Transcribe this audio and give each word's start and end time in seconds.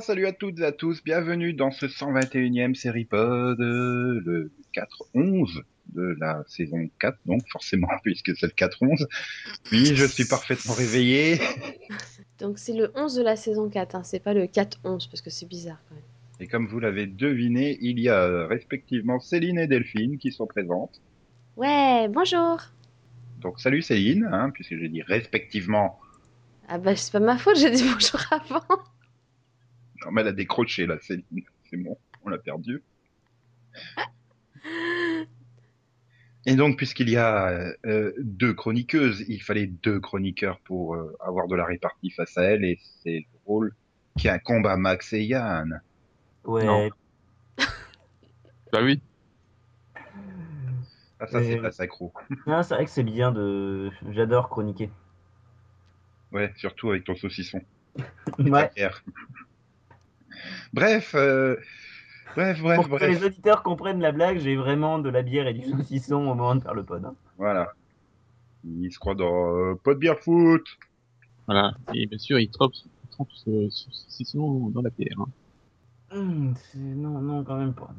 Salut 0.00 0.26
à 0.26 0.32
toutes 0.32 0.58
et 0.60 0.64
à 0.64 0.72
tous, 0.72 1.04
bienvenue 1.04 1.52
dans 1.52 1.70
ce 1.70 1.84
121e 1.84 2.74
série 2.74 3.04
pod, 3.04 3.58
le 3.58 4.50
4-11 5.14 5.62
de 5.88 6.16
la 6.18 6.42
saison 6.46 6.88
4, 6.98 7.18
donc 7.26 7.42
forcément 7.50 7.88
puisque 8.02 8.34
c'est 8.36 8.46
le 8.46 8.52
4-11. 8.52 9.06
Oui, 9.72 9.94
je 9.94 10.06
suis 10.06 10.24
parfaitement 10.24 10.72
réveillé. 10.72 11.40
Donc 12.38 12.58
c'est 12.58 12.72
le 12.72 12.90
11 12.94 13.16
de 13.16 13.22
la 13.22 13.36
saison 13.36 13.68
4, 13.68 13.94
hein, 13.94 14.02
c'est 14.02 14.20
pas 14.20 14.32
le 14.32 14.44
4-11 14.44 15.10
parce 15.10 15.20
que 15.20 15.28
c'est 15.28 15.46
bizarre 15.46 15.82
quand 15.88 15.94
même. 15.94 16.04
Et 16.40 16.46
comme 16.46 16.66
vous 16.66 16.80
l'avez 16.80 17.06
deviné, 17.06 17.76
il 17.82 18.00
y 18.00 18.08
a 18.08 18.22
euh, 18.22 18.46
respectivement 18.46 19.20
Céline 19.20 19.58
et 19.58 19.66
Delphine 19.66 20.16
qui 20.16 20.32
sont 20.32 20.46
présentes. 20.46 21.02
Ouais, 21.56 22.08
bonjour. 22.08 22.58
Donc 23.40 23.60
salut 23.60 23.82
Céline, 23.82 24.26
hein, 24.32 24.50
puisque 24.50 24.76
j'ai 24.78 24.88
dit 24.88 25.02
respectivement. 25.02 26.00
Ah 26.68 26.78
bah 26.78 26.96
c'est 26.96 27.12
pas 27.12 27.20
ma 27.20 27.36
faute, 27.36 27.56
j'ai 27.58 27.70
dit 27.70 27.84
bonjour 27.84 28.20
avant. 28.30 28.62
Non 30.04 30.12
mais 30.12 30.22
elle 30.22 30.28
a 30.28 30.32
décroché 30.32 30.86
là 30.86 30.98
Céline, 31.00 31.24
c'est 31.68 31.76
bon, 31.76 31.96
on 32.24 32.28
l'a 32.30 32.38
perdu. 32.38 32.82
Et 36.46 36.54
donc, 36.56 36.78
puisqu'il 36.78 37.10
y 37.10 37.18
a 37.18 37.70
euh, 37.84 38.12
deux 38.18 38.54
chroniqueuses, 38.54 39.24
il 39.28 39.42
fallait 39.42 39.66
deux 39.66 40.00
chroniqueurs 40.00 40.58
pour 40.60 40.94
euh, 40.94 41.14
avoir 41.20 41.48
de 41.48 41.54
la 41.54 41.66
répartie 41.66 42.10
face 42.10 42.36
à 42.38 42.44
elle, 42.44 42.64
et 42.64 42.78
c'est 43.02 43.26
le 43.30 43.38
rôle 43.44 43.74
qui 44.18 44.28
incombe 44.28 44.66
à 44.66 44.76
Max 44.78 45.12
et 45.12 45.22
Yann. 45.22 45.82
Ouais. 46.44 46.64
Non. 46.64 46.88
Bah 48.72 48.80
oui. 48.82 49.02
Ah, 51.18 51.26
ça, 51.26 51.42
c'est 51.42 51.58
Euh, 51.58 51.62
pas 51.62 51.72
sacro. 51.72 52.12
Non, 52.46 52.62
c'est 52.62 52.74
vrai 52.74 52.84
que 52.84 52.90
c'est 52.90 53.02
bien 53.02 53.32
de. 53.32 53.90
J'adore 54.12 54.48
chroniquer. 54.48 54.90
Ouais, 56.32 56.52
surtout 56.56 56.90
avec 56.90 57.04
ton 57.04 57.16
saucisson. 57.16 57.60
Ouais. 58.38 58.70
Bref, 60.72 61.14
euh, 61.14 61.56
bref, 62.36 62.60
bref, 62.60 62.76
Pour 62.88 62.98
que 62.98 63.04
les 63.04 63.24
auditeurs 63.24 63.62
comprennent 63.62 64.00
la 64.00 64.12
blague, 64.12 64.38
j'ai 64.38 64.56
vraiment 64.56 64.98
de 64.98 65.08
la 65.10 65.22
bière 65.22 65.46
et 65.46 65.54
du 65.54 65.68
saucisson 65.68 66.16
au 66.16 66.34
moment 66.34 66.54
de 66.54 66.60
faire 66.62 66.74
le 66.74 66.84
pod. 66.84 67.04
hein. 67.04 67.14
Voilà. 67.36 67.72
Il 68.64 68.90
se 68.92 68.98
croit 68.98 69.14
dans 69.14 69.56
euh, 69.56 69.74
de 69.86 69.94
bière 69.94 70.18
foot. 70.20 70.64
Voilà. 71.46 71.72
Et 71.94 72.06
bien 72.06 72.18
sûr, 72.18 72.38
il 72.38 72.50
trempe 72.50 72.72
ce, 73.32 73.68
ce 73.70 73.90
saucisson 73.90 74.68
dans 74.70 74.82
la 74.82 74.90
bière. 74.90 75.16
hein. 75.18 75.26
Hum, 76.12 76.54
c'est- 76.56 76.78
non, 76.78 77.20
non, 77.20 77.44
quand 77.44 77.56
même 77.56 77.74
pas. 77.74 77.90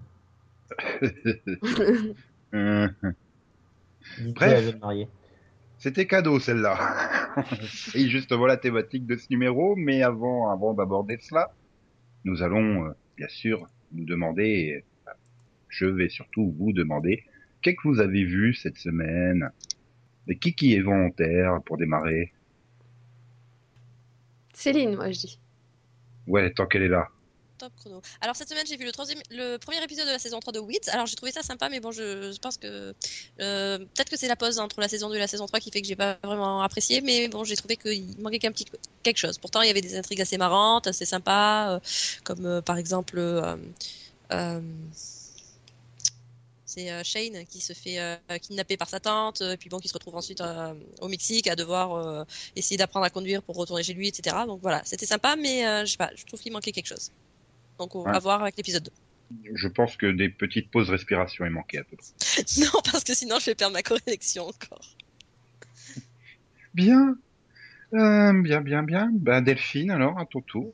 Euh, 2.54 2.88
Dites-le 4.18 4.34
Bref. 4.34 4.50
à 4.52 4.54
la 4.56 4.62
jeune 4.62 4.80
mariée. 4.80 5.08
C'était 5.78 6.06
cadeau 6.06 6.40
celle-là. 6.40 6.78
C'est 7.72 8.08
justement 8.10 8.46
la 8.46 8.58
thématique 8.58 9.06
de 9.08 9.16
ce 9.16 9.26
numéro, 9.30 9.76
mais 9.76 10.04
avant, 10.04 10.52
avant 10.52 10.74
d'aborder 10.74 11.18
cela, 11.22 11.52
nous 12.24 12.44
allons 12.44 12.86
euh, 12.86 12.92
bien 13.18 13.28
sûr 13.28 13.68
nous 13.92 14.06
demander, 14.06 14.84
euh, 15.08 15.12
je 15.70 15.86
vais 15.86 16.10
surtout 16.10 16.54
vous 16.58 16.74
demander, 16.74 17.24
qu'est-ce 17.62 17.76
que 17.76 17.88
vous 17.88 18.00
avez 18.00 18.24
vu 18.24 18.54
cette 18.54 18.78
semaine? 18.78 19.52
Et 20.28 20.38
qui 20.38 20.54
qui 20.54 20.76
est 20.76 20.82
volontaire 20.82 21.62
pour 21.66 21.78
démarrer? 21.78 22.32
Céline, 24.54 24.96
moi 24.96 25.12
je 25.12 25.20
dis. 25.20 25.40
Ouais, 26.28 26.52
tant 26.52 26.68
qu'elle 26.68 26.84
est 26.84 26.88
là. 26.88 27.10
Top 27.62 27.74
chrono. 27.76 28.02
Alors 28.22 28.36
cette 28.36 28.50
semaine 28.50 28.66
j'ai 28.66 28.76
vu 28.76 28.86
le, 28.86 28.92
troisième, 28.92 29.20
le 29.30 29.58
premier 29.58 29.84
épisode 29.84 30.08
de 30.08 30.12
la 30.12 30.18
saison 30.18 30.40
3 30.40 30.52
de 30.52 30.60
Weeds. 30.60 30.90
Alors 30.90 31.06
j'ai 31.06 31.16
trouvé 31.16 31.32
ça 31.32 31.44
sympa 31.44 31.70
mais 31.70 31.80
bon 31.80 31.92
je, 31.92 32.36
pense 32.40 32.58
que 32.58 32.96
euh, 33.40 33.78
peut-être 33.78 34.10
que 34.10 34.18
c'est 34.18 34.28
la 34.28 34.36
pause 34.36 34.58
entre 34.58 34.80
la 34.80 34.88
saison 34.88 35.10
2 35.10 35.16
et 35.16 35.20
la 35.20 35.28
saison 35.28 35.46
3 35.46 35.60
qui 35.60 35.70
fait 35.70 35.84
que 35.84 35.88
j'ai 35.88 35.96
pas 35.96 36.18
vraiment 36.24 36.64
apprécié 36.64 37.02
mais 37.02 37.28
bon 37.28 37.44
j'ai 37.44 37.56
trouvé 37.56 37.78
qu'il 37.78 38.20
manquait 38.20 38.40
qu'un 38.40 38.52
petit 38.52 38.66
quelque 39.04 39.18
chose. 39.18 39.38
Pourtant 39.38 39.62
il 39.62 39.68
y 39.68 39.70
avait 39.70 39.82
des 39.82 39.96
intrigues 39.96 40.22
assez 40.22 40.40
marrantes, 40.40 40.88
assez 40.88 41.06
sympas 41.06 41.76
euh, 41.76 41.80
comme 42.24 42.48
euh, 42.48 42.62
par 42.64 42.80
exemple 42.80 43.20
c'est 46.66 47.04
Shane 47.04 47.46
qui 47.46 47.60
se 47.60 47.74
fait 47.74 48.00
euh, 48.00 48.16
kidnapper 48.42 48.78
par 48.78 48.90
sa 48.90 49.00
tante, 49.00 49.42
euh, 49.42 49.58
puis 49.58 49.70
bon, 49.70 49.78
qui 49.78 49.90
se 49.90 49.94
retrouve 49.94 50.16
ensuite 50.16 50.42
au 51.02 51.08
Mexique 51.10 51.48
à 51.48 51.56
devoir 51.56 52.26
essayer 52.56 52.78
d'apprendre 52.78 53.06
à 53.06 53.12
conduire 53.12 53.44
pour 53.44 53.56
retourner 53.56 53.84
chez 53.84 53.94
lui, 53.94 54.08
etc. 54.08 54.36
Donc 54.48 54.62
voilà, 54.62 54.82
c'était 54.86 55.06
sympa, 55.06 55.36
mais 55.36 55.86
je 55.86 55.92
sais 55.92 55.98
pas, 55.98 56.10
je 56.16 56.26
trouve 56.26 56.40
qu'il 56.40 56.52
manquait 56.54 56.72
quelque 56.72 56.88
chose. 56.88 57.12
Donc 57.82 57.96
on 57.96 58.04
Ouais. 58.06 58.12
va 58.12 58.20
voir 58.20 58.42
avec 58.44 58.58
l'épisode 58.58 58.84
2. 58.84 58.92
Je 59.56 59.68
pense 59.68 59.98
que 59.98 60.06
des 60.12 60.30
petites 60.30 60.70
pauses 60.70 60.90
respiration 60.92 61.46
est 61.46 61.50
manqué 61.50 61.80
à 61.80 61.84
peu 61.84 61.96
près. 61.98 62.06
non, 62.60 62.80
parce 62.92 63.04
que 63.04 63.16
sinon 63.16 63.40
je 63.40 63.48
vais 63.48 63.56
perdre 63.56 63.74
ma 63.74 63.82
connexion 63.82 64.48
encore. 64.48 64.96
Bien. 66.76 67.18
Euh, 67.94 68.42
bien, 68.42 68.62
bien, 68.62 68.84
bien. 68.84 69.10
Ben 69.14 69.42
Delphine, 69.42 69.90
alors, 69.92 70.20
à 70.20 70.26
ton 70.26 70.42
tour. 70.42 70.74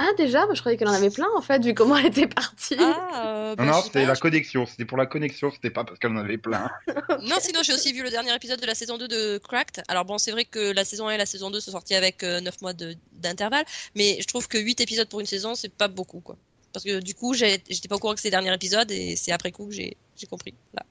Ah 0.00 0.10
déjà, 0.16 0.46
moi, 0.46 0.54
je 0.54 0.60
croyais 0.60 0.78
qu'elle 0.78 0.88
en 0.88 0.92
avait 0.92 1.10
plein 1.10 1.26
en 1.36 1.42
fait, 1.42 1.60
vu 1.64 1.74
comment 1.74 1.96
elle 1.98 2.06
était 2.06 2.28
partie. 2.28 2.76
Ah, 2.78 3.10
euh, 3.26 3.56
bah, 3.56 3.64
Non, 3.64 3.82
c'était 3.82 4.02
pas, 4.02 4.08
la 4.08 4.16
connexion. 4.16 4.64
C'était 4.64 4.84
pour 4.84 4.96
la 4.96 5.06
connexion, 5.06 5.50
c'était 5.50 5.70
pas 5.70 5.84
parce 5.84 5.98
qu'elle 5.98 6.12
en 6.12 6.16
avait 6.18 6.38
plein. 6.38 6.70
Non, 7.22 7.36
sinon 7.40 7.62
j'ai 7.64 7.74
aussi 7.74 7.92
vu 7.92 8.02
le 8.04 8.10
dernier 8.10 8.34
épisode 8.34 8.60
de 8.60 8.66
la 8.66 8.74
saison 8.76 8.96
2 8.96 9.08
de 9.08 9.38
Cracked. 9.38 9.82
Alors 9.88 10.04
bon, 10.04 10.18
c'est 10.18 10.30
vrai 10.30 10.44
que 10.44 10.72
la 10.72 10.84
saison 10.84 11.08
1 11.08 11.12
et 11.14 11.18
la 11.18 11.26
saison 11.26 11.50
2 11.50 11.58
sont 11.60 11.72
sorties 11.72 11.94
avec 11.96 12.22
euh, 12.22 12.40
9 12.40 12.62
mois 12.62 12.72
de- 12.74 12.96
d'intervalle, 13.12 13.64
mais 13.96 14.18
je 14.20 14.26
trouve 14.26 14.46
que 14.46 14.56
8 14.58 14.80
épisodes 14.80 15.08
pour 15.08 15.18
une 15.20 15.26
saison, 15.26 15.54
c'est 15.56 15.72
pas 15.72 15.88
beaucoup 15.88 16.20
quoi. 16.20 16.36
Parce 16.72 16.84
que 16.84 17.00
du 17.00 17.14
coup, 17.14 17.34
j'ai- 17.34 17.62
j'étais 17.68 17.88
pas 17.88 17.96
au 17.96 17.98
courant 17.98 18.14
que 18.14 18.20
c'était 18.20 18.36
le 18.36 18.42
dernier 18.42 18.54
épisode 18.54 18.90
et 18.92 19.16
c'est 19.16 19.32
après 19.32 19.50
coup 19.50 19.66
que 19.66 19.74
j'ai 19.74 19.96
compris. 20.30 20.54
Là. 20.74 20.84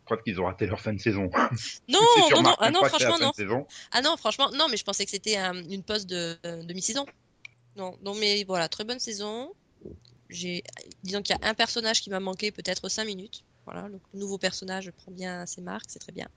Je 0.00 0.04
crois 0.06 0.16
qu'ils 0.16 0.40
ont 0.40 0.46
raté 0.46 0.66
leur 0.66 0.80
fin 0.80 0.92
de 0.92 1.00
saison. 1.00 1.30
Non, 1.88 2.00
non, 2.32 2.42
non, 2.42 2.54
ah 2.58 2.70
non, 2.72 2.80
c'est 2.82 2.88
franchement 2.88 3.18
non. 3.20 3.32
saison. 3.32 3.66
Ah 3.92 4.02
non, 4.02 4.16
franchement, 4.16 4.50
non, 4.52 4.66
mais 4.68 4.76
je 4.76 4.82
pensais 4.84 5.04
que 5.04 5.10
c'était 5.12 5.38
euh, 5.38 5.62
une 5.70 5.84
pause 5.84 6.06
de, 6.06 6.36
de 6.42 6.72
mi-saison. 6.74 7.06
Non, 7.76 7.96
non, 8.02 8.14
mais 8.14 8.44
voilà, 8.44 8.68
très 8.68 8.84
bonne 8.84 8.98
saison. 8.98 9.52
J'ai, 10.28 10.62
disons 11.02 11.22
qu'il 11.22 11.36
y 11.36 11.44
a 11.44 11.48
un 11.48 11.54
personnage 11.54 12.00
qui 12.00 12.10
m'a 12.10 12.20
manqué 12.20 12.50
peut-être 12.50 12.88
5 12.88 13.04
minutes. 13.04 13.44
Voilà, 13.64 13.88
donc 13.88 14.00
le 14.12 14.18
nouveau 14.18 14.38
personnage 14.38 14.90
prend 14.90 15.12
bien 15.12 15.46
ses 15.46 15.60
marques, 15.60 15.86
c'est 15.88 15.98
très 15.98 16.12
bien. 16.12 16.28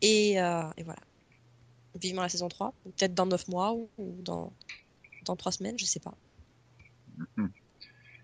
Et, 0.00 0.40
euh, 0.40 0.62
et 0.76 0.82
voilà. 0.82 1.00
Vivement 2.00 2.22
la 2.22 2.28
saison 2.28 2.48
3, 2.48 2.74
ou 2.84 2.90
peut-être 2.90 3.14
dans 3.14 3.26
9 3.26 3.48
mois 3.48 3.72
ou, 3.72 3.88
ou 3.98 4.22
dans, 4.22 4.52
dans 5.24 5.34
3 5.34 5.52
semaines, 5.52 5.78
je 5.78 5.84
sais 5.84 6.00
pas. 6.00 6.14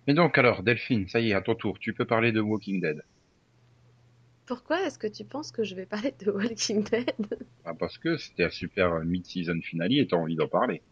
Et 0.07 0.15
donc, 0.15 0.39
alors, 0.39 0.63
Delphine, 0.63 1.09
ça 1.09 1.21
y 1.21 1.31
est, 1.31 1.35
à 1.35 1.41
ton 1.41 1.55
tour. 1.55 1.79
Tu 1.79 1.95
peux 1.95 2.05
parler 2.05 2.31
de 2.31 2.41
Walking 2.41 2.81
Dead. 2.81 3.03
Pourquoi 4.47 4.83
est-ce 4.83 4.99
que 4.99 5.07
tu 5.07 5.25
penses 5.25 5.51
que 5.51 5.65
je 5.65 5.75
vais 5.75 5.87
parler 5.87 6.15
de 6.25 6.31
Walking 6.31 6.85
Dead? 6.85 7.39
Ah, 7.65 7.75
parce 7.75 7.97
que 7.99 8.19
c'était 8.19 8.45
un 8.45 8.51
super 8.51 9.01
mid-season 9.01 9.61
finale 9.63 9.93
et 9.95 10.07
t'as 10.07 10.17
envie 10.17 10.37
d'en 10.37 10.49
parler. 10.49 10.83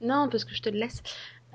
Non, 0.00 0.28
parce 0.28 0.44
que 0.44 0.54
je 0.54 0.62
te 0.62 0.68
le 0.68 0.78
laisse. 0.78 1.02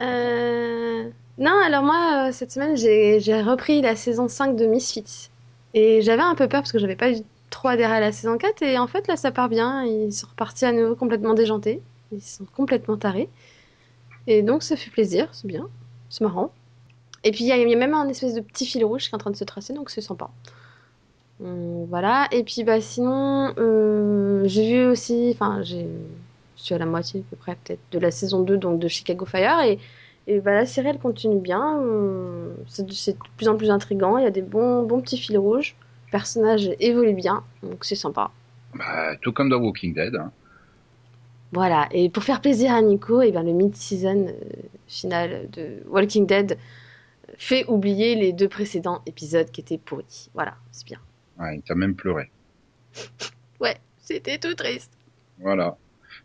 Euh, 0.02 1.10
Non, 1.38 1.54
alors 1.64 1.84
moi, 1.84 2.30
euh, 2.30 2.32
cette 2.32 2.52
semaine, 2.52 2.76
j'ai 2.78 3.42
repris 3.42 3.82
la 3.82 3.96
saison 3.96 4.28
5 4.28 4.56
de 4.56 4.66
Misfits. 4.66 5.30
Et 5.74 6.02
j'avais 6.02 6.22
un 6.24 6.36
peu 6.36 6.48
peur 6.48 6.62
parce 6.62 6.72
que 6.72 6.80
j'avais 6.80 6.96
pas 6.96 7.12
eu 7.12 7.18
trop 7.50 7.70
adhéré 7.70 7.94
à 7.94 8.00
la 8.00 8.12
saison 8.12 8.38
4. 8.38 8.62
Et 8.64 8.78
en 8.80 8.88
fait, 8.88 9.08
là, 9.08 9.16
ça 9.18 9.32
part 9.32 9.50
bien. 9.50 9.84
Ils 9.86 10.14
sont 10.14 10.28
repartis 10.28 10.66
à 10.66 10.72
nouveau 10.74 10.96
complètement 10.96 11.34
déjantés. 11.34 11.82
Ils 12.12 12.22
sont 12.22 12.46
complètement 12.46 12.98
tarés. 12.98 13.30
Et 14.28 14.42
donc, 14.44 14.64
ça 14.64 14.76
fait 14.78 14.92
plaisir, 14.92 15.30
c'est 15.34 15.48
bien. 15.48 15.70
C'est 16.10 16.24
marrant. 16.24 16.54
Et 17.24 17.32
puis, 17.32 17.46
il 17.46 17.48
y, 17.48 17.50
y 17.50 17.74
a 17.74 17.78
même 17.78 17.94
un 17.96 18.10
espèce 18.10 18.36
de 18.36 18.42
petit 18.42 18.66
fil 18.66 18.86
rouge 18.86 19.06
qui 19.06 19.12
est 19.12 19.16
en 19.16 19.20
train 19.20 19.32
de 19.32 19.38
se 19.38 19.44
tracer, 19.46 19.74
donc 19.74 19.90
c'est 19.92 20.02
sympa. 20.02 20.32
Hum, 21.40 21.86
voilà. 21.90 22.28
Et 22.32 22.44
puis, 22.44 22.64
bah, 22.64 22.82
sinon, 22.82 23.54
euh, 23.58 24.44
j'ai 24.48 24.68
vu 24.70 24.86
aussi. 24.86 25.32
Enfin, 25.34 25.62
j'ai. 25.64 25.88
Je 26.62 26.68
suis 26.68 26.76
à 26.76 26.80
la 26.80 26.86
moitié 26.86 27.22
à 27.22 27.24
peu 27.32 27.36
près 27.38 27.56
peut-être 27.64 27.82
de 27.92 28.00
la 28.00 28.12
saison 28.12 28.44
2 28.44 28.58
donc 28.58 28.80
de 28.80 28.88
Chicago 28.88 29.26
Fire 29.26 29.62
et, 29.66 29.80
et 30.28 30.40
bah, 30.42 30.54
la 30.54 30.66
série 30.68 30.90
elle 30.90 31.00
continue 31.00 31.40
bien 31.40 31.80
euh, 31.82 32.56
c'est 32.68 32.86
de 32.86 32.94
plus 33.38 33.48
en 33.50 33.58
plus 33.58 33.72
intriguant 33.72 34.18
il 34.20 34.24
y 34.24 34.28
a 34.28 34.32
des 34.32 34.44
bons, 34.44 34.84
bons 34.84 35.02
petits 35.02 35.18
fils 35.18 35.38
rouges 35.38 35.76
le 36.08 36.12
personnage 36.12 36.70
évolue 36.80 37.14
bien 37.16 37.44
donc 37.64 37.84
c'est 37.86 37.96
sympa 37.96 38.32
Bah, 38.76 39.16
tout 39.22 39.34
comme 39.34 39.50
dans 39.50 39.60
Walking 39.62 39.94
Dead. 39.94 40.16
Hein. 40.16 40.32
voilà 41.52 41.88
et 41.92 42.10
pour 42.10 42.24
faire 42.24 42.42
plaisir 42.42 42.72
à 42.74 42.82
Nico 42.82 43.22
et 43.22 43.32
ben 43.32 43.44
le 43.44 43.52
mid-season 43.54 44.28
euh, 44.28 44.34
final 44.88 45.50
de 45.52 45.84
Walking 45.88 46.26
Dead 46.26 46.58
fait 47.38 47.66
oublier 47.68 48.16
les 48.16 48.34
deux 48.34 48.50
précédents 48.50 49.02
épisodes 49.08 49.52
qui 49.52 49.62
étaient 49.62 49.80
pourris 49.80 50.30
voilà 50.34 50.56
c'est 50.72 50.86
bien 50.88 51.00
Ouais, 51.40 51.62
t'as 51.66 51.76
même 51.76 51.96
pleuré. 51.96 52.32
ouais 53.60 53.78
c'était 54.00 54.38
tout 54.40 54.54
triste 54.56 54.92
Voilà. 55.38 55.78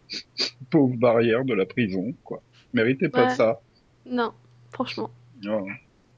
Pauvre 0.70 0.96
barrière 0.96 1.44
de 1.44 1.54
la 1.54 1.66
prison, 1.66 2.14
quoi. 2.24 2.42
Méritez 2.72 3.08
pas 3.08 3.26
Ouais. 3.28 3.34
ça. 3.34 3.60
non 4.06 4.32
franchement 4.72 5.10
Oh. 5.48 5.66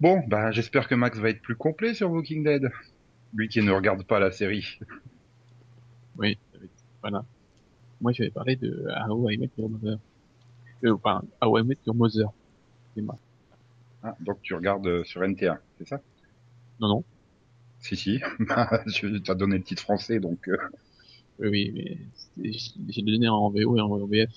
Bon, 0.01 0.23
bah, 0.29 0.53
j'espère 0.53 0.87
que 0.89 0.95
Max 0.95 1.19
va 1.19 1.31
être 1.31 1.43
plus 1.43 1.57
complet 1.57 1.93
sur 1.95 2.11
Walking 2.11 2.45
Dead. 2.45 2.71
Lui 3.35 3.49
qui 3.49 3.61
ne 3.63 3.73
regarde 3.73 4.05
pas 4.05 4.19
la 4.19 4.31
série. 4.31 4.79
Oui, 6.19 6.37
voilà. 7.01 7.25
Moi, 8.01 8.11
je 8.13 8.25
vais 8.25 8.31
parler 8.31 8.57
de 8.57 8.87
How 9.09 9.31
I 9.31 9.39
Met 9.39 9.51
Your 9.57 9.71
Mother. 9.71 9.99
Euh, 10.85 10.95
enfin, 10.95 11.23
How 11.41 11.59
I 11.59 11.63
Met 11.63 11.77
Your 11.87 11.95
Mother. 11.95 12.29
C'est 12.95 13.03
moi. 13.03 13.17
Ah, 14.03 14.17
donc 14.21 14.41
tu 14.43 14.55
regardes 14.55 14.87
euh, 14.87 15.05
sur 15.05 15.21
NT1, 15.23 15.59
c'est 15.79 15.87
ça? 15.89 16.01
Non, 16.81 16.89
non. 16.89 17.05
Si, 17.81 17.97
si. 17.97 18.21
Je 18.87 19.19
t'as 19.19 19.35
donné 19.35 19.59
le 19.59 19.63
titre 19.65 19.83
français, 19.83 20.19
donc... 20.21 20.49
euh, 20.49 20.57
Oui, 21.41 21.49
oui, 21.49 21.99
mais 22.37 22.53
j'ai 22.89 23.03
donné 23.03 23.29
en 23.29 23.51
VO 23.51 23.77
et 23.77 23.81
en 23.81 24.07
VF. 24.07 24.31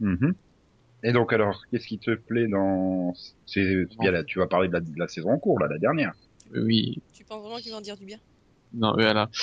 mhm. 0.00 0.34
Et 1.02 1.12
donc 1.12 1.32
alors, 1.32 1.62
qu'est-ce 1.70 1.86
qui 1.86 1.98
te 1.98 2.14
plaît 2.14 2.48
dans... 2.48 3.14
C'est 3.46 3.86
là, 4.00 4.24
tu 4.24 4.38
vas 4.38 4.46
parler 4.46 4.68
de 4.68 4.72
la, 4.72 4.80
de 4.80 4.98
la 4.98 5.08
saison 5.08 5.30
en 5.30 5.38
cours, 5.38 5.58
là, 5.60 5.68
la 5.68 5.78
dernière. 5.78 6.14
Oui, 6.54 7.00
Tu 7.12 7.24
penses 7.24 7.42
vraiment 7.42 7.58
qu'ils 7.58 7.72
vont 7.72 7.78
en 7.78 7.82
dire 7.82 7.96
du 7.96 8.06
bien? 8.06 8.18
Non, 8.72 8.92
voilà. 8.94 9.30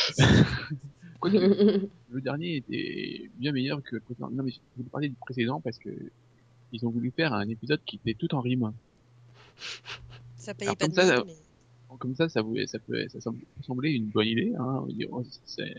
Le 1.24 2.22
dernier 2.22 2.58
était 2.58 3.30
bien 3.38 3.52
meilleur 3.54 3.82
que 3.82 3.96
le 3.96 4.02
précédent. 4.02 4.30
Non, 4.32 4.44
mais 4.44 4.52
je 4.52 4.60
voulais 4.76 4.90
parler 4.90 5.10
du 5.10 5.16
précédent 5.16 5.62
parce 5.62 5.78
que 5.78 5.90
ils 6.74 6.86
ont 6.86 6.90
voulu 6.90 7.12
faire 7.12 7.34
un 7.34 7.48
épisode 7.48 7.82
qui 7.86 7.98
était 7.98 8.16
tout 8.16 8.34
en 8.36 8.42
rime. 8.42 8.74
Ça 10.36 10.54
payait 10.54 10.70
Alors, 10.70 10.78
pas 10.78 10.86
comme 10.86 10.96
de 10.96 11.02
ça, 11.02 11.24
mais... 11.26 11.34
Comme 12.00 12.16
ça, 12.16 12.28
ça 12.28 12.44
pouvait, 12.44 12.66
ça 12.66 12.80
peut, 12.80 13.08
ça 13.08 13.22
semble- 13.22 13.44
semblait 13.62 13.94
une 13.94 14.08
bonne 14.08 14.28
idée, 14.28 14.52
hein. 14.58 14.84
On 14.84 14.88
oh, 15.12 15.24
c'est, 15.46 15.76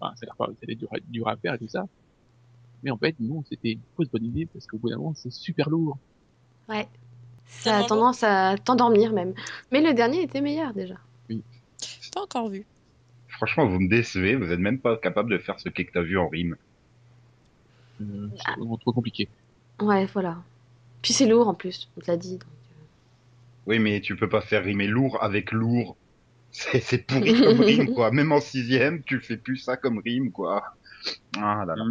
enfin, 0.00 0.14
ça 0.16 0.20
a 0.22 0.26
l'air 0.26 0.36
pas, 0.36 0.46
ça 0.46 0.52
a 0.62 0.66
l'air 0.66 0.76
dur, 0.76 0.88
à- 0.92 0.98
dur 1.08 1.28
à 1.28 1.36
faire 1.36 1.54
et 1.54 1.58
tout 1.58 1.68
ça. 1.68 1.86
Mais 2.82 2.90
en 2.90 2.96
fait, 2.96 3.14
non, 3.20 3.42
c'était 3.48 3.72
une 3.72 3.80
fausse 3.96 4.08
bonne 4.10 4.24
idée 4.24 4.46
parce 4.46 4.66
qu'au 4.66 4.78
bout 4.78 4.90
d'un 4.90 4.96
moment, 4.96 5.14
c'est 5.14 5.32
super 5.32 5.68
lourd. 5.70 5.98
Ouais. 6.68 6.86
Ça 7.46 7.78
a 7.78 7.84
tendance 7.84 8.22
à 8.22 8.56
t'endormir 8.62 9.12
même. 9.12 9.34
Mais 9.72 9.80
le 9.80 9.94
dernier 9.94 10.22
était 10.22 10.40
meilleur 10.40 10.72
déjà. 10.74 10.96
Pas 12.14 12.22
encore 12.22 12.48
vu. 12.48 12.64
Franchement, 13.28 13.66
vous 13.66 13.78
me 13.78 13.88
décevez, 13.88 14.36
vous 14.36 14.50
êtes 14.50 14.58
même 14.58 14.78
pas 14.78 14.96
capable 14.96 15.30
de 15.30 15.38
faire 15.38 15.60
ce 15.60 15.68
qu'est 15.68 15.84
que 15.84 15.92
t'as 15.92 16.02
vu 16.02 16.16
en 16.18 16.28
rime. 16.28 16.56
Euh, 18.00 18.28
c'est 18.36 18.52
vraiment 18.56 18.76
trop 18.78 18.92
compliqué. 18.92 19.28
Ouais, 19.80 20.06
voilà. 20.06 20.38
Puis 21.02 21.12
c'est 21.12 21.26
lourd 21.26 21.48
en 21.48 21.54
plus, 21.54 21.88
on 21.96 22.00
te 22.00 22.10
l'a 22.10 22.16
dit. 22.16 22.32
donc, 22.38 22.42
euh. 22.42 22.84
Oui, 23.66 23.78
mais 23.78 24.00
tu 24.00 24.16
peux 24.16 24.28
pas 24.28 24.40
faire 24.40 24.64
rimer 24.64 24.86
lourd 24.86 25.22
avec 25.22 25.52
lourd. 25.52 25.96
C'est 26.58 26.80
c'est 26.80 27.06
pourri 27.06 27.38
comme 27.38 27.60
rime, 27.70 27.94
quoi. 27.94 28.10
Même 28.10 28.32
en 28.32 28.40
sixième, 28.40 29.02
tu 29.02 29.20
fais 29.20 29.36
plus 29.36 29.58
ça 29.58 29.76
comme 29.76 29.98
rime, 29.98 30.32
quoi. 30.32 30.64
Ah 31.36 31.64
là 31.66 31.76
là. 31.76 31.84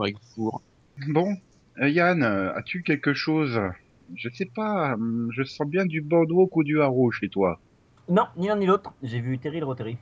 Avec 0.00 0.16
four. 0.34 0.62
Bon, 1.08 1.36
euh, 1.80 1.88
Yann, 1.88 2.24
euh, 2.24 2.52
as-tu 2.56 2.82
quelque 2.82 3.14
chose? 3.14 3.60
Je 4.16 4.28
sais 4.30 4.46
pas, 4.46 4.94
hum, 4.94 5.30
je 5.32 5.44
sens 5.44 5.68
bien 5.68 5.86
du 5.86 6.00
boardwalk 6.00 6.56
ou 6.56 6.64
du 6.64 6.80
haro 6.80 7.12
chez 7.12 7.28
toi. 7.28 7.60
Non, 8.08 8.24
ni 8.36 8.48
l'un 8.48 8.56
ni 8.56 8.66
l'autre. 8.66 8.92
J'ai 9.04 9.20
vu 9.20 9.38
Terry 9.38 9.60
le 9.60 9.66
Rotary. 9.66 9.96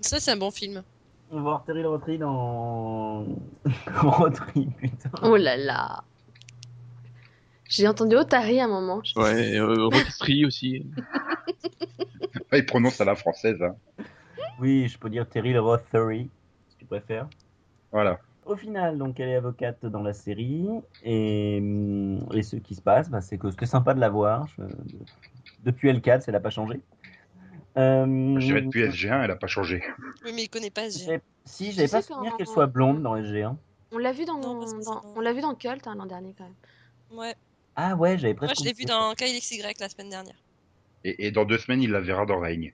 Ça, 0.00 0.18
c'est 0.20 0.30
un 0.30 0.38
bon 0.38 0.50
film. 0.50 0.82
On 1.30 1.36
va 1.36 1.42
voir 1.42 1.64
Terry 1.64 1.82
le 1.82 1.88
Rotary 1.88 2.16
dans. 2.16 3.26
Rotary, 3.86 4.68
putain. 4.78 5.10
Oh 5.22 5.36
là 5.36 5.58
là. 5.58 6.02
J'ai 7.70 7.86
entendu 7.88 8.16
Otari 8.16 8.60
à 8.60 8.64
un 8.64 8.68
moment. 8.68 9.00
Je- 9.04 9.18
Ouais, 9.18 9.56
euh, 9.56 9.86
rotisserie 9.86 10.44
aussi. 10.44 10.84
Il 12.52 12.66
prononce 12.66 13.00
à 13.00 13.04
la 13.04 13.14
française, 13.14 13.62
hein. 13.62 13.76
Oui, 14.58 14.88
je 14.88 14.98
peux 14.98 15.08
dire 15.08 15.28
Terry 15.28 15.52
le 15.52 15.60
Rotary, 15.60 16.28
si 16.68 16.76
tu 16.76 16.84
préfères. 16.84 17.28
Voilà. 17.92 18.18
Au 18.44 18.56
final, 18.56 18.98
donc 18.98 19.20
elle 19.20 19.28
est 19.28 19.36
avocate 19.36 19.86
dans 19.86 20.02
la 20.02 20.12
série 20.12 20.68
et, 21.02 21.58
hum, 21.60 22.26
et 22.34 22.42
ce 22.42 22.56
qui 22.56 22.74
se 22.74 22.82
passe, 22.82 23.08
bah, 23.08 23.20
c'est 23.20 23.38
que 23.38 23.50
c'était 23.50 23.66
sympa 23.66 23.94
de 23.94 24.00
la 24.00 24.08
voir. 24.08 24.48
Je- 24.58 24.64
Depuis 25.60 25.88
L4, 25.90 26.24
elle 26.26 26.32
n'a 26.34 26.40
pas 26.40 26.50
changé. 26.50 26.80
Euh, 27.76 28.04
Je 28.40 28.46
dirais 28.46 28.62
depuis 28.62 28.82
SG1, 28.82 29.22
elle 29.22 29.30
a 29.30 29.36
pas 29.36 29.46
changé. 29.46 29.82
Oui, 30.24 30.32
mais 30.34 30.42
il 30.44 30.48
connaît 30.48 30.70
pas 30.70 30.82
SG. 30.86 31.04
j'ai- 31.04 31.20
Si, 31.44 31.66
Tu 31.70 31.72
j'avais 31.76 31.88
pas 31.88 32.02
souvenir 32.02 32.36
qu'elle 32.36 32.46
soit 32.46 32.66
blonde 32.66 33.02
dans 33.02 33.16
SG1. 33.16 33.56
On 33.92 33.98
l'a 33.98 34.12
vu 34.12 34.24
dans, 34.24 34.38
Non, 34.38 34.60
on 35.16 35.20
l'a 35.20 35.32
vu 35.32 35.40
dans 35.40 35.54
Cult 35.54 35.86
hein, 35.86 35.94
l'an 35.94 36.06
dernier 36.06 36.34
quand 36.36 36.44
même. 36.44 36.54
Ouais. 37.18 37.34
Ah 37.76 37.94
ouais, 37.96 38.18
j'avais 38.18 38.34
Moi, 38.34 38.46
presque. 38.46 38.60
je 38.60 38.64
l'ai 38.64 38.72
vu 38.74 38.84
dans 38.84 39.14
KLXY 39.14 39.62
la 39.78 39.88
semaine 39.88 40.10
dernière. 40.10 40.34
Et, 41.04 41.26
et 41.26 41.30
dans 41.30 41.44
deux 41.44 41.58
semaines, 41.58 41.82
il 41.82 41.90
la 41.90 42.00
verra 42.00 42.26
dans 42.26 42.40
Règne. 42.40 42.72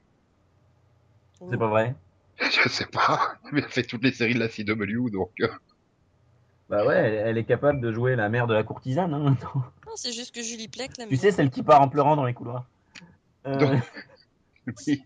C'est 1.51 1.57
pas 1.59 1.69
vrai 1.69 1.95
Je 2.41 2.69
sais 2.69 2.87
pas. 2.87 3.37
Mais 3.53 3.61
elle 3.63 3.69
fait 3.71 3.83
toutes 3.85 4.03
les 4.03 4.13
séries 4.13 4.35
de 4.35 4.41
la 4.41 4.49
CW, 4.49 5.11
donc... 5.11 5.31
euh, 5.41 5.49
Bah 6.69 6.85
ouais, 6.87 6.97
elle, 6.97 7.15
elle 7.29 7.39
est 7.39 7.45
capable 7.45 7.81
de 7.81 7.93
jouer 7.93 8.17
la 8.17 8.29
mère 8.29 8.47
de 8.47 8.55
la 8.55 8.63
courtisane. 8.65 9.13
hein. 9.15 9.37
Non, 9.55 9.93
c'est 9.95 10.13
juste 10.13 10.35
que 10.35 10.43
Julie 10.43 10.69
Plec 10.69 10.97
l'aime 10.99 11.09
tu 11.09 11.17
sais, 11.17 11.31
celle 11.31 11.51
qui 11.51 11.63
part 11.63 11.81
en 11.81 11.89
pleurant 11.89 12.17
dans 12.17 12.25
les 12.25 12.35
couloirs. 12.35 12.67
Euh, 13.47 13.57
Donc- 13.57 13.83
Oui. 14.87 15.03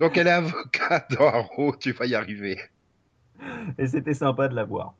Donc 0.00 0.16
elle 0.16 0.26
est 0.26 0.30
avocate 0.30 1.10
dans 1.12 1.26
Arrow, 1.28 1.74
tu 1.76 1.92
vas 1.92 2.06
y 2.06 2.14
arriver. 2.14 2.60
et 3.78 3.86
c'était 3.86 4.14
sympa 4.14 4.48
de 4.48 4.54
la 4.54 4.64
voir. 4.64 4.94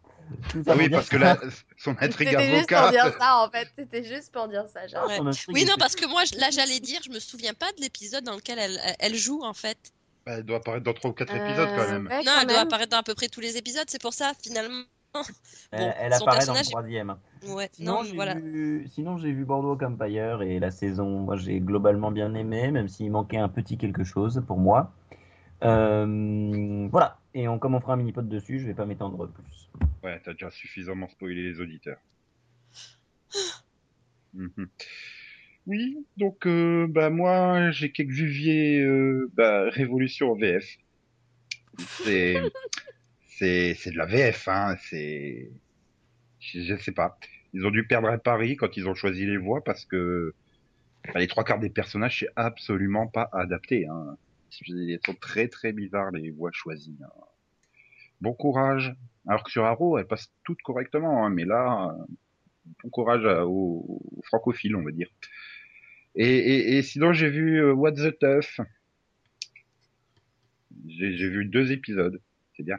Tout 0.50 0.62
ça 0.64 0.76
Oui, 0.76 0.88
parce 0.88 1.08
que 1.08 1.16
là, 1.16 1.38
son 1.78 1.96
intrigue 2.00 2.28
C'était 2.30 2.50
juste 2.56 2.68
pour 2.74 2.90
dire 2.90 3.14
ça 3.18 3.36
en 3.44 3.50
fait. 3.50 3.68
C'était 3.76 4.04
juste 4.04 4.32
pour 4.32 4.48
dire 4.48 4.64
ça. 4.72 4.86
Genre. 4.86 5.06
Ouais. 5.06 5.30
Oui, 5.48 5.64
non, 5.64 5.74
parce 5.78 5.94
que 5.96 6.06
moi, 6.06 6.22
là, 6.38 6.48
j'allais 6.50 6.80
dire, 6.80 7.00
je 7.04 7.10
me 7.10 7.18
souviens 7.18 7.54
pas 7.54 7.70
de 7.72 7.80
l'épisode 7.80 8.24
dans 8.24 8.34
lequel 8.34 8.58
elle, 8.58 8.78
elle 8.98 9.14
joue, 9.14 9.42
en 9.42 9.54
fait. 9.54 9.78
Bah, 10.26 10.32
Elle 10.38 10.44
doit 10.44 10.58
apparaître 10.58 10.84
dans 10.84 10.94
trois 10.94 11.10
ou 11.10 11.14
quatre 11.14 11.34
épisodes 11.34 11.68
quand 11.76 11.82
Euh, 11.82 11.92
même. 11.92 12.06
ouais, 12.06 12.22
non, 12.24 12.32
elle 12.40 12.46
doit 12.46 12.60
apparaître 12.60 12.90
dans 12.90 12.98
à 12.98 13.02
peu 13.02 13.14
près 13.14 13.28
tous 13.28 13.40
les 13.40 13.56
épisodes, 13.56 13.84
c'est 13.88 14.00
pour 14.00 14.14
ça, 14.14 14.32
finalement. 14.42 14.82
Elle, 15.72 15.80
Bon, 15.80 15.92
elle 16.00 16.12
apparaît 16.14 16.46
dans 16.46 16.54
le 16.54 16.62
troisième. 16.64 17.16
Ouais, 17.46 17.68
Sinon, 17.74 17.96
non, 17.96 18.04
j'ai 18.04 18.14
voilà. 18.14 18.34
vu... 18.34 18.88
Sinon, 18.94 19.18
j'ai 19.18 19.30
vu 19.32 19.44
Bordeaux 19.44 19.76
Empire 19.84 20.40
et 20.42 20.58
la 20.58 20.70
saison, 20.70 21.04
moi, 21.20 21.36
j'ai 21.36 21.60
globalement 21.60 22.10
bien 22.10 22.32
aimé, 22.34 22.70
même 22.70 22.88
s'il 22.88 23.10
manquait 23.10 23.36
un 23.36 23.48
petit 23.50 23.76
quelque 23.76 24.04
chose 24.04 24.42
pour 24.46 24.56
moi. 24.58 24.90
Euh, 25.64 26.88
Voilà. 26.90 27.18
Et 27.34 27.48
on, 27.48 27.58
comme 27.58 27.74
on 27.74 27.80
fera 27.80 27.94
un 27.94 27.96
mini-pod 27.96 28.28
dessus, 28.28 28.58
je 28.58 28.66
vais 28.66 28.74
pas 28.74 28.84
m'étendre 28.84 29.28
plus. 29.28 29.70
Ouais, 30.02 30.20
t'as 30.22 30.32
déjà 30.32 30.50
suffisamment 30.50 31.08
spoilé 31.08 31.42
les 31.42 31.60
auditeurs. 31.60 31.98
Mhm. 34.34 34.66
Oui, 35.66 36.06
donc 36.16 36.46
euh, 36.46 36.86
bah 36.88 37.10
moi 37.10 37.70
j'ai 37.70 37.92
quelques 37.92 38.12
viviers 38.12 38.80
euh, 38.80 39.30
bah, 39.34 39.68
Révolution 39.68 40.34
VF. 40.34 40.64
C'est 41.78 42.36
c'est 43.28 43.74
c'est 43.74 43.90
de 43.90 43.98
la 43.98 44.06
VF 44.06 44.48
hein, 44.48 44.74
c'est 44.88 45.50
je, 46.40 46.62
je 46.62 46.76
sais 46.76 46.92
pas. 46.92 47.18
Ils 47.52 47.66
ont 47.66 47.70
dû 47.70 47.86
perdre 47.86 48.08
à 48.08 48.16
Paris 48.16 48.56
quand 48.56 48.78
ils 48.78 48.88
ont 48.88 48.94
choisi 48.94 49.26
les 49.26 49.36
voix 49.36 49.62
parce 49.62 49.84
que 49.84 50.32
bah, 51.12 51.20
les 51.20 51.26
trois 51.26 51.44
quarts 51.44 51.60
des 51.60 51.68
personnages 51.68 52.20
c'est 52.20 52.32
absolument 52.36 53.06
pas 53.06 53.28
adapté 53.32 53.86
hein. 53.86 54.16
Ils 54.60 54.98
sont 55.04 55.14
très 55.14 55.48
très 55.48 55.72
bizarres 55.72 56.10
les 56.12 56.30
voix 56.30 56.50
choisies. 56.52 56.98
hein. 57.02 57.08
Bon 58.20 58.34
courage. 58.34 58.94
Alors 59.26 59.42
que 59.44 59.50
sur 59.50 59.64
Arrow, 59.64 59.98
elles 59.98 60.06
passent 60.06 60.32
toutes 60.44 60.62
correctement, 60.62 61.24
hein, 61.24 61.30
mais 61.30 61.44
là, 61.44 61.94
euh, 61.98 62.04
bon 62.82 62.90
courage 62.90 63.24
à- 63.24 63.46
aux, 63.46 64.00
aux 64.16 64.22
francophiles, 64.24 64.76
on 64.76 64.82
va 64.82 64.90
dire. 64.92 65.08
Et, 66.14 66.26
et, 66.36 66.76
et 66.78 66.82
sinon, 66.82 67.12
j'ai 67.12 67.30
vu 67.30 67.60
euh, 67.62 67.72
What 67.72 67.92
the 67.92 68.18
Tough. 68.18 68.60
J'ai 70.86 71.28
vu 71.28 71.44
deux 71.46 71.72
épisodes, 71.72 72.20
c'est 72.56 72.62
bien. 72.64 72.78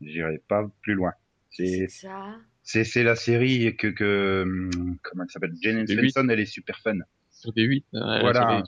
J'irai 0.00 0.38
pas 0.38 0.68
plus 0.82 0.94
loin. 0.94 1.12
C'est 1.50 1.88
ça? 1.88 2.38
c'est 2.62 3.02
la 3.02 3.16
série 3.16 3.76
que 3.76 3.88
que 3.88 4.42
hum, 4.46 4.98
comment 5.02 5.24
elle 5.24 5.30
s'appelle? 5.30 5.54
Jane. 5.60 5.86
Svensson, 5.86 6.28
elle 6.28 6.40
est 6.40 6.46
super 6.46 6.78
fun. 6.80 6.98
Sur 7.40 7.52
des 7.52 7.62
8, 7.62 7.86
Voilà, 7.92 8.62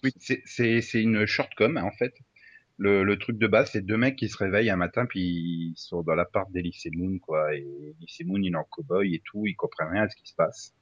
c'est 0.44 1.02
une 1.02 1.26
shortcom 1.26 1.76
en 1.76 1.90
fait. 1.92 2.14
Le, 2.78 3.04
le 3.04 3.18
truc 3.18 3.38
de 3.38 3.46
base, 3.46 3.70
c'est 3.70 3.84
deux 3.84 3.98
mecs 3.98 4.16
qui 4.16 4.28
se 4.28 4.36
réveillent 4.38 4.70
un 4.70 4.76
matin 4.76 5.04
puis 5.06 5.20
ils 5.20 5.74
sont 5.76 6.02
dans 6.02 6.14
l'appart 6.14 6.50
d'Elysée 6.50 6.90
Moon 6.94 7.18
quoi. 7.18 7.54
Et 7.54 7.66
Elysée 8.00 8.24
Moon, 8.24 8.40
il 8.42 8.52
est 8.52 8.56
en 8.56 8.64
cowboy 8.64 9.14
et 9.14 9.22
tout, 9.24 9.46
ils 9.46 9.54
comprennent 9.54 9.92
rien 9.92 10.04
à 10.04 10.08
ce 10.08 10.16
qui 10.16 10.26
se 10.26 10.34
passe. 10.34 10.74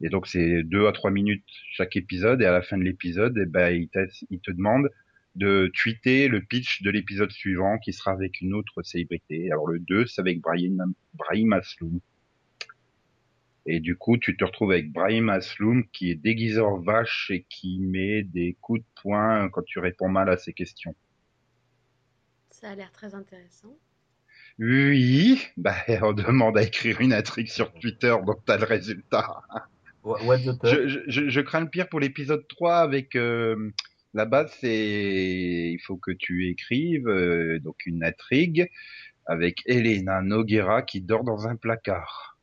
Et 0.00 0.08
donc 0.08 0.26
c'est 0.26 0.62
deux 0.62 0.86
à 0.86 0.92
trois 0.92 1.10
minutes 1.10 1.44
chaque 1.72 1.96
épisode 1.96 2.40
et 2.40 2.46
à 2.46 2.52
la 2.52 2.62
fin 2.62 2.78
de 2.78 2.82
l'épisode, 2.84 3.36
eh 3.40 3.46
ben 3.46 3.70
il, 3.70 3.88
il 4.30 4.40
te 4.40 4.50
demande 4.50 4.88
de 5.34 5.70
tweeter 5.74 6.28
le 6.28 6.40
pitch 6.40 6.82
de 6.82 6.90
l'épisode 6.90 7.30
suivant 7.30 7.78
qui 7.78 7.92
sera 7.92 8.12
avec 8.12 8.40
une 8.40 8.54
autre 8.54 8.82
célébrité. 8.82 9.50
Alors 9.52 9.68
le 9.68 9.78
2, 9.78 10.06
c'est 10.06 10.20
avec 10.20 10.40
Brian, 10.40 10.76
Brahim 11.14 11.52
Asloum. 11.52 12.00
Et 13.70 13.80
du 13.80 13.96
coup, 13.96 14.16
tu 14.16 14.34
te 14.34 14.44
retrouves 14.44 14.72
avec 14.72 14.90
Brahim 14.90 15.28
Asloum 15.28 15.86
qui 15.92 16.10
est 16.10 16.14
déguisé 16.14 16.58
en 16.58 16.78
vache 16.78 17.30
et 17.30 17.44
qui 17.50 17.80
met 17.80 18.22
des 18.22 18.56
coups 18.62 18.80
de 18.80 18.86
poing 19.02 19.50
quand 19.50 19.62
tu 19.62 19.78
réponds 19.78 20.08
mal 20.08 20.30
à 20.30 20.38
ses 20.38 20.54
questions. 20.54 20.94
Ça 22.48 22.70
a 22.70 22.74
l'air 22.74 22.90
très 22.92 23.14
intéressant. 23.14 23.76
Oui, 24.58 25.46
bah 25.58 25.76
on 26.02 26.14
demande 26.14 26.56
à 26.56 26.62
écrire 26.62 27.02
une 27.02 27.12
intrigue 27.12 27.48
sur 27.48 27.70
Twitter, 27.74 28.16
donc 28.24 28.38
t'as 28.46 28.56
le 28.56 28.64
résultat. 28.64 29.42
What 30.02 30.38
the 30.38 30.44
fuck 30.44 30.64
Je, 30.64 30.88
je, 30.88 30.98
je, 31.06 31.28
je 31.28 31.40
crains 31.42 31.60
le 31.60 31.68
pire 31.68 31.90
pour 31.90 32.00
l'épisode 32.00 32.48
3 32.48 32.78
avec 32.78 33.16
euh, 33.16 33.70
la 34.14 34.24
base, 34.24 34.50
c'est 34.60 35.72
il 35.72 35.78
faut 35.84 35.98
que 35.98 36.10
tu 36.10 36.48
écrives 36.48 37.06
euh, 37.06 37.58
donc 37.60 37.84
une 37.84 38.02
intrigue 38.02 38.70
avec 39.26 39.58
Elena 39.66 40.22
Noguera 40.22 40.80
qui 40.80 41.02
dort 41.02 41.24
dans 41.24 41.46
un 41.46 41.56
placard. 41.56 42.37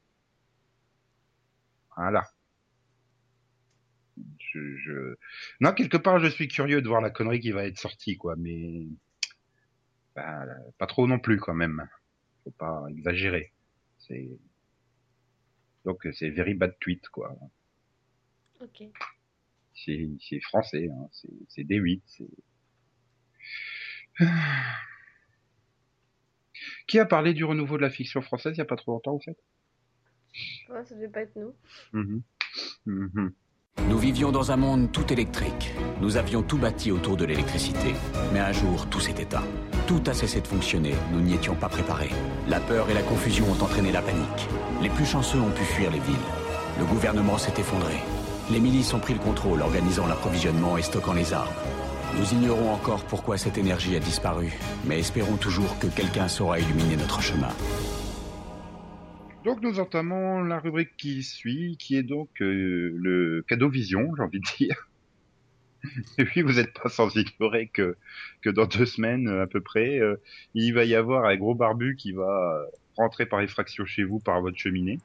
Voilà. 1.96 2.24
Je, 4.40 4.78
je... 4.78 5.16
Non, 5.60 5.74
quelque 5.74 5.98
part, 5.98 6.20
je 6.20 6.28
suis 6.28 6.48
curieux 6.48 6.82
de 6.82 6.88
voir 6.88 7.02
la 7.02 7.10
connerie 7.10 7.40
qui 7.42 7.52
va 7.52 7.66
être 7.66 7.78
sortie, 7.80 8.18
quoi, 8.18 8.36
mais 8.38 8.88
bah, 10.16 10.46
pas 10.78 10.88
trop 10.88 11.08
non 11.08 11.20
plus, 11.20 11.38
quand 11.40 11.54
même. 11.54 11.88
Faut 12.44 12.52
pas 12.52 12.86
exagérer. 12.90 13.52
C'est 13.98 14.30
donc 15.84 16.08
c'est 16.14 16.30
very 16.32 16.54
bad 16.56 16.76
tweet, 16.80 17.08
quoi. 17.10 17.36
Ok. 18.60 18.84
C'est 19.74 20.40
français, 20.42 20.88
hein. 20.92 21.08
c'est 21.12 21.30
c'est 21.50 21.64
D8. 21.64 22.02
c'est- 22.08 22.26
Qui 26.88 27.00
a 27.00 27.06
parlé 27.06 27.34
du 27.34 27.44
renouveau 27.44 27.78
de 27.78 27.82
la 27.82 27.90
fiction 27.90 28.22
française 28.22 28.56
il 28.56 28.60
y 28.60 28.62
a 28.62 28.66
pas 28.66 28.78
trop 28.78 28.94
longtemps, 28.94 29.14
en 29.16 29.20
fait? 29.20 29.38
Ouais, 30.70 30.84
ça 30.88 30.96
devait 30.96 31.08
pas 31.08 31.22
être 31.22 31.36
nous. 31.36 31.54
Mhm. 31.94 32.22
Mhm. 32.86 33.32
Nous 33.90 33.98
vivions 33.98 34.32
dans 34.32 34.52
un 34.52 34.56
monde 34.56 34.92
tout 34.92 35.12
électrique. 35.12 35.74
Nous 36.02 36.18
avions 36.18 36.42
tout 36.42 36.58
bâti 36.58 36.92
autour 36.92 37.18
de 37.18 37.26
l'électricité. 37.26 37.94
Mais 38.34 38.40
un 38.40 38.52
jour, 38.52 38.88
tout 38.90 39.00
s'est 39.00 39.22
éteint. 39.22 39.44
Tout 39.86 40.02
a 40.08 40.14
cessé 40.14 40.42
de 40.42 40.48
fonctionner. 40.48 40.96
Nous 41.12 41.22
n'y 41.22 41.36
étions 41.36 41.56
pas 41.56 41.70
préparés. 41.70 42.10
La 42.48 42.60
peur 42.60 42.90
et 42.90 42.94
la 42.94 43.04
confusion 43.04 43.46
ont 43.52 43.64
entraîné 43.64 43.92
la 43.92 44.02
panique. 44.02 44.48
Les 44.82 44.90
plus 44.90 45.06
chanceux 45.06 45.40
ont 45.40 45.52
pu 45.52 45.64
fuir 45.64 45.92
les 45.92 46.00
villes. 46.00 46.16
Le 46.80 46.86
gouvernement 46.86 47.38
s'est 47.38 47.60
effondré. 47.60 47.96
Les 48.50 48.60
milices 48.60 48.94
ont 48.94 49.00
pris 49.00 49.14
le 49.14 49.20
contrôle, 49.20 49.62
organisant 49.62 50.08
l'approvisionnement 50.08 50.78
et 50.78 50.82
stockant 50.82 51.14
les 51.14 51.34
armes. 51.34 51.54
Nous 52.18 52.34
ignorons 52.34 52.72
encore 52.72 53.04
pourquoi 53.04 53.38
cette 53.38 53.58
énergie 53.58 53.96
a 53.96 54.00
disparu, 54.00 54.54
mais 54.86 55.00
espérons 55.00 55.36
toujours 55.38 55.78
que 55.80 55.88
quelqu'un 55.88 56.28
saura 56.28 56.60
illuminer 56.60 56.96
notre 56.96 57.22
chemin. 57.22 57.50
Donc 59.46 59.62
nous 59.62 59.80
entamons 59.80 60.44
la 60.44 60.60
rubrique 60.60 60.98
qui 60.98 61.22
suit, 61.22 61.78
qui 61.78 61.96
est 61.96 62.04
donc 62.04 62.30
euh, 62.42 62.92
le 62.98 63.46
cadeau 63.48 63.70
vision, 63.70 64.12
j'ai 64.18 64.24
envie 64.24 64.40
de 64.40 64.58
dire. 64.58 64.90
Et 66.18 66.26
puis 66.26 66.42
vous 66.42 66.54
n'êtes 66.54 66.74
pas 66.74 66.90
sans 66.90 67.16
ignorer 67.16 67.68
que, 67.68 67.96
que 68.42 68.50
dans 68.50 68.66
deux 68.66 68.88
semaines 68.88 69.28
euh, 69.28 69.44
à 69.44 69.48
peu 69.48 69.62
près, 69.62 70.00
euh, 70.00 70.16
il 70.56 70.74
va 70.74 70.84
y 70.84 70.96
avoir 70.96 71.26
un 71.26 71.36
gros 71.36 71.54
barbu 71.54 71.96
qui 71.96 72.12
va 72.12 72.24
euh, 72.24 72.66
rentrer 72.98 73.28
par 73.28 73.40
effraction 73.42 73.86
chez 73.86 74.04
vous 74.04 74.20
par 74.20 74.42
votre 74.42 74.58
cheminée. 74.58 75.00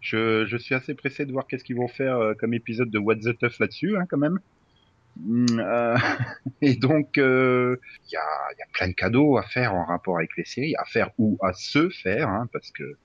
Je, 0.00 0.46
je 0.46 0.56
suis 0.56 0.76
assez 0.76 0.94
pressé 0.94 1.26
de 1.26 1.32
voir 1.32 1.48
qu'est-ce 1.48 1.64
qu'ils 1.64 1.76
vont 1.76 1.88
faire 1.88 2.16
euh, 2.16 2.34
comme 2.34 2.54
épisode 2.54 2.90
de 2.90 2.98
What 2.98 3.16
the 3.16 3.36
Tuff 3.36 3.58
là-dessus, 3.58 3.96
hein, 3.96 4.04
quand 4.08 4.18
même. 4.18 4.38
Mm, 5.16 5.46
euh, 5.58 5.96
et 6.62 6.76
donc, 6.76 7.18
euh, 7.18 7.76
il 8.06 8.12
y, 8.12 8.16
a, 8.16 8.52
y 8.56 8.62
a 8.62 8.66
plein 8.72 8.86
de 8.86 8.92
cadeaux 8.92 9.36
à 9.36 9.42
faire 9.42 9.74
en 9.74 9.84
rapport 9.84 10.16
avec 10.18 10.36
les 10.36 10.44
séries, 10.44 10.76
à 10.76 10.84
faire 10.84 11.10
ou 11.18 11.38
à 11.42 11.52
se 11.54 11.88
faire, 11.88 12.28
hein, 12.28 12.48
parce 12.52 12.70
que 12.70 12.96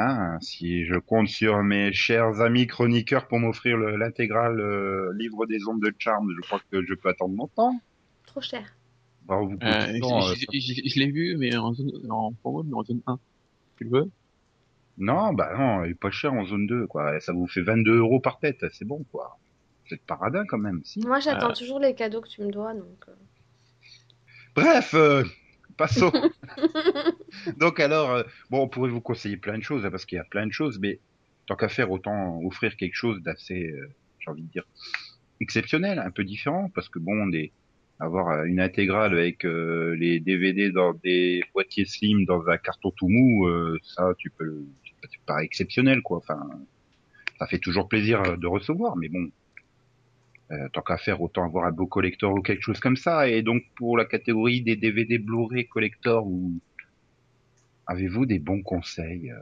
Hein, 0.00 0.38
si 0.40 0.84
je 0.86 0.94
compte 0.94 1.28
sur 1.28 1.62
mes 1.64 1.92
chers 1.92 2.40
amis 2.40 2.66
chroniqueurs 2.68 3.26
pour 3.26 3.40
m'offrir 3.40 3.76
le- 3.76 3.96
l'intégral 3.96 4.60
euh, 4.60 5.12
livre 5.16 5.44
des 5.46 5.66
ondes 5.66 5.82
de 5.82 5.92
charme, 5.98 6.28
je 6.36 6.40
crois 6.46 6.60
que 6.70 6.84
je 6.86 6.94
peux 6.94 7.08
attendre 7.08 7.36
longtemps. 7.36 7.74
Trop 8.26 8.40
cher. 8.40 8.64
Bah, 9.26 9.40
vous 9.42 9.58
Euh, 9.62 9.66
euh, 9.66 10.34
je 10.34 10.46
je- 10.58 10.88
je 10.88 11.00
l'ai 11.00 11.10
vu, 11.10 11.36
mais 11.36 11.56
en 11.56 11.74
zone, 11.74 11.90
en 12.10 12.32
promo, 12.32 12.62
mais 12.62 12.74
en 12.74 12.84
zone 12.84 13.02
1. 13.06 13.18
Tu 13.76 13.84
le 13.84 13.90
veux? 13.90 14.10
non, 14.98 15.32
bah 15.32 15.54
non, 15.56 15.84
il 15.84 15.92
est 15.92 15.94
pas 15.94 16.10
cher 16.10 16.32
en 16.32 16.44
zone 16.44 16.66
2, 16.66 16.86
quoi. 16.86 17.18
Ça 17.20 17.32
vous 17.32 17.46
fait 17.46 17.62
22 17.62 17.98
euros 17.98 18.20
par 18.20 18.38
tête, 18.38 18.64
c'est 18.72 18.84
bon, 18.84 19.04
quoi. 19.10 19.38
Vous 19.88 19.94
êtes 19.94 20.04
paradin 20.06 20.44
quand 20.48 20.58
même, 20.58 20.80
si. 20.84 21.00
Moi, 21.00 21.18
j'attends 21.20 21.52
toujours 21.52 21.80
les 21.80 21.94
cadeaux 21.94 22.20
que 22.20 22.28
tu 22.28 22.42
me 22.42 22.50
dois, 22.50 22.74
donc. 22.74 23.04
euh. 23.08 23.12
Bref, 24.54 24.94
euh, 24.94 25.24
passons. 25.78 26.12
Donc 27.56 27.80
alors, 27.80 28.10
euh, 28.10 28.22
bon, 28.50 28.60
on 28.62 28.68
pourrait 28.68 28.90
vous 28.90 29.00
conseiller 29.00 29.38
plein 29.38 29.56
de 29.56 29.62
choses, 29.62 29.86
hein, 29.86 29.90
parce 29.90 30.04
qu'il 30.04 30.16
y 30.16 30.20
a 30.20 30.24
plein 30.24 30.46
de 30.46 30.52
choses, 30.52 30.78
mais 30.78 30.98
tant 31.46 31.56
qu'à 31.56 31.68
faire, 31.68 31.90
autant 31.90 32.40
offrir 32.42 32.76
quelque 32.76 32.94
chose 32.94 33.22
d'assez, 33.22 33.68
euh, 33.68 33.88
j'ai 34.18 34.30
envie 34.30 34.42
de 34.42 34.50
dire, 34.50 34.64
exceptionnel, 35.40 35.98
un 35.98 36.10
peu 36.10 36.24
différent, 36.24 36.70
parce 36.74 36.90
que 36.90 36.98
bon, 36.98 37.26
des, 37.28 37.52
avoir 38.00 38.30
euh, 38.30 38.44
une 38.44 38.60
intégrale 38.60 39.12
avec 39.12 39.44
euh, 39.44 39.96
les 39.96 40.20
DVD 40.20 40.70
dans 40.70 40.94
des 40.94 41.42
boîtiers 41.52 41.84
slim 41.84 42.24
dans 42.24 42.46
un 42.48 42.58
carton 42.58 42.90
tout 42.92 43.08
mou, 43.08 43.46
euh, 43.46 43.78
ça, 43.82 44.12
tu 44.18 44.30
peux, 44.30 44.64
c'est 45.10 45.20
pas 45.26 45.42
exceptionnel, 45.42 46.02
quoi. 46.02 46.18
Enfin, 46.18 46.40
ça 47.38 47.46
fait 47.46 47.58
toujours 47.58 47.88
plaisir 47.88 48.36
de 48.38 48.46
recevoir, 48.46 48.96
mais 48.96 49.08
bon. 49.08 49.30
Euh, 50.50 50.68
tant 50.72 50.80
qu'à 50.80 50.96
faire, 50.96 51.20
autant 51.20 51.44
avoir 51.44 51.66
un 51.66 51.72
beau 51.72 51.86
collector 51.86 52.32
ou 52.32 52.40
quelque 52.40 52.62
chose 52.62 52.80
comme 52.80 52.96
ça. 52.96 53.28
Et 53.28 53.42
donc, 53.42 53.62
pour 53.76 53.98
la 53.98 54.06
catégorie 54.06 54.62
des 54.62 54.76
DVD 54.76 55.18
Blu-ray 55.18 55.66
collector, 55.68 56.26
ou 56.26 56.52
avez-vous 57.86 58.24
des 58.24 58.38
bons 58.38 58.62
conseils 58.62 59.30
euh? 59.30 59.38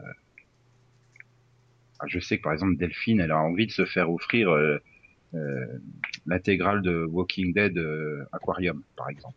Ah, 2.00 2.06
Je 2.08 2.18
sais 2.18 2.38
que 2.38 2.42
par 2.42 2.52
exemple 2.52 2.76
Delphine, 2.76 3.20
elle 3.20 3.30
a 3.30 3.38
envie 3.38 3.66
de 3.66 3.72
se 3.72 3.86
faire 3.86 4.10
offrir 4.10 4.50
euh, 4.50 4.78
l'intégrale 6.26 6.82
de 6.82 7.04
Walking 7.04 7.54
Dead 7.54 7.78
Aquarium, 8.32 8.82
par 8.96 9.08
exemple. 9.08 9.36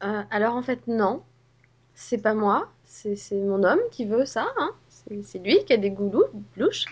Alors, 0.00 0.56
en 0.56 0.62
fait, 0.62 0.86
non. 0.88 1.22
C'est 1.94 2.22
pas 2.22 2.34
moi. 2.34 2.72
C'est 2.84 3.14
mon 3.32 3.62
homme 3.62 3.80
qui 3.92 4.06
veut 4.06 4.24
ça. 4.24 4.48
Hein. 4.58 4.70
C'est 4.88 5.38
lui 5.38 5.64
qui 5.64 5.72
a 5.72 5.76
des 5.76 5.90
goûts 5.90 6.10
lou- 6.10 6.42
louches. 6.56 6.86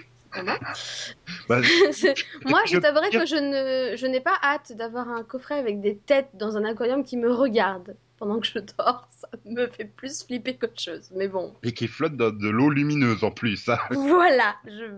Bah, 1.49 1.61
C'est- 1.93 2.15
Moi, 2.45 2.61
je 2.67 2.75
je- 2.75 2.79
t'avouerai 2.79 3.11
que 3.11 3.27
je 3.27 3.37
ne, 3.37 3.97
je 3.97 4.07
n'ai 4.07 4.21
pas 4.21 4.39
hâte 4.43 4.73
d'avoir 4.73 5.09
un 5.09 5.23
coffret 5.25 5.59
avec 5.59 5.81
des 5.81 5.97
têtes 5.97 6.31
dans 6.35 6.57
un 6.57 6.65
aquarium 6.65 7.05
qui 7.05 7.17
me 7.17 7.33
regardent 7.33 7.97
pendant 8.19 8.39
que 8.41 8.47
je 8.47 8.59
dors. 8.77 9.09
Ça 9.19 9.29
me 9.45 9.67
fait 9.69 9.85
plus 9.85 10.25
flipper 10.25 10.57
qu'autre 10.57 10.81
chose. 10.81 11.11
Mais 11.15 11.29
bon, 11.29 11.55
et 11.63 11.73
qui 11.73 11.89
flotte 11.89 12.17
dans 12.17 12.31
de 12.31 12.49
l'eau 12.49 12.71
lumineuse 12.71 13.25
en 13.25 13.31
plus. 13.31 13.57
Ça, 13.57 13.79
voilà. 13.91 14.57
Je... 14.67 14.95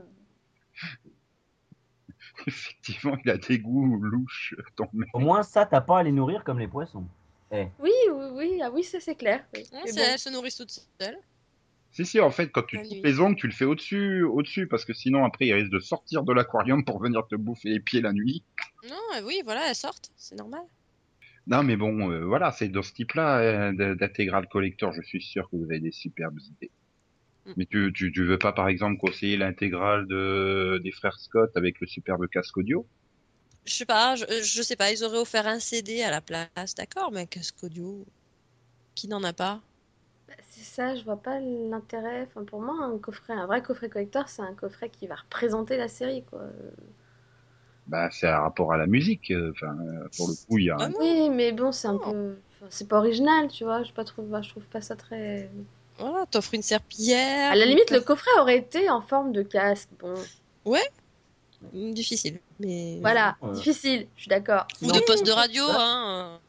effectivement, 2.47 3.17
il 3.25 3.31
a 3.31 3.37
des 3.37 3.59
goûts 3.59 3.97
louches. 4.03 4.55
ton 4.77 4.87
mec. 4.93 5.09
Au 5.15 5.19
moins, 5.21 5.43
ça, 5.43 5.67
t'as 5.67 5.81
pas 5.81 5.99
à 5.99 6.03
les 6.03 6.13
nourrir 6.13 6.45
comme 6.45 6.59
les 6.59 6.69
poissons. 6.69 7.05
Oui, 7.53 7.67
oui, 7.81 8.27
oui, 8.33 8.61
ah 8.63 8.71
oui, 8.73 8.85
ça 8.85 9.01
c'est 9.01 9.17
clair. 9.17 9.45
oui. 9.55 9.65
Bon. 9.73 9.79
Elles 9.85 10.19
se 10.19 10.29
nourrissent 10.31 10.57
toutes 10.59 10.71
seules. 10.71 11.19
Si, 11.93 12.07
si, 12.07 12.21
en 12.21 12.31
fait, 12.31 12.49
quand 12.49 12.63
tu 12.63 12.77
La 12.77 12.83
coupes 12.83 13.05
les 13.05 13.21
ongles, 13.21 13.37
tu 13.37 13.47
le 13.47 13.53
fais 13.53 13.65
au-dessus, 13.65 14.23
au-dessus, 14.23 14.69
parce 14.69 14.85
que 14.85 14.93
sinon, 14.93 15.25
après, 15.25 15.47
il 15.47 15.55
risque 15.55 15.73
de 15.73 15.81
sortir 15.81 16.23
de 16.23 16.33
l'aquarium 16.33 16.85
pour 16.85 17.01
venir 17.01 17.27
te 17.29 17.35
bouffer 17.35 17.71
les 17.71 17.81
pieds 17.81 18.01
la 18.01 18.13
nuit. 18.13 18.45
Non, 18.89 18.97
euh, 19.17 19.23
oui, 19.25 19.41
voilà, 19.45 19.69
elles 19.69 19.75
sortent, 19.75 20.11
c'est 20.17 20.37
normal. 20.37 20.63
Non, 21.47 21.65
mais 21.65 21.77
bon, 21.77 22.11
euh, 22.13 22.25
voilà, 22.25 22.53
c'est 22.53 22.69
dans 22.69 22.83
ce 22.83 22.93
type-là 22.93 23.41
euh, 23.41 23.95
d'intégral 23.97 24.47
collector, 24.49 24.93
je 24.93 25.03
suis 25.03 25.21
sûr 25.21 25.51
que 25.51 25.57
vous 25.57 25.65
avez 25.65 25.81
des 25.81 25.91
superbes 25.91 26.39
idées. 26.39 26.71
Mm. 27.47 27.53
Mais 27.57 27.67
tu, 27.67 27.93
tu, 27.93 28.13
tu 28.13 28.25
veux 28.25 28.39
pas, 28.39 28.53
par 28.53 28.69
exemple, 28.69 28.99
conseiller 28.99 29.37
l'intégrale 29.37 30.07
de, 30.07 30.81
des 30.85 30.93
frères 30.93 31.19
Scott 31.19 31.51
avec 31.57 31.81
le 31.81 31.89
superbe 31.89 32.29
casque 32.29 32.57
audio? 32.57 32.87
Je 33.67 33.75
sais 33.75 33.87
pas, 33.87 34.15
je, 34.15 34.25
euh, 34.25 34.43
je 34.43 34.63
sais 34.63 34.77
pas, 34.77 34.93
ils 34.93 35.03
auraient 35.03 35.19
offert 35.19 35.47
un 35.49 35.59
CD 35.59 36.03
à 36.03 36.11
la 36.11 36.21
place, 36.21 36.75
d'accord, 36.77 37.11
mais 37.11 37.23
un 37.23 37.27
casque 37.27 37.63
audio, 37.65 38.07
qui 38.95 39.09
n'en 39.09 39.25
a 39.25 39.33
pas? 39.33 39.61
C'est 40.49 40.65
ça, 40.65 40.95
je 40.95 41.05
vois 41.05 41.17
pas 41.17 41.39
l'intérêt. 41.41 42.23
Enfin, 42.29 42.45
pour 42.45 42.61
moi, 42.61 42.75
un 42.85 42.99
coffret, 42.99 43.33
un 43.33 43.47
vrai 43.47 43.63
coffret 43.63 43.89
collector, 43.89 44.29
c'est 44.29 44.43
un 44.43 44.55
coffret 44.55 44.89
qui 44.91 45.07
va 45.07 45.15
représenter 45.17 45.77
la 45.77 45.89
série, 45.89 46.23
quoi. 46.25 46.41
Bah, 47.87 48.09
c'est 48.13 48.29
un 48.29 48.41
rapport 48.41 48.73
à 48.73 48.77
la 48.77 48.87
musique. 48.87 49.31
euh, 49.31 49.51
Enfin, 49.53 49.77
euh, 49.81 50.09
pour 50.17 50.29
le 50.29 50.35
coup, 50.35 50.59
il 50.59 50.65
y 50.67 50.71
a. 50.71 50.75
un- 50.75 50.79
Vraiment 50.79 50.99
Oui, 51.01 51.31
mais 51.31 51.53
bon, 51.53 51.73
c'est 51.73 51.89
un 51.89 51.95
Oh. 51.97 52.11
peu, 52.13 52.37
enfin, 52.55 52.67
c'est 52.71 52.89
pas 52.89 52.99
original, 52.99 53.49
tu 53.49 53.65
vois. 53.65 53.83
Je 53.83 53.93
pas 53.93 54.05
trouve, 54.05 54.27
je 54.43 54.49
trouve 54.49 54.65
pas 54.65 54.81
ça 54.81 54.97
très. 54.97 55.51
Voilà, 55.99 56.25
t'offres 56.27 56.55
une 56.55 56.63
serpillière. 56.63 57.53
À 57.53 57.57
la 57.57 57.67
limite, 57.67 57.91
le 57.91 58.01
coffret 58.01 58.31
aurait 58.41 58.57
été 58.59 58.89
en 58.91 59.01
forme 59.03 59.33
de 59.33 59.43
casque. 59.43 59.89
Bon, 59.99 60.15
Mm, 61.73 61.93
Difficile, 61.93 62.41
mais. 62.59 62.99
voilà, 63.01 63.37
Ouais. 63.43 63.53
difficile. 63.53 64.07
Je 64.17 64.23
suis 64.23 64.29
d'accord. 64.31 64.67
Ou 64.83 64.87
de 64.93 65.01
poste 65.01 65.27
de 65.27 65.31
radio, 65.31 65.63
Ouais. 65.65 65.73
hein. 65.79 66.41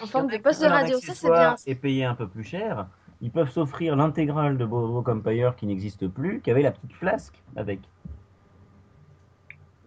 En 0.00 0.06
forme 0.06 0.30
de 0.30 0.36
poste 0.36 0.60
de 0.62 0.66
radio, 0.66 1.00
ça 1.00 1.14
c'est 1.14 1.30
bien. 1.30 1.56
Et 1.66 1.74
payer 1.74 2.04
un 2.04 2.14
peu 2.14 2.28
plus 2.28 2.44
cher, 2.44 2.86
ils 3.20 3.30
peuvent 3.30 3.50
s'offrir 3.50 3.96
l'intégrale 3.96 4.58
de 4.58 4.64
Bobo 4.64 5.04
Empire 5.10 5.56
qui 5.56 5.66
n'existe 5.66 6.06
plus, 6.08 6.40
qui 6.40 6.50
avait 6.50 6.62
la 6.62 6.70
petite 6.70 6.92
flasque 6.92 7.42
avec. 7.56 7.80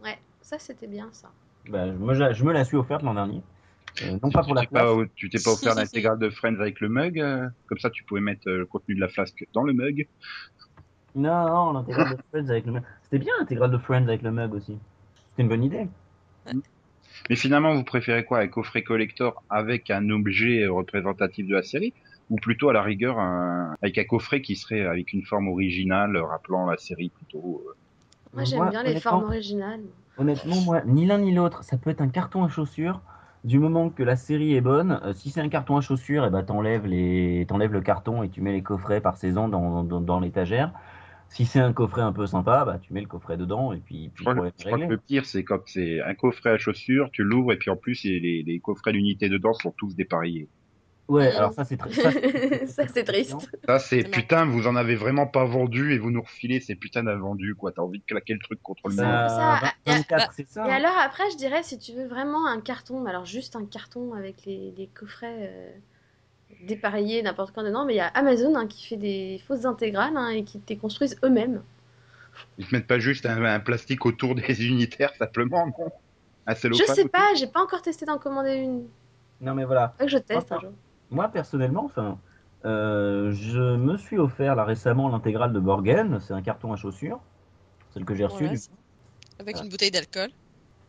Ouais, 0.03 0.19
ça 0.41 0.59
c'était 0.59 0.87
bien 0.87 1.09
ça. 1.11 1.31
Bah, 1.69 1.87
je, 1.87 1.93
me, 1.93 2.33
je 2.33 2.43
me 2.43 2.51
la 2.51 2.65
suis 2.65 2.77
offerte 2.77 3.03
l'an 3.03 3.13
dernier. 3.13 3.41
Euh, 4.03 4.17
non 4.23 4.31
pas 4.31 4.43
pour 4.43 4.55
la 4.55 4.61
Tu 4.61 4.69
t'es 4.69 4.73
pas, 4.73 4.93
flasque. 4.95 5.11
tu 5.15 5.29
t'es 5.29 5.39
pas 5.43 5.51
offert 5.51 5.75
l'intégrale 5.75 6.19
de 6.19 6.29
Friends 6.29 6.59
avec 6.59 6.79
le 6.79 6.89
mug 6.89 7.19
euh, 7.19 7.47
Comme 7.67 7.77
ça, 7.77 7.89
tu 7.89 8.03
pouvais 8.03 8.21
mettre 8.21 8.47
euh, 8.49 8.59
le 8.59 8.65
contenu 8.65 8.95
de 8.95 8.99
la 9.01 9.07
flasque 9.07 9.45
dans 9.53 9.63
le 9.63 9.73
mug. 9.73 10.07
Non, 11.15 11.45
non, 11.45 11.73
l'intégrale 11.73 12.15
de 12.17 12.21
Friends 12.31 12.49
avec 12.49 12.65
le 12.65 12.71
mug. 12.73 12.83
C'était 13.03 13.19
bien 13.19 13.33
l'intégrale 13.39 13.71
de 13.71 13.77
Friends 13.77 14.07
avec 14.07 14.21
le 14.21 14.31
mug 14.31 14.53
aussi. 14.53 14.77
C'était 15.31 15.43
une 15.43 15.49
bonne 15.49 15.63
idée. 15.63 15.87
Mais 17.29 17.35
finalement, 17.35 17.75
vous 17.75 17.83
préférez 17.83 18.25
quoi 18.25 18.39
Un 18.39 18.47
coffret 18.47 18.81
collector 18.81 19.43
avec 19.49 19.89
un 19.91 20.09
objet 20.09 20.65
représentatif 20.67 21.47
de 21.47 21.53
la 21.53 21.63
série 21.63 21.93
Ou 22.31 22.37
plutôt, 22.37 22.69
à 22.69 22.73
la 22.73 22.81
rigueur, 22.81 23.19
un... 23.19 23.75
avec 23.83 23.97
un 23.99 24.05
coffret 24.05 24.41
qui 24.41 24.55
serait 24.55 24.81
avec 24.85 25.13
une 25.13 25.21
forme 25.23 25.49
originale, 25.49 26.17
rappelant 26.17 26.65
la 26.65 26.77
série 26.77 27.09
plutôt 27.09 27.61
euh, 27.67 27.73
Moi 28.33 28.45
j'aime 28.45 28.59
Moi, 28.61 28.69
bien 28.71 28.81
les 28.83 28.89
honnêtement- 28.91 29.11
formes 29.11 29.23
originales. 29.25 29.81
Honnêtement, 30.17 30.61
moi, 30.61 30.81
ni 30.85 31.05
l'un 31.05 31.19
ni 31.19 31.33
l'autre, 31.33 31.63
ça 31.63 31.77
peut 31.77 31.89
être 31.89 32.01
un 32.01 32.09
carton 32.09 32.43
à 32.43 32.49
chaussures. 32.49 33.01
Du 33.43 33.59
moment 33.59 33.89
que 33.89 34.03
la 34.03 34.15
série 34.15 34.55
est 34.55 34.61
bonne, 34.61 34.99
euh, 35.03 35.13
si 35.13 35.29
c'est 35.29 35.41
un 35.41 35.49
carton 35.49 35.75
à 35.77 35.81
chaussures, 35.81 36.25
eh 36.25 36.29
ben, 36.29 36.43
t'enlèves 36.43 36.85
les... 36.85 37.45
t'enlèves 37.49 37.73
le 37.73 37.81
carton 37.81 38.23
et 38.23 38.29
tu 38.29 38.41
mets 38.41 38.51
les 38.53 38.61
coffrets 38.63 39.01
par 39.01 39.17
saison 39.17 39.47
dans, 39.49 39.83
dans, 39.83 39.99
dans 40.01 40.19
l'étagère. 40.19 40.71
Si 41.29 41.45
c'est 41.45 41.59
un 41.59 41.73
coffret 41.73 42.01
un 42.01 42.11
peu 42.13 42.25
sympa, 42.27 42.65
bah, 42.65 42.77
tu 42.81 42.93
mets 42.93 43.01
le 43.01 43.07
coffret 43.07 43.37
dedans 43.37 43.73
et 43.73 43.79
puis, 43.79 44.11
Je 44.15 44.23
crois, 44.23 44.35
que- 44.35 44.47
être 44.47 44.55
je 44.59 44.65
crois 44.65 44.77
que 44.77 44.83
réglé. 44.83 44.95
le 44.95 45.01
pire, 45.01 45.25
c'est 45.25 45.43
quand 45.43 45.59
c'est 45.65 46.01
un 46.01 46.13
coffret 46.13 46.51
à 46.51 46.57
chaussures, 46.57 47.09
tu 47.11 47.23
l'ouvres 47.23 47.53
et 47.53 47.57
puis 47.57 47.69
en 47.71 47.77
plus, 47.77 48.03
les, 48.03 48.19
les, 48.19 48.43
les 48.43 48.59
coffrets 48.59 48.91
d'unité 48.93 49.27
dedans 49.27 49.53
sont 49.53 49.71
tous 49.77 49.95
dépareillés. 49.95 50.47
Ouais, 51.11 51.35
alors 51.35 51.53
ça 51.53 51.65
c'est 51.65 51.75
très. 51.77 51.91
ça, 52.67 52.87
c'est- 52.87 53.03
triste. 53.03 53.35
Ça, 53.65 53.79
c'est 53.79 54.03
putain, 54.09 54.45
vous 54.45 54.65
en 54.67 54.75
avez 54.77 54.95
vraiment 54.95 55.27
pas 55.27 55.43
vendu 55.43 55.93
et 55.93 55.97
vous 55.99 56.09
nous 56.09 56.21
refilez 56.21 56.61
ces 56.61 56.75
putains 56.75 57.03
d'invendus, 57.03 57.53
quoi. 57.55 57.71
T'as 57.73 57.81
envie 57.81 57.99
de 57.99 58.05
claquer 58.05 58.33
le 58.33 58.39
truc 58.39 58.61
contre 58.63 58.87
le 58.87 58.95
mur. 58.95 59.03
Bah, 59.03 59.27
Ça, 59.29 59.59
vingt- 59.61 59.73
ah, 59.85 59.91
24, 59.97 60.33
c'est 60.33 60.47
ça. 60.47 60.65
Et 60.65 60.69
hein. 60.71 60.73
alors 60.75 60.97
après, 60.97 61.29
je 61.31 61.37
dirais, 61.37 61.63
si 61.63 61.77
tu 61.77 61.91
veux 61.93 62.07
vraiment 62.07 62.47
un 62.47 62.61
carton, 62.61 63.05
alors 63.05 63.25
juste 63.25 63.57
un 63.57 63.65
carton 63.65 64.13
avec 64.13 64.45
les, 64.45 64.73
les 64.77 64.87
coffrets, 64.87 65.51
euh, 65.53 65.71
dépareiller 66.63 67.21
n'importe 67.23 67.53
quand 67.53 67.63
dedans, 67.63 67.85
mais 67.85 67.93
il 67.93 67.97
y 67.97 68.01
a 68.01 68.07
Amazon 68.07 68.55
hein, 68.55 68.67
qui 68.67 68.87
fait 68.87 68.97
des 68.97 69.41
fausses 69.47 69.65
intégrales 69.65 70.15
hein, 70.15 70.29
et 70.29 70.43
qui 70.43 70.59
te 70.59 70.69
les 70.71 70.77
construisent 70.77 71.17
eux-mêmes. 71.23 71.61
Ils 72.57 72.67
te 72.67 72.73
mettent 72.73 72.87
pas 72.87 72.99
juste 72.99 73.25
un, 73.25 73.43
un 73.43 73.59
plastique 73.59 74.05
autour 74.05 74.35
des 74.35 74.65
unitaires 74.67 75.13
simplement, 75.15 75.67
non? 75.67 75.91
Un 76.47 76.55
Je 76.55 76.83
sais 76.87 77.07
pas, 77.07 77.33
j'ai 77.35 77.47
pas 77.47 77.61
encore 77.61 77.81
testé 77.81 78.05
d'en 78.05 78.17
commander 78.17 78.55
une. 78.55 78.87
Non, 79.41 79.53
mais 79.53 79.65
voilà. 79.65 79.93
Faut 79.97 80.05
que 80.05 80.11
je 80.11 80.17
teste 80.17 80.51
Enfin, 80.51 80.57
un 80.57 80.61
jour. 80.61 80.71
Moi, 81.11 81.27
personnellement, 81.29 81.85
enfin, 81.85 82.17
euh, 82.65 83.31
je 83.31 83.75
me 83.75 83.97
suis 83.97 84.17
offert 84.17 84.55
là 84.55 84.63
récemment 84.65 85.09
l'intégrale 85.09 85.53
de 85.53 85.59
Borgen. 85.59 86.19
C'est 86.19 86.33
un 86.33 86.41
carton 86.41 86.73
à 86.73 86.75
chaussures, 86.75 87.19
celle 87.93 88.05
que 88.05 88.15
j'ai 88.15 88.25
reçue. 88.25 88.37
Voilà, 88.37 88.49
du 88.49 88.57
c'est- 88.57 88.69
avec 89.39 89.57
une 89.61 89.69
bouteille 89.69 89.91
d'alcool. 89.91 90.29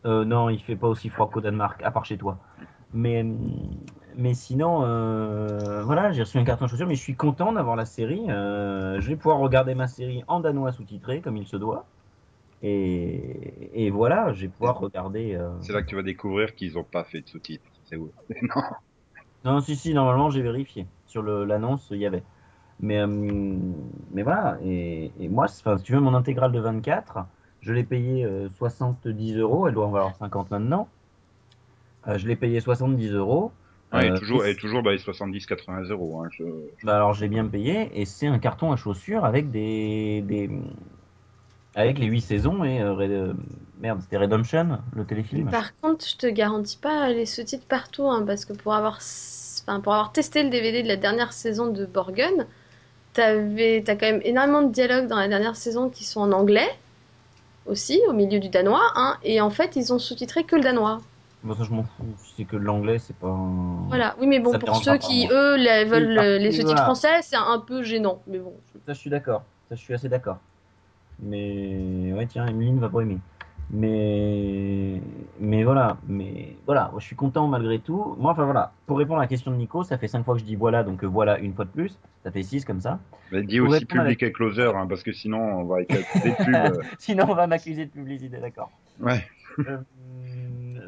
Euh, 0.05 0.25
non, 0.25 0.49
il 0.49 0.59
fait 0.59 0.75
pas 0.75 0.87
aussi 0.87 1.09
froid 1.09 1.29
qu'au 1.31 1.41
Danemark, 1.41 1.81
à 1.83 1.91
part 1.91 2.05
chez 2.05 2.17
toi. 2.17 2.37
Mais, 2.93 3.25
mais 4.15 4.33
sinon, 4.33 4.83
euh, 4.83 5.81
voilà, 5.83 6.11
j'ai 6.11 6.23
reçu 6.23 6.37
un 6.37 6.43
carton 6.43 6.65
de 6.65 6.69
chaussures, 6.69 6.87
mais 6.87 6.95
je 6.95 7.01
suis 7.01 7.15
content 7.15 7.53
d'avoir 7.53 7.75
la 7.75 7.85
série. 7.85 8.29
Euh, 8.29 8.99
je 8.99 9.07
vais 9.07 9.15
pouvoir 9.15 9.39
regarder 9.39 9.75
ma 9.75 9.87
série 9.87 10.23
en 10.27 10.39
danois 10.39 10.71
sous-titré, 10.71 11.21
comme 11.21 11.37
il 11.37 11.47
se 11.47 11.55
doit. 11.57 11.85
Et, 12.61 13.85
et 13.85 13.89
voilà, 13.91 14.33
je 14.33 14.41
vais 14.41 14.47
pouvoir 14.49 14.79
regarder. 14.79 15.35
euh, 15.35 15.49
C'est 15.61 15.73
là 15.73 15.81
que 15.81 15.87
tu 15.87 15.95
vas 15.95 16.03
découvrir 16.03 16.55
qu'ils 16.55 16.77
ont 16.77 16.83
pas 16.83 17.03
fait 17.03 17.21
de 17.21 17.27
sous-titres. 17.27 17.65
C'est 17.85 17.97
où? 17.97 18.11
Non. 18.41 18.61
Non, 19.45 19.59
si, 19.61 19.75
si, 19.75 19.93
normalement, 19.93 20.29
j'ai 20.29 20.41
vérifié. 20.41 20.85
Sur 21.05 21.21
l'annonce, 21.23 21.87
il 21.91 21.97
y 21.97 22.05
avait. 22.05 22.23
Mais, 22.79 22.99
euh, 22.99 23.07
mais 23.07 24.23
voilà, 24.23 24.57
et, 24.63 25.11
et 25.19 25.29
moi, 25.29 25.45
enfin, 25.45 25.77
si 25.77 25.83
tu 25.83 25.93
veux, 25.93 25.99
mon 25.99 26.15
intégrale 26.15 26.51
de 26.51 26.59
24, 26.59 27.25
je 27.61 27.71
l'ai 27.71 27.83
payé 27.83 28.25
euh, 28.25 28.49
70 28.57 29.37
euros, 29.37 29.67
elle 29.67 29.73
doit 29.75 29.85
en 29.85 29.91
valoir 29.91 30.15
50 30.17 30.51
maintenant. 30.51 30.87
Euh, 32.07 32.17
je 32.17 32.27
l'ai 32.27 32.35
payé 32.35 32.59
70 32.59 33.11
euros. 33.11 33.51
Ouais, 33.93 34.07
elle, 34.07 34.13
Euh, 34.13 34.15
est 34.15 34.19
toujours, 34.19 34.45
et 34.45 34.51
est 34.51 34.55
toujours 34.55 34.81
dans 34.83 34.89
les 34.89 34.97
70-80 34.97 35.89
euros. 35.91 36.23
Hein. 36.23 36.29
Je... 36.31 36.43
Bah 36.83 36.95
alors, 36.95 37.13
je 37.13 37.21
l'ai 37.21 37.29
bien 37.29 37.45
payé, 37.45 37.89
et 37.93 38.05
c'est 38.05 38.27
un 38.27 38.39
carton 38.39 38.71
à 38.71 38.75
chaussures 38.75 39.23
avec 39.23 39.51
des. 39.51 40.23
des 40.27 40.49
avec 41.75 41.99
les 41.99 42.07
8 42.07 42.21
saisons 42.21 42.63
et. 42.63 42.81
Merde, 43.83 43.99
c'était 44.01 44.17
Redemption, 44.17 44.79
le 44.95 45.05
téléfilm. 45.05 45.49
Par 45.51 45.77
contre, 45.81 46.07
je 46.07 46.15
te 46.15 46.25
garantis 46.27 46.77
pas 46.77 47.09
les 47.09 47.25
sous-titres 47.25 47.65
partout, 47.67 48.07
hein, 48.09 48.23
parce 48.25 48.45
que 48.45 48.53
pour 48.53 48.73
avoir, 48.73 48.99
enfin, 49.63 49.81
pour 49.81 49.93
avoir 49.93 50.11
testé 50.13 50.41
le 50.43 50.49
DVD 50.49 50.83
de 50.83 50.87
la 50.87 50.95
dernière 50.95 51.33
saison 51.33 51.67
de 51.67 51.85
Borgen, 51.85 52.47
t'as 53.13 53.35
quand 53.35 54.01
même 54.01 54.21
énormément 54.23 54.61
de 54.61 54.71
dialogues 54.71 55.07
dans 55.07 55.17
la 55.17 55.27
dernière 55.27 55.57
saison 55.57 55.89
qui 55.89 56.05
sont 56.05 56.21
en 56.21 56.31
anglais, 56.31 56.69
aussi, 57.67 57.99
au 58.09 58.13
milieu 58.13 58.39
du 58.39 58.49
danois, 58.49 58.91
hein, 58.95 59.17
et 59.23 59.41
en 59.41 59.49
fait, 59.49 59.75
ils 59.75 59.93
ont 59.93 59.99
sous-titré 59.99 60.43
que 60.45 60.55
le 60.55 60.61
danois. 60.63 61.01
Bon, 61.43 61.53
ça, 61.55 61.63
je 61.63 61.71
m'en 61.71 61.83
fous. 61.83 62.05
C'est 62.37 62.45
que 62.45 62.55
l'anglais, 62.55 62.99
c'est 62.99 63.15
pas. 63.17 63.27
un- 63.27 63.87
Voilà, 63.89 64.15
oui, 64.19 64.27
mais 64.27 64.39
bon, 64.39 64.51
Ça 64.51 64.59
pour 64.59 64.75
ceux 64.77 64.97
qui, 64.97 65.27
eux, 65.29 65.55
les- 65.57 65.83
veulent 65.85 66.17
euh, 66.17 66.37
les 66.37 66.51
sous-titres 66.51 66.71
voilà. 66.73 66.83
français, 66.83 67.21
c'est 67.21 67.35
un 67.35 67.59
peu 67.59 67.83
gênant, 67.83 68.21
mais 68.27 68.39
bon. 68.39 68.53
Ça, 68.85 68.93
je 68.93 68.99
suis 68.99 69.09
d'accord. 69.09 69.43
Ça, 69.69 69.75
je 69.75 69.81
suis 69.81 69.93
assez 69.93 70.09
d'accord. 70.09 70.37
Mais 71.21 72.11
ouais, 72.13 72.27
tiens, 72.27 72.47
Emeline 72.47 72.79
va 72.79 72.89
pas 72.89 73.01
aimer. 73.01 73.17
Mais 73.75 75.01
mais 75.39 75.63
voilà, 75.63 75.97
mais 76.07 76.55
voilà, 76.67 76.91
je 76.99 77.03
suis 77.03 77.15
content 77.15 77.47
malgré 77.47 77.79
tout. 77.79 78.15
Moi, 78.19 78.31
enfin 78.31 78.45
voilà, 78.45 78.71
pour 78.85 78.99
répondre 78.99 79.19
à 79.19 79.23
la 79.23 79.27
question 79.27 79.49
de 79.51 79.55
Nico, 79.57 79.83
ça 79.83 79.97
fait 79.97 80.07
cinq 80.07 80.23
fois 80.23 80.35
que 80.35 80.41
je 80.41 80.45
dis 80.45 80.55
voilà, 80.55 80.83
donc 80.83 81.03
euh, 81.03 81.07
voilà 81.07 81.39
une 81.39 81.53
fois 81.55 81.65
de 81.65 81.71
plus. 81.71 81.97
Ça 82.23 82.31
fait 82.31 82.43
six 82.43 82.63
comme 82.65 82.79
ça. 82.79 82.99
Mais 83.31 83.41
dis 83.41 83.59
Pour 83.59 83.69
aussi 83.69 83.79
la- 83.81 84.01
public 84.03 84.21
et 84.23 84.31
closer, 84.31 84.71
hein, 84.75 84.85
parce 84.87 85.01
que 85.01 85.11
sinon 85.11 85.39
on 85.39 85.63
va 85.65 85.81
être 85.81 85.91
accusé 85.91 86.29
de 86.29 86.35
pub. 86.71 86.83
Sinon, 86.99 87.25
on 87.27 87.33
va 87.33 87.47
m'accuser 87.47 87.85
de 87.85 87.91
publicité, 87.91 88.37
d'accord. 88.37 88.69
Ouais. 88.99 89.25
Euh, 89.67 89.77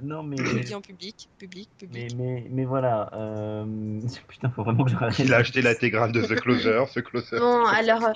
non, 0.04 0.22
mais 0.24 0.38
Je 0.38 0.56
le 0.56 0.62
dis 0.62 0.76
en 0.76 0.82
public, 0.82 1.28
public, 1.40 1.70
mais 1.82 1.88
public. 2.08 2.16
mais 2.18 2.46
mais 2.52 2.66
voilà. 2.66 3.10
Euh... 3.14 4.00
Putain, 4.28 4.50
faut 4.52 4.64
vraiment 4.64 4.84
que 4.86 4.92
je 4.92 4.96
reste. 4.96 5.20
Il 5.20 5.34
a 5.34 5.38
acheté 5.38 5.62
l'intégrale 5.64 6.12
de 6.12 6.22
The 6.22 6.36
Closer, 6.40 6.84
ce 6.88 7.00
Closer. 7.00 7.40
Bon, 7.40 7.66
alors, 7.66 8.06
euh, 8.06 8.12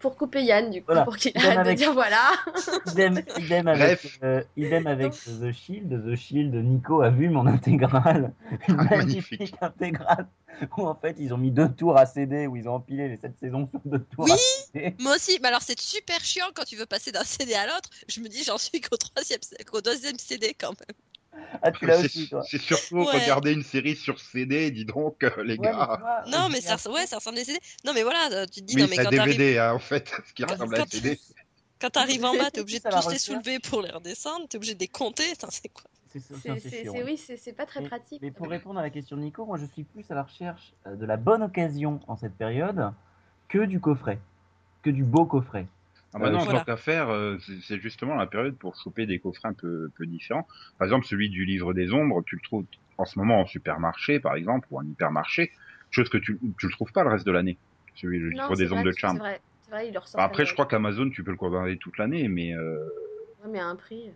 pour, 0.00 0.16
couper 0.16 0.42
Yann, 0.42 0.70
du 0.70 0.80
coup, 0.80 0.86
Voilà. 0.86 1.04
pour 1.04 1.16
qu'il 1.16 1.36
arrête 1.36 1.54
de 1.54 1.60
avec- 1.60 1.78
dire 1.78 1.92
voilà. 1.92 2.30
Idem, 2.92 3.22
idem 3.38 3.68
avec, 3.68 4.18
euh, 4.22 4.42
idem 4.56 4.86
avec 4.86 5.12
The 5.12 5.52
Shield. 5.52 6.04
The 6.12 6.16
Shield, 6.16 6.54
Nico 6.54 7.02
a 7.02 7.10
vu 7.10 7.28
mon 7.28 7.46
intégrale. 7.46 8.32
Une 8.68 8.76
Ah, 8.80 8.96
magnifique 8.96 9.38
magnifique. 9.40 9.54
intégrale. 9.60 10.26
Où 10.76 10.86
en 10.86 10.94
fait, 10.94 11.16
ils 11.18 11.32
ont 11.32 11.38
mis 11.38 11.50
deux 11.52 11.68
tours 11.68 11.96
à 11.96 12.04
CD, 12.06 12.46
où 12.46 12.56
ils 12.56 12.68
ont 12.68 12.74
empilé 12.74 13.08
les 13.08 13.16
sept 13.16 13.32
saisons 13.40 13.68
sur 13.70 13.80
deux 13.84 14.00
tours 14.00 14.24
Oui. 14.24 14.32
à 14.32 14.36
CD. 14.36 14.94
Moi 14.98 15.14
aussi, 15.14 15.38
mais 15.40 15.48
alors 15.48 15.62
c'est 15.62 15.78
super 15.80 16.20
chiant 16.24 16.46
quand 16.54 16.64
tu 16.64 16.76
veux 16.76 16.86
passer 16.86 17.12
d'un 17.12 17.24
CD 17.24 17.54
à 17.54 17.66
l'autre. 17.66 17.88
Je 18.08 18.20
me 18.20 18.28
dis, 18.28 18.42
j'en 18.44 18.58
suis 18.58 18.80
qu'au 18.80 18.96
troisième, 18.96 19.40
qu'au 19.70 19.80
deuxième 19.80 20.18
CD 20.18 20.54
quand 20.58 20.70
même. 20.80 20.96
Ah, 21.62 21.72
tu 21.72 21.86
l'as 21.86 21.98
C'est 21.98 22.06
aussi, 22.06 22.28
toi. 22.28 22.42
c'est 22.42 22.60
surtout 22.60 22.98
Ouais. 22.98 23.06
regarder 23.06 23.52
une 23.52 23.62
série 23.62 23.96
sur 23.96 24.18
CD, 24.20 24.70
dis 24.70 24.84
donc, 24.84 25.22
euh, 25.22 25.30
les 25.42 25.56
Ouais, 25.56 25.68
mais 25.68 25.70
tu 25.70 25.76
gars. 25.76 25.96
vois, 26.00 26.24
Non, 26.26 26.48
mais 26.50 26.60
ça, 26.60 26.76
ouais, 26.90 27.06
ça 27.06 27.16
ressemble 27.16 27.36
à 27.38 27.40
des 27.40 27.44
CD. 27.44 27.58
Non, 27.84 27.92
mais 27.92 28.02
voilà, 28.02 28.28
euh, 28.32 28.46
tu 28.46 28.60
te 28.60 28.66
dis, 28.66 28.74
Oui, 28.74 28.82
non, 28.82 28.88
mais 28.88 28.96
c'est 28.96 29.00
un 29.02 29.04
quand 29.10 29.24
DVD, 29.24 29.58
hein, 29.58 29.72
en 29.74 29.78
fait, 29.78 30.08
ce 30.26 30.32
qui 30.32 30.44
ressemble 30.44 30.74
à 30.74 30.78
un 30.78 30.80
quand- 30.82 30.90
CD. 30.90 31.20
quand 31.80 31.90
t'arrives 31.90 32.24
en 32.24 32.34
bas, 32.36 32.50
t'es 32.50 32.60
obligé 32.60 32.78
de 32.78 32.88
tous 32.88 33.10
les 33.10 33.18
soulever 33.18 33.58
pour 33.58 33.82
les 33.82 33.90
redescendre, 33.90 34.48
t'es 34.48 34.56
obligé 34.56 34.74
de 34.74 34.80
les 34.80 34.88
compter. 34.88 35.24
C'est 35.48 35.68
quoi? 35.68 35.84
C'est 36.42 36.88
oui, 36.88 37.16
c'est, 37.16 37.36
c'est 37.36 37.52
pas 37.52 37.66
très 37.66 37.82
pratique. 37.82 38.20
Mais 38.20 38.32
pour 38.32 38.48
répondre 38.48 38.80
à 38.80 38.82
la 38.82 38.90
question 38.90 39.16
de 39.16 39.22
Nico, 39.22 39.46
moi 39.46 39.58
je 39.58 39.66
suis 39.66 39.84
plus 39.84 40.04
à 40.10 40.14
la 40.14 40.24
recherche 40.24 40.72
euh, 40.86 40.96
de 40.96 41.06
la 41.06 41.16
bonne 41.16 41.42
occasion 41.44 42.00
en 42.08 42.16
cette 42.16 42.34
période 42.34 42.92
que 43.48 43.58
du 43.58 43.78
coffret, 43.78 44.18
que 44.82 44.90
du 44.90 45.04
beau 45.04 45.24
coffret. 45.24 45.66
Ah 46.12 46.18
bah 46.18 46.26
Euh, 46.26 46.30
non, 46.32 46.38
voilà. 46.38 46.58
tant 46.60 46.64
qu'à 46.64 46.76
faire, 46.76 47.08
euh, 47.10 47.38
c'est- 47.38 47.60
c'est 47.62 47.78
justement 47.80 48.14
la 48.16 48.26
période 48.26 48.56
pour 48.58 48.74
choper 48.76 49.06
des 49.06 49.20
coffrets 49.20 49.48
un 49.48 49.52
peu, 49.54 49.90
peu 49.96 50.06
différents. 50.06 50.46
Par 50.78 50.86
exemple, 50.86 51.06
celui 51.06 51.30
du 51.30 51.44
livre 51.44 51.72
des 51.72 51.92
ombres, 51.92 52.22
tu 52.26 52.34
le 52.36 52.40
trouves 52.42 52.66
en 52.98 53.04
ce 53.04 53.18
moment 53.18 53.40
en 53.40 53.46
supermarché, 53.46 54.18
par 54.20 54.34
exemple, 54.34 54.66
ou 54.70 54.78
en 54.78 54.84
hypermarché, 54.84 55.52
chose 55.90 56.08
que 56.08 56.18
tu, 56.18 56.38
tu 56.58 56.66
le 56.66 56.72
trouves 56.72 56.92
pas 56.92 57.04
le 57.04 57.10
reste 57.10 57.26
de 57.26 57.32
l'année. 57.32 57.58
Celui 57.94 58.18
du 58.18 58.30
Non, 58.30 58.42
livre 58.44 58.56
des 58.56 58.72
ombres 58.72 58.84
de 58.84 58.90
c'est 58.92 59.00
Charm. 59.00 59.18
vrai, 59.18 59.40
c'est 59.62 59.70
vrai, 59.70 59.88
il. 59.88 59.94
Bah, 59.94 60.24
après, 60.24 60.44
je 60.46 60.52
crois 60.52 60.66
qu'Amazon, 60.66 61.10
tu 61.10 61.22
peux 61.22 61.30
le 61.30 61.36
commander 61.36 61.78
toute 61.78 61.96
l'année, 61.98 62.28
mais 62.28 62.54
euh, 62.54 62.76
Ouais, 63.42 63.48
mais 63.50 63.58
à 63.60 63.66
un 63.66 63.76
prix. 63.76 64.10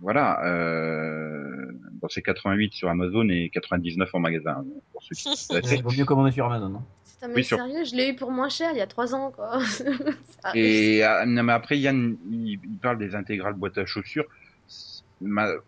voilà, 0.00 0.44
euh, 0.46 1.70
bon, 2.00 2.08
c'est 2.08 2.22
88 2.22 2.72
sur 2.72 2.88
Amazon 2.88 3.28
et 3.28 3.50
99 3.50 4.14
en 4.14 4.18
magasin. 4.20 4.64
Pour 4.92 5.02
ceux 5.02 5.14
qui 5.14 5.28
Il 5.76 5.82
vaut 5.82 5.92
mieux 5.92 6.04
commander 6.04 6.32
sur 6.32 6.46
Amazon. 6.46 6.76
hein. 6.76 6.82
Un 7.22 7.28
mec 7.28 7.36
Oui, 7.36 7.44
sur- 7.44 7.56
sérieux, 7.58 7.84
je 7.84 7.94
l'ai 7.94 8.10
eu 8.10 8.16
pour 8.16 8.30
moins 8.30 8.48
cher 8.48 8.70
il 8.72 8.78
y 8.78 8.80
a 8.80 8.86
3 8.86 9.14
ans, 9.14 9.30
quoi. 9.30 9.58
Et 10.54 11.04
euh, 11.04 11.24
non, 11.26 11.42
mais 11.42 11.52
après, 11.52 11.78
Yann, 11.78 12.16
il, 12.30 12.58
il 12.64 12.78
parle 12.80 12.98
des 12.98 13.14
intégrales 13.14 13.54
boîtes 13.54 13.78
à 13.78 13.84
chaussures. 13.86 14.24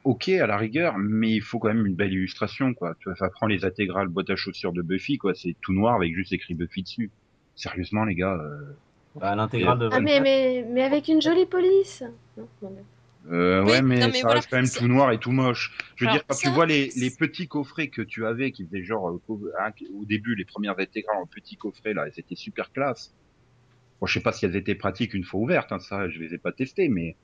Ok, 0.05 0.31
à 0.31 0.47
la 0.47 0.57
rigueur, 0.57 0.95
mais 0.97 1.31
il 1.31 1.43
faut 1.43 1.59
quand 1.59 1.69
même 1.69 1.85
une 1.87 1.95
belle 1.95 2.13
illustration, 2.13 2.73
quoi. 2.73 2.95
Tu 3.01 3.09
vois, 3.11 3.17
ça 3.17 3.29
prend 3.29 3.47
les 3.47 3.67
intégrales 3.67 4.09
boîtes 4.09 4.31
à 4.31 4.37
chaussures 4.37 4.73
de 4.73 4.81
Buffy, 4.81 5.19
quoi. 5.19 5.35
C'est 5.35 5.55
tout 5.61 5.75
noir 5.75 5.95
avec 5.97 6.15
juste 6.15 6.33
écrit 6.33 6.55
Buffy 6.55 6.83
dessus. 6.85 7.11
Sérieusement, 7.55 8.05
les 8.07 8.15
gars. 8.15 8.33
euh, 8.35 8.79
Bah, 9.17 9.35
L'intégrale 9.37 9.79
de 9.79 9.91
Ah, 9.93 10.01
mais, 10.01 10.21
24, 10.21 10.23
mais, 10.23 10.67
mais 10.71 10.83
avec 10.83 11.09
une 11.09 11.21
jolie 11.21 11.45
police. 11.45 12.03
Non, 12.39 12.49
non, 12.63 12.71
mais- 12.71 12.85
Euh, 13.31 13.63
Oui, 13.63 13.71
ouais, 13.71 13.83
mais, 13.83 14.01
non, 14.01 14.07
mais 14.09 14.13
ça 14.15 14.21
voilà, 14.23 14.35
reste 14.37 14.51
quand 14.51 14.57
même 14.57 14.69
tout 14.69 14.89
noir 14.89 15.13
et 15.13 15.19
tout 15.19 15.31
moche. 15.31 15.77
Je 15.97 16.05
veux 16.05 16.09
Alors, 16.11 16.21
dire, 16.21 16.27
quand 16.27 16.37
tu 16.37 16.51
vois 16.51 16.67
les, 16.67 16.91
les 16.97 17.11
petits 17.11 17.47
coffrets 17.47 17.89
que 17.89 18.03
tu 18.03 18.27
avais, 18.27 18.51
qui 18.53 18.65
faisaient 18.67 18.83
genre, 18.83 19.11
euh, 19.11 19.53
hein, 19.61 19.71
au 19.95 20.05
début, 20.05 20.35
les 20.35 20.45
premières 20.45 20.79
intégrales 20.79 21.19
en 21.19 21.27
petits 21.27 21.57
coffrets, 21.57 21.95
là, 21.95 22.07
elles 22.07 22.19
étaient 22.19 22.35
super 22.35 22.73
classe. 22.73 23.15
Bon, 24.01 24.07
je 24.07 24.15
sais 24.15 24.23
pas 24.23 24.33
si 24.33 24.45
elles 24.45 24.57
étaient 24.57 24.75
pratiques 24.75 25.15
une 25.15 25.25
fois 25.25 25.41
ouvertes, 25.41 25.71
hein, 25.73 25.79
ça, 25.79 26.09
je 26.09 26.19
les 26.19 26.35
ai 26.35 26.39
pas 26.39 26.53
testées, 26.53 26.89
mais, 26.89 27.17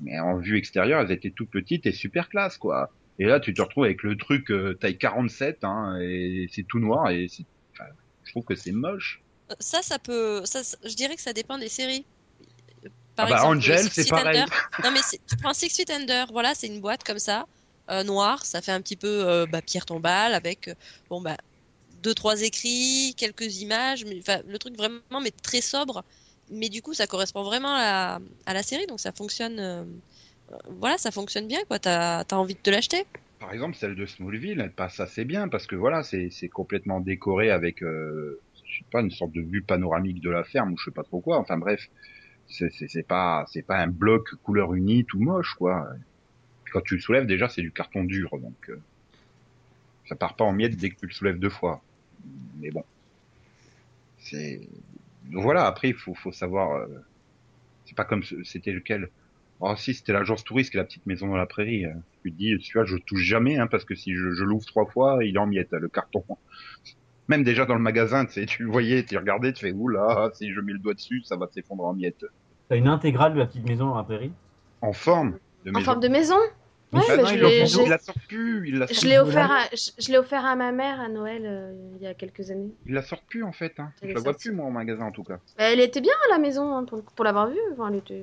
mais 0.00 0.18
en 0.20 0.38
vue 0.38 0.56
extérieure, 0.56 1.00
elles 1.00 1.10
étaient 1.12 1.32
toutes 1.32 1.50
petites 1.50 1.86
et 1.86 1.92
super 1.92 2.28
classe, 2.28 2.56
quoi. 2.56 2.90
Et 3.18 3.24
là, 3.26 3.40
tu 3.40 3.52
te 3.52 3.60
retrouves 3.60 3.84
avec 3.84 4.02
le 4.02 4.16
truc 4.16 4.50
euh, 4.50 4.74
taille 4.74 4.98
47, 4.98 5.64
hein, 5.64 5.98
et 6.00 6.46
c'est 6.52 6.64
tout 6.68 6.78
noir, 6.78 7.10
et 7.10 7.26
enfin, 7.74 7.90
je 8.22 8.30
trouve 8.30 8.44
que 8.44 8.54
c'est 8.54 8.72
moche. 8.72 9.20
Euh, 9.50 9.54
Ça, 9.58 9.82
ça 9.82 9.98
peut. 9.98 10.42
Ça- 10.44 10.62
je 10.84 10.94
dirais 10.94 11.16
que 11.16 11.22
ça 11.22 11.32
dépend 11.32 11.58
des 11.58 11.68
séries. 11.68 12.06
Ah 13.22 13.26
bah, 13.28 13.46
Angel, 13.46 13.78
Six 13.84 13.90
c'est 13.92 14.02
Feet 14.02 14.10
pareil. 14.10 14.40
Under. 14.40 14.70
Non, 14.84 14.90
mais 14.92 15.00
tu 15.28 15.36
prends 15.36 15.54
Six 15.54 15.70
Feet 15.74 15.90
Under, 15.90 16.26
voilà, 16.32 16.54
c'est 16.54 16.66
une 16.66 16.80
boîte 16.80 17.04
comme 17.04 17.18
ça, 17.18 17.46
euh, 17.90 18.02
noire, 18.04 18.44
ça 18.44 18.60
fait 18.62 18.72
un 18.72 18.80
petit 18.80 18.96
peu 18.96 19.28
euh, 19.28 19.46
bah, 19.46 19.62
pierre 19.62 19.86
tombale 19.86 20.34
avec 20.34 20.68
euh, 20.68 20.74
bon 21.08 21.20
bah 21.20 21.36
deux 22.02 22.14
trois 22.14 22.42
écrits, 22.42 23.14
quelques 23.16 23.60
images, 23.60 24.04
mais 24.04 24.18
enfin 24.20 24.40
le 24.46 24.58
truc 24.58 24.76
vraiment 24.76 25.20
mais 25.22 25.30
très 25.30 25.60
sobre. 25.60 26.04
Mais 26.52 26.68
du 26.68 26.82
coup, 26.82 26.94
ça 26.94 27.06
correspond 27.06 27.44
vraiment 27.44 27.72
à 27.74 27.78
la, 27.78 28.20
à 28.46 28.54
la 28.54 28.62
série, 28.64 28.86
donc 28.86 28.98
ça 28.98 29.12
fonctionne. 29.12 29.60
euh, 29.60 29.84
voilà, 30.68 30.98
ça 30.98 31.12
fonctionne 31.12 31.46
bien, 31.46 31.60
quoi. 31.68 31.78
T'as 31.78 32.24
as 32.28 32.34
envie 32.34 32.54
de 32.54 32.58
te 32.60 32.70
l'acheter. 32.70 33.04
Par 33.38 33.52
exemple, 33.52 33.76
celle 33.76 33.94
de 33.94 34.04
Smallville, 34.04 34.60
elle 34.60 34.72
passe 34.72 34.98
assez 34.98 35.24
bien 35.24 35.48
parce 35.48 35.66
que 35.66 35.76
voilà, 35.76 36.02
c'est 36.02 36.28
c'est 36.30 36.48
complètement 36.48 37.00
décoré 37.00 37.52
avec, 37.52 37.82
euh, 37.82 38.40
je 38.66 38.78
sais 38.78 38.84
pas, 38.90 39.00
une 39.00 39.12
sorte 39.12 39.30
de 39.32 39.42
vue 39.42 39.62
panoramique 39.62 40.20
de 40.20 40.28
la 40.30 40.42
ferme 40.42 40.72
ou 40.72 40.76
je 40.76 40.86
sais 40.86 40.90
pas 40.90 41.04
trop 41.04 41.20
quoi. 41.20 41.38
Enfin 41.38 41.56
bref, 41.56 41.80
c'est 42.50 43.06
pas 43.06 43.46
c'est 43.52 43.62
pas 43.62 43.78
un 43.78 43.88
bloc 43.88 44.34
couleur 44.42 44.74
unie 44.74 45.04
tout 45.04 45.20
moche 45.20 45.54
quoi. 45.54 45.88
Quand 46.72 46.80
tu 46.82 46.94
le 46.96 47.00
soulèves 47.00 47.26
déjà, 47.26 47.48
c'est 47.48 47.62
du 47.62 47.72
carton 47.72 48.04
dur 48.04 48.30
donc 48.38 48.70
euh, 48.70 48.80
ça 50.08 50.16
part 50.16 50.36
pas 50.36 50.44
en 50.44 50.52
miettes 50.52 50.76
dès 50.76 50.90
que 50.90 50.96
tu 51.00 51.06
le 51.06 51.12
soulèves 51.12 51.38
deux 51.38 51.50
fois. 51.50 51.82
Mais 52.60 52.70
bon, 52.70 52.84
c'est 54.18 54.68
voilà. 55.32 55.66
Après, 55.66 55.88
il 55.88 55.94
faut 55.94 56.14
faut 56.14 56.32
savoir. 56.32 56.72
euh, 56.72 56.86
c'est 57.86 57.96
pas 57.96 58.04
comme 58.04 58.22
c'était 58.44 58.72
lequel? 58.72 59.10
Oh 59.60 59.74
si, 59.76 59.94
c'était 59.94 60.12
l'agence 60.12 60.44
touriste 60.44 60.74
et 60.74 60.78
la 60.78 60.84
petite 60.84 61.06
maison 61.06 61.28
dans 61.28 61.36
la 61.36 61.46
prairie. 61.46 61.84
euh. 61.84 61.92
Tu 62.22 62.32
te 62.32 62.36
dis, 62.36 62.50
celui-là, 62.62 62.84
je 62.84 62.96
touche 62.96 63.20
jamais, 63.22 63.58
hein, 63.58 63.66
parce 63.66 63.84
que 63.84 63.94
si 63.94 64.14
je, 64.14 64.30
je 64.32 64.44
l'ouvre 64.44 64.64
trois 64.66 64.86
fois, 64.86 65.18
il 65.24 65.36
est 65.36 65.38
en 65.38 65.46
miettes, 65.46 65.72
le 65.72 65.88
carton. 65.88 66.24
Même 67.28 67.44
déjà 67.44 67.66
dans 67.66 67.74
le 67.74 67.80
magasin, 67.80 68.26
tu 68.26 68.32
sais, 68.32 68.46
tu 68.46 68.64
le 68.64 68.70
voyais, 68.70 69.04
tu 69.04 69.16
regardais, 69.16 69.52
tu 69.52 69.60
fais 69.66 69.72
oula, 69.72 70.30
si 70.34 70.52
je 70.52 70.60
mets 70.60 70.72
le 70.72 70.78
doigt 70.78 70.94
dessus, 70.94 71.22
ça 71.24 71.36
va 71.36 71.48
s'effondrer 71.52 71.86
en 71.86 71.94
miettes. 71.94 72.24
T'as 72.70 72.76
une 72.76 72.86
intégrale 72.88 73.34
de 73.34 73.38
la 73.40 73.46
petite 73.46 73.66
maison 73.68 73.88
dans 73.88 73.96
la 73.96 74.04
prairie 74.04 74.30
En 74.80 74.92
forme 74.92 75.38
de 75.64 75.70
En 75.70 75.74
maison. 75.74 75.84
forme 75.84 76.00
de 76.00 76.06
maison? 76.08 76.36
Ouais, 76.92 77.00
Ah 77.08 77.16
non, 77.16 77.26
je 77.26 77.34
l'ai- 77.34 77.60
il 77.62 77.66
j'ai- 77.66 77.86
la 77.88 77.98
sort 77.98 78.14
plus, 78.28 78.68
il 78.68 78.78
la 78.78 78.86
Je 78.86 78.94
sort 78.94 79.04
l'ai 79.08 79.16
plus. 79.16 79.28
offert, 79.28 79.50
à, 79.50 79.64
je, 79.72 79.90
je 79.98 80.08
l'ai 80.12 80.18
offert 80.18 80.44
à 80.44 80.54
ma 80.54 80.70
mère 80.70 81.00
à 81.00 81.08
Noël 81.08 81.42
euh, 81.46 81.72
il 81.96 82.02
y 82.02 82.06
a 82.06 82.14
quelques 82.14 82.48
années. 82.52 82.70
Il 82.86 82.94
la 82.94 83.02
sort 83.02 83.22
plus 83.22 83.42
en 83.42 83.50
fait. 83.50 83.74
Hein. 83.80 83.92
Je 84.02 84.08
la 84.12 84.20
vois 84.20 84.34
plus 84.34 84.52
moi 84.52 84.66
en 84.66 84.70
magasin 84.70 85.04
en 85.06 85.10
tout 85.10 85.24
cas. 85.24 85.38
Elle 85.56 85.80
était 85.80 86.00
bien 86.00 86.12
à 86.28 86.32
la 86.32 86.38
maison 86.38 86.76
hein, 86.76 86.84
pour, 86.84 87.02
pour 87.02 87.24
l'avoir 87.24 87.48
vue. 87.48 87.58
Enfin, 87.72 87.88
elle 87.90 87.96
était, 87.96 88.22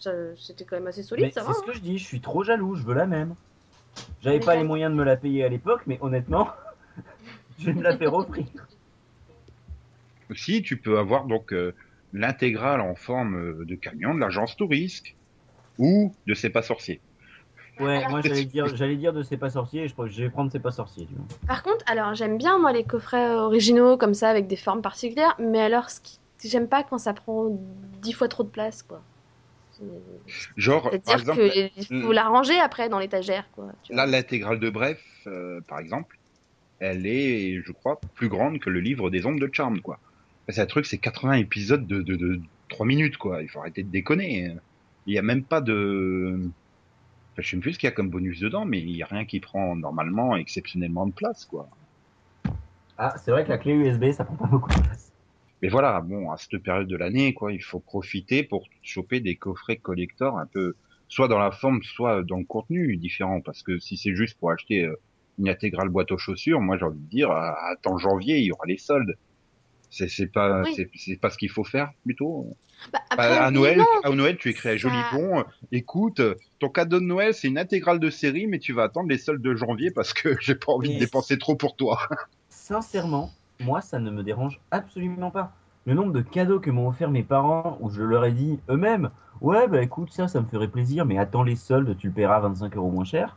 ça- 0.00 0.12
c'était 0.38 0.64
quand 0.64 0.76
même 0.76 0.86
assez 0.86 1.02
solide, 1.02 1.30
c'est 1.34 1.40
va. 1.42 1.52
ce 1.52 1.62
que 1.62 1.72
je 1.74 1.80
dis, 1.80 1.98
je 1.98 2.04
suis 2.06 2.20
trop 2.22 2.42
jaloux, 2.42 2.74
je 2.74 2.82
veux 2.84 2.94
la 2.94 3.06
même. 3.06 3.34
J'avais 4.22 4.40
pas 4.40 4.56
les 4.56 4.64
moyens 4.64 4.90
de 4.92 4.96
me 4.96 5.04
la 5.04 5.16
payer 5.16 5.44
à 5.44 5.48
l'époque, 5.50 5.82
mais 5.86 5.98
honnêtement, 6.00 6.48
je 7.58 7.66
vais 7.66 7.74
me 7.74 7.82
la 7.82 7.96
faire 7.98 8.14
offrir. 8.14 8.46
Si 10.34 10.62
tu 10.62 10.76
peux 10.78 10.98
avoir 10.98 11.24
donc 11.24 11.52
euh, 11.54 11.74
l'intégrale 12.12 12.80
en 12.80 12.94
forme 12.94 13.36
euh, 13.36 13.64
de 13.64 13.74
camion 13.74 14.14
de 14.14 14.20
l'agence 14.20 14.56
Tourisque 14.56 15.16
ou 15.78 16.14
de 16.26 16.34
C'est 16.34 16.50
pas 16.50 16.62
sorcier. 16.62 17.00
Ouais, 17.80 18.06
moi 18.08 18.20
j'allais 18.22 18.44
dire, 18.56 18.74
j'allais 18.74 18.96
dire 18.96 19.12
de 19.12 19.22
C'est 19.22 19.36
pas 19.36 19.50
sorcier, 19.50 19.88
je, 19.88 19.94
je 20.08 20.22
vais 20.22 20.30
prendre 20.30 20.50
C'est 20.50 20.58
pas 20.60 20.72
sorcier. 20.72 21.06
Tu 21.06 21.14
vois. 21.14 21.24
Par 21.46 21.62
contre, 21.62 21.84
alors 21.86 22.14
j'aime 22.14 22.38
bien 22.38 22.58
moi 22.58 22.72
les 22.72 22.84
coffrets 22.84 23.34
originaux 23.34 23.96
comme 23.96 24.14
ça 24.14 24.28
avec 24.28 24.46
des 24.46 24.56
formes 24.56 24.82
particulières, 24.82 25.36
mais 25.38 25.60
alors 25.60 25.90
ce 25.90 26.00
qui... 26.00 26.18
j'aime 26.44 26.68
pas 26.68 26.82
quand 26.82 26.98
ça 26.98 27.12
prend 27.14 27.48
dix 28.02 28.12
fois 28.12 28.28
trop 28.28 28.42
de 28.42 28.48
place 28.48 28.82
quoi. 28.82 29.02
Genre 30.56 30.90
par 30.90 31.20
C'est-à-dire 31.20 31.70
qu'il 31.84 32.02
faut 32.02 32.12
la 32.12 32.24
ranger 32.24 32.58
après 32.58 32.88
dans 32.88 32.98
l'étagère 32.98 33.48
quoi. 33.52 33.66
tu 33.84 33.92
vois. 33.92 34.04
là 34.04 34.10
l'intégrale 34.10 34.58
de 34.58 34.70
Bref 34.70 35.00
euh, 35.28 35.60
par 35.68 35.78
exemple, 35.78 36.18
elle 36.80 37.06
est 37.06 37.62
je 37.64 37.72
crois 37.72 38.00
plus 38.14 38.28
grande 38.28 38.58
que 38.58 38.70
le 38.70 38.80
livre 38.80 39.08
des 39.10 39.24
ombres 39.24 39.38
de 39.38 39.48
Charme 39.52 39.80
quoi. 39.80 40.00
C'est 40.48 40.60
un 40.60 40.66
truc 40.66 40.84
c'est 40.86 40.98
80 40.98 41.34
épisodes 41.34 41.86
de, 41.86 42.02
de, 42.02 42.16
de 42.16 42.42
3 42.68 42.86
minutes 42.86 43.16
quoi. 43.18 43.42
Il 43.42 43.48
faut 43.48 43.60
arrêter 43.60 43.82
de 43.84 43.90
déconner. 43.90 44.54
Il 45.06 45.14
y 45.14 45.18
a 45.18 45.22
même 45.22 45.46
pas 45.46 45.60
de 45.60 46.52
Enfin, 47.34 47.42
je 47.42 47.50
sais 47.50 47.56
même 47.56 47.62
plus 47.62 47.74
ce 47.74 47.78
qu'il 47.80 47.88
y 47.88 47.92
a 47.92 47.94
comme 47.94 48.10
bonus 48.10 48.40
dedans, 48.40 48.64
mais 48.66 48.80
il 48.82 48.90
y 48.90 49.02
a 49.02 49.06
rien 49.06 49.24
qui 49.26 49.40
prend 49.40 49.76
normalement 49.76 50.36
exceptionnellement 50.36 51.06
de 51.06 51.14
place 51.14 51.44
quoi. 51.46 51.70
Ah, 52.98 53.14
c'est 53.16 53.30
vrai 53.30 53.44
que 53.44 53.48
la 53.48 53.56
clé 53.58 53.72
USB 53.72 54.12
ça 54.12 54.24
prend 54.26 54.36
pas 54.36 54.46
beaucoup 54.46 54.70
de 54.70 54.76
place. 54.76 55.12
Mais 55.62 55.68
voilà, 55.68 56.00
bon, 56.00 56.30
à 56.30 56.36
cette 56.36 56.62
période 56.62 56.88
de 56.88 56.96
l'année, 56.96 57.34
quoi, 57.34 57.52
il 57.52 57.62
faut 57.62 57.80
profiter 57.80 58.44
pour 58.44 58.68
choper 58.82 59.20
des 59.20 59.36
coffrets 59.36 59.78
collector 59.78 60.38
un 60.38 60.46
peu, 60.46 60.76
soit 61.08 61.28
dans 61.28 61.38
la 61.38 61.50
forme, 61.50 61.82
soit 61.82 62.22
dans 62.24 62.38
le 62.38 62.44
contenu 62.44 62.96
différent. 62.96 63.40
Parce 63.40 63.62
que 63.62 63.78
si 63.78 63.96
c'est 63.96 64.14
juste 64.14 64.38
pour 64.38 64.50
acheter 64.52 64.84
euh, 64.84 64.94
une 65.38 65.48
intégrale 65.48 65.88
boîte 65.88 66.12
aux 66.12 66.18
chaussures, 66.18 66.60
moi 66.60 66.76
j'ai 66.78 66.84
envie 66.84 67.00
de 67.00 67.08
dire, 67.08 67.30
à- 67.30 67.70
attends 67.72 67.98
janvier, 67.98 68.38
il 68.38 68.44
y 68.46 68.52
aura 68.52 68.66
les 68.66 68.78
soldes. 68.78 69.14
C'est 69.90 70.08
c'est 70.08 70.26
pas, 70.26 70.62
Oui. 70.62 70.72
c'est 70.76 70.90
c'est 70.94 71.16
pas 71.16 71.30
ce 71.30 71.38
qu'il 71.38 71.50
faut 71.50 71.64
faire 71.64 71.90
plutôt. 72.04 72.56
Bah, 72.92 73.00
Bah, 73.16 73.24
après, 73.24 73.38
à 73.38 73.50
Noël, 73.50 73.78
non. 73.78 73.84
à 74.04 74.10
Noël, 74.10 74.36
tu 74.36 74.50
écris 74.50 74.68
à 74.68 74.76
joli 74.76 74.96
bon. 75.12 75.44
Écoute, 75.72 76.20
ton 76.60 76.68
cadeau 76.68 77.00
de 77.00 77.04
Noël, 77.04 77.34
c'est 77.34 77.48
une 77.48 77.58
intégrale 77.58 77.98
de 77.98 78.08
série, 78.10 78.46
mais 78.46 78.58
tu 78.60 78.72
vas 78.72 78.84
attendre 78.84 79.08
les 79.08 79.18
soldes 79.18 79.42
de 79.42 79.54
janvier 79.54 79.90
parce 79.90 80.12
que 80.12 80.36
j'ai 80.40 80.54
pas 80.54 80.72
envie 80.72 80.94
de 80.94 80.98
dépenser 81.00 81.38
trop 81.38 81.56
pour 81.56 81.74
toi. 81.76 81.98
Sincèrement, 82.50 83.30
moi 83.60 83.80
ça 83.80 83.98
ne 83.98 84.10
me 84.10 84.22
dérange 84.22 84.60
absolument 84.70 85.30
pas. 85.30 85.52
Le 85.86 85.94
nombre 85.94 86.12
de 86.12 86.20
cadeaux 86.20 86.60
que 86.60 86.70
m'ont 86.70 86.88
offert 86.88 87.10
mes 87.10 87.22
parents, 87.22 87.78
où 87.80 87.90
je 87.90 88.02
leur 88.02 88.24
ai 88.24 88.32
dit 88.32 88.60
eux-mêmes, 88.68 89.10
ouais 89.40 89.66
bah 89.68 89.82
écoute 89.82 90.12
ça, 90.12 90.28
ça 90.28 90.40
me 90.40 90.46
ferait 90.46 90.68
plaisir, 90.68 91.06
mais 91.06 91.18
attends 91.18 91.42
les 91.42 91.56
soldes, 91.56 91.96
tu 91.96 92.08
le 92.08 92.12
paieras 92.12 92.40
25 92.40 92.76
euros 92.76 92.90
moins 92.90 93.04
cher. 93.04 93.36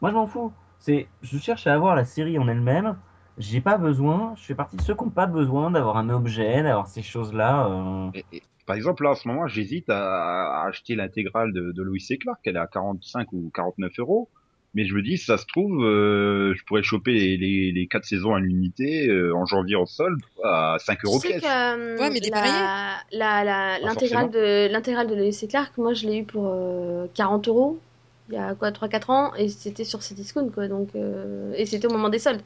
Moi 0.00 0.10
je 0.10 0.16
m'en 0.16 0.26
fous. 0.26 0.52
C'est, 0.80 1.06
je 1.22 1.38
cherche 1.38 1.66
à 1.68 1.74
avoir 1.74 1.94
la 1.94 2.04
série 2.04 2.38
en 2.40 2.48
elle-même. 2.48 2.96
J'ai 3.38 3.60
pas 3.60 3.78
besoin. 3.78 4.34
Je 4.36 4.42
fais 4.44 4.54
partie 4.54 4.76
de 4.76 4.82
ceux 4.82 4.94
qui 4.94 5.04
n'ont 5.04 5.10
pas 5.10 5.26
besoin 5.26 5.70
d'avoir 5.70 5.96
un 5.96 6.10
objet, 6.10 6.62
d'avoir 6.62 6.86
ces 6.88 7.02
choses-là. 7.02 7.66
euh. 7.68 8.10
Et- 8.14 8.24
et, 8.36 8.42
par 8.66 8.76
exemple, 8.76 9.02
là, 9.02 9.10
en 9.10 9.14
ce 9.14 9.26
moment, 9.26 9.46
j'hésite 9.48 9.88
à, 9.90 10.62
à 10.62 10.68
acheter 10.68 10.94
l'intégrale 10.94 11.52
de, 11.52 11.72
de 11.72 11.82
Louis 11.82 12.00
C. 12.00 12.18
Clark. 12.18 12.38
Elle 12.44 12.56
est 12.56 12.60
à 12.60 12.66
45 12.66 13.32
ou 13.32 13.50
49 13.54 13.92
euros. 13.98 14.28
Mais 14.74 14.86
je 14.86 14.94
me 14.94 15.02
dis, 15.02 15.18
si 15.18 15.26
ça 15.26 15.36
se 15.36 15.44
trouve, 15.46 15.84
euh, 15.84 16.54
je 16.56 16.64
pourrais 16.64 16.82
choper 16.82 17.12
les, 17.12 17.36
les, 17.36 17.72
les 17.72 17.86
quatre 17.88 18.04
saisons 18.06 18.34
à 18.34 18.40
l'unité 18.40 19.06
euh, 19.08 19.34
en 19.36 19.44
janvier 19.44 19.76
en 19.76 19.84
solde 19.84 20.20
à 20.44 20.76
5 20.78 21.04
euros 21.04 21.20
pièce. 21.20 21.42
que 21.42 21.46
euh, 21.46 21.98
Ouais, 22.00 22.08
mais 22.10 22.20
dépareillé. 22.20 22.54
la, 22.54 22.96
la, 23.12 23.44
la- 23.44 23.78
Pas 23.80 23.86
l'intégrale 23.86 24.30
de 24.30 24.72
l'intégrale 24.72 25.08
de 25.08 25.14
Lewis 25.14 25.40
et 25.42 25.48
Clark, 25.48 25.76
moi 25.76 25.92
je 25.92 26.06
l'ai 26.06 26.18
eu 26.20 26.24
pour 26.24 26.48
euh, 26.48 27.06
40 27.14 27.48
euros 27.48 27.78
il 28.28 28.34
y 28.34 28.38
a 28.38 28.54
quoi 28.54 28.70
3-4 28.72 29.10
ans 29.10 29.34
et 29.34 29.48
c'était 29.48 29.84
sur 29.84 29.98
Cdiscount 30.00 30.48
quoi 30.48 30.68
donc 30.68 30.88
euh, 30.94 31.52
et 31.54 31.66
c'était 31.66 31.86
au 31.86 31.90
moment 31.92 32.08
des 32.08 32.18
soldes. 32.20 32.40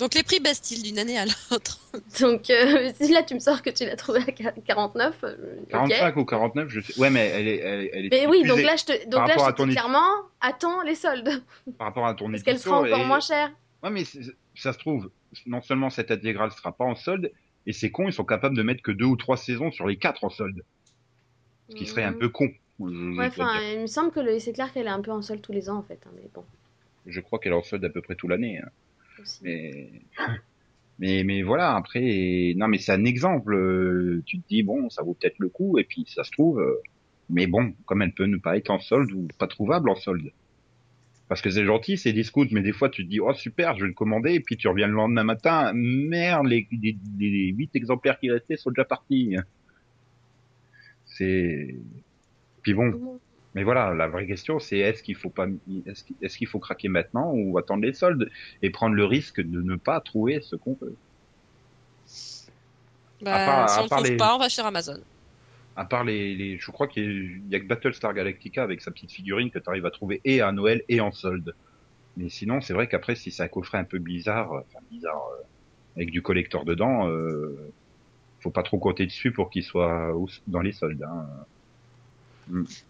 Donc 0.00 0.14
les 0.14 0.22
prix 0.24 0.40
baissent-ils 0.40 0.82
d'une 0.82 0.98
année 0.98 1.18
à 1.18 1.24
l'autre 1.24 1.78
Donc 2.20 2.50
euh, 2.50 2.92
si 3.00 3.12
là 3.12 3.22
tu 3.22 3.34
me 3.34 3.38
sors 3.38 3.62
que 3.62 3.70
tu 3.70 3.84
l'as 3.84 3.94
trouvé 3.96 4.20
à 4.20 4.30
qua- 4.32 4.52
49, 4.66 5.16
euh, 5.24 5.36
ok. 5.62 5.68
45 5.68 6.16
ou 6.16 6.24
49, 6.24 6.68
je 6.68 6.80
sais. 6.80 6.98
Ouais, 7.00 7.10
mais 7.10 7.28
elle 7.28 7.46
est, 7.48 7.56
elle, 7.58 7.80
est- 7.84 7.90
elle 7.92 8.04
est 8.06 8.08
Mais 8.10 8.26
oui, 8.26 8.42
donc 8.44 8.60
là 8.62 8.74
je 8.76 8.84
te 8.84 9.08
donc 9.08 9.28
là 9.28 9.34
je 9.38 9.52
te 9.52 9.62
dis 9.66 9.70
clairement 9.72 10.08
attends 10.40 10.82
les 10.82 10.96
soldes 10.96 11.42
par 11.78 11.86
rapport 11.88 12.06
à 12.06 12.14
ton 12.14 12.30
parce 12.30 12.42
qu'elle 12.42 12.58
sera 12.58 12.78
encore 12.80 12.98
et- 12.98 13.04
moins 13.04 13.20
chère. 13.20 13.52
Ouais, 13.84 13.90
mais 13.90 14.04
c'est- 14.04 14.34
ça 14.56 14.72
se 14.72 14.78
trouve, 14.78 15.10
non 15.46 15.62
seulement 15.62 15.90
cette 15.90 16.10
intégrale 16.10 16.50
sera 16.50 16.72
pas 16.72 16.84
en 16.84 16.94
solde, 16.96 17.30
et 17.66 17.72
c'est 17.72 17.90
con, 17.90 18.08
ils 18.08 18.12
sont 18.12 18.24
capables 18.24 18.56
de 18.56 18.62
mettre 18.62 18.82
que 18.82 18.90
deux 18.92 19.04
ou 19.04 19.16
trois 19.16 19.36
saisons 19.36 19.70
sur 19.70 19.86
les 19.86 19.96
quatre 19.96 20.24
en 20.24 20.30
solde. 20.30 20.64
Ce 21.68 21.76
qui 21.76 21.86
serait 21.86 22.02
un 22.04 22.10
Mhm. 22.12 22.18
peu 22.18 22.28
con. 22.30 22.48
Ouais, 22.80 23.26
enfin, 23.28 23.60
il 23.74 23.80
me 23.82 23.86
semble 23.86 24.10
que 24.10 24.18
le 24.20 24.32
Lewis 24.32 24.44
et 24.48 24.52
Clark 24.52 24.72
elle 24.76 24.86
est 24.86 24.90
un 24.90 25.00
peu 25.00 25.12
en 25.12 25.22
solde 25.22 25.40
tous 25.40 25.52
les 25.52 25.70
ans 25.70 25.76
en 25.76 25.82
fait 25.82 26.00
hein, 26.06 26.10
mais 26.16 26.28
bon. 26.34 26.44
Je 27.06 27.20
crois 27.20 27.38
qu'elle 27.38 27.52
est 27.52 27.56
en 27.56 27.62
solde 27.62 27.84
à 27.84 27.90
peu 27.90 28.02
près 28.02 28.16
toute 28.16 28.30
l'année. 28.30 28.58
hein. 28.58 28.68
Aussi. 29.20 29.40
Mais, 29.44 29.90
mais, 30.98 31.24
mais 31.24 31.42
voilà, 31.42 31.74
après, 31.76 32.54
non, 32.56 32.68
mais 32.68 32.78
c'est 32.78 32.92
un 32.92 33.04
exemple. 33.04 33.54
euh, 33.54 34.22
Tu 34.26 34.40
te 34.40 34.48
dis, 34.48 34.62
bon, 34.62 34.88
ça 34.90 35.02
vaut 35.02 35.14
peut-être 35.14 35.38
le 35.38 35.48
coup, 35.48 35.78
et 35.78 35.84
puis 35.84 36.04
ça 36.08 36.24
se 36.24 36.30
trouve, 36.30 36.60
euh, 36.60 36.74
mais 37.30 37.46
bon, 37.46 37.74
comme 37.86 38.02
elle 38.02 38.12
peut 38.12 38.26
ne 38.26 38.36
pas 38.36 38.56
être 38.56 38.70
en 38.70 38.78
solde 38.78 39.10
ou 39.12 39.26
pas 39.38 39.46
trouvable 39.48 39.88
en 39.90 39.96
solde. 39.96 40.30
Parce 41.28 41.40
que 41.40 41.50
c'est 41.50 41.64
gentil, 41.64 41.96
c'est 41.96 42.12
discount, 42.12 42.46
mais 42.52 42.60
des 42.60 42.72
fois 42.72 42.90
tu 42.90 43.04
te 43.04 43.10
dis, 43.10 43.18
oh 43.18 43.32
super, 43.34 43.74
je 43.76 43.82
vais 43.82 43.88
le 43.88 43.94
commander, 43.94 44.34
et 44.34 44.40
puis 44.40 44.56
tu 44.56 44.68
reviens 44.68 44.86
le 44.86 44.92
lendemain 44.92 45.24
matin, 45.24 45.72
merde, 45.74 46.46
les, 46.46 46.68
les, 46.70 46.96
les 47.18 47.46
8 47.48 47.74
exemplaires 47.76 48.20
qui 48.20 48.30
restaient 48.30 48.56
sont 48.56 48.70
déjà 48.70 48.84
partis. 48.84 49.36
C'est, 51.06 51.76
puis 52.62 52.74
bon, 52.74 53.18
mais 53.54 53.62
voilà, 53.62 53.94
la 53.94 54.08
vraie 54.08 54.26
question, 54.26 54.58
c'est 54.58 54.78
est-ce 54.78 55.02
qu'il 55.02 55.14
faut 55.16 55.30
pas, 55.30 55.46
est-ce 56.20 56.36
qu'il 56.36 56.46
faut 56.48 56.58
craquer 56.58 56.88
maintenant 56.88 57.32
ou 57.32 57.56
attendre 57.58 57.82
les 57.84 57.94
soldes 57.94 58.28
et 58.62 58.70
prendre 58.70 58.94
le 58.96 59.04
risque 59.04 59.40
de 59.40 59.62
ne 59.62 59.76
pas 59.76 60.00
trouver 60.00 60.40
ce 60.40 60.56
qu'on 60.56 60.76
veut? 60.80 60.96
bah, 63.22 63.36
part- 63.46 63.68
Si 63.70 63.78
on 63.80 63.88
part 63.88 63.98
trouve 63.98 64.10
les- 64.10 64.16
pas, 64.16 64.34
on 64.34 64.38
va 64.38 64.48
sur 64.48 64.66
Amazon. 64.66 64.98
À 65.76 65.84
part 65.84 66.04
les, 66.04 66.34
les 66.36 66.58
je 66.58 66.70
crois 66.70 66.86
qu'il 66.86 67.02
y, 67.02 67.06
a- 67.06 67.10
il 67.10 67.48
y 67.50 67.54
a 67.56 67.60
que 67.60 67.66
Battlestar 67.66 68.14
Galactica 68.14 68.62
avec 68.62 68.80
sa 68.80 68.90
petite 68.90 69.10
figurine 69.10 69.50
que 69.50 69.58
tu 69.58 69.68
arrives 69.68 69.86
à 69.86 69.90
trouver 69.90 70.20
et 70.24 70.40
à 70.40 70.52
Noël 70.52 70.82
et 70.88 71.00
en 71.00 71.10
solde. 71.10 71.54
Mais 72.16 72.28
sinon, 72.28 72.60
c'est 72.60 72.74
vrai 72.74 72.86
qu'après, 72.86 73.16
si 73.16 73.32
c'est 73.32 73.42
un 73.42 73.48
coffret 73.48 73.78
un 73.78 73.84
peu 73.84 73.98
bizarre, 73.98 74.52
enfin 74.52 74.78
bizarre, 74.90 75.20
euh, 75.32 75.42
avec 75.96 76.10
du 76.10 76.22
collector 76.22 76.64
dedans, 76.64 77.08
euh, 77.08 77.72
faut 78.40 78.52
pas 78.52 78.62
trop 78.62 78.78
compter 78.78 79.04
dessus 79.06 79.32
pour 79.32 79.50
qu'il 79.50 79.64
soit 79.64 80.12
dans 80.46 80.60
les 80.60 80.72
soldes. 80.72 81.02
Hein. 81.02 81.26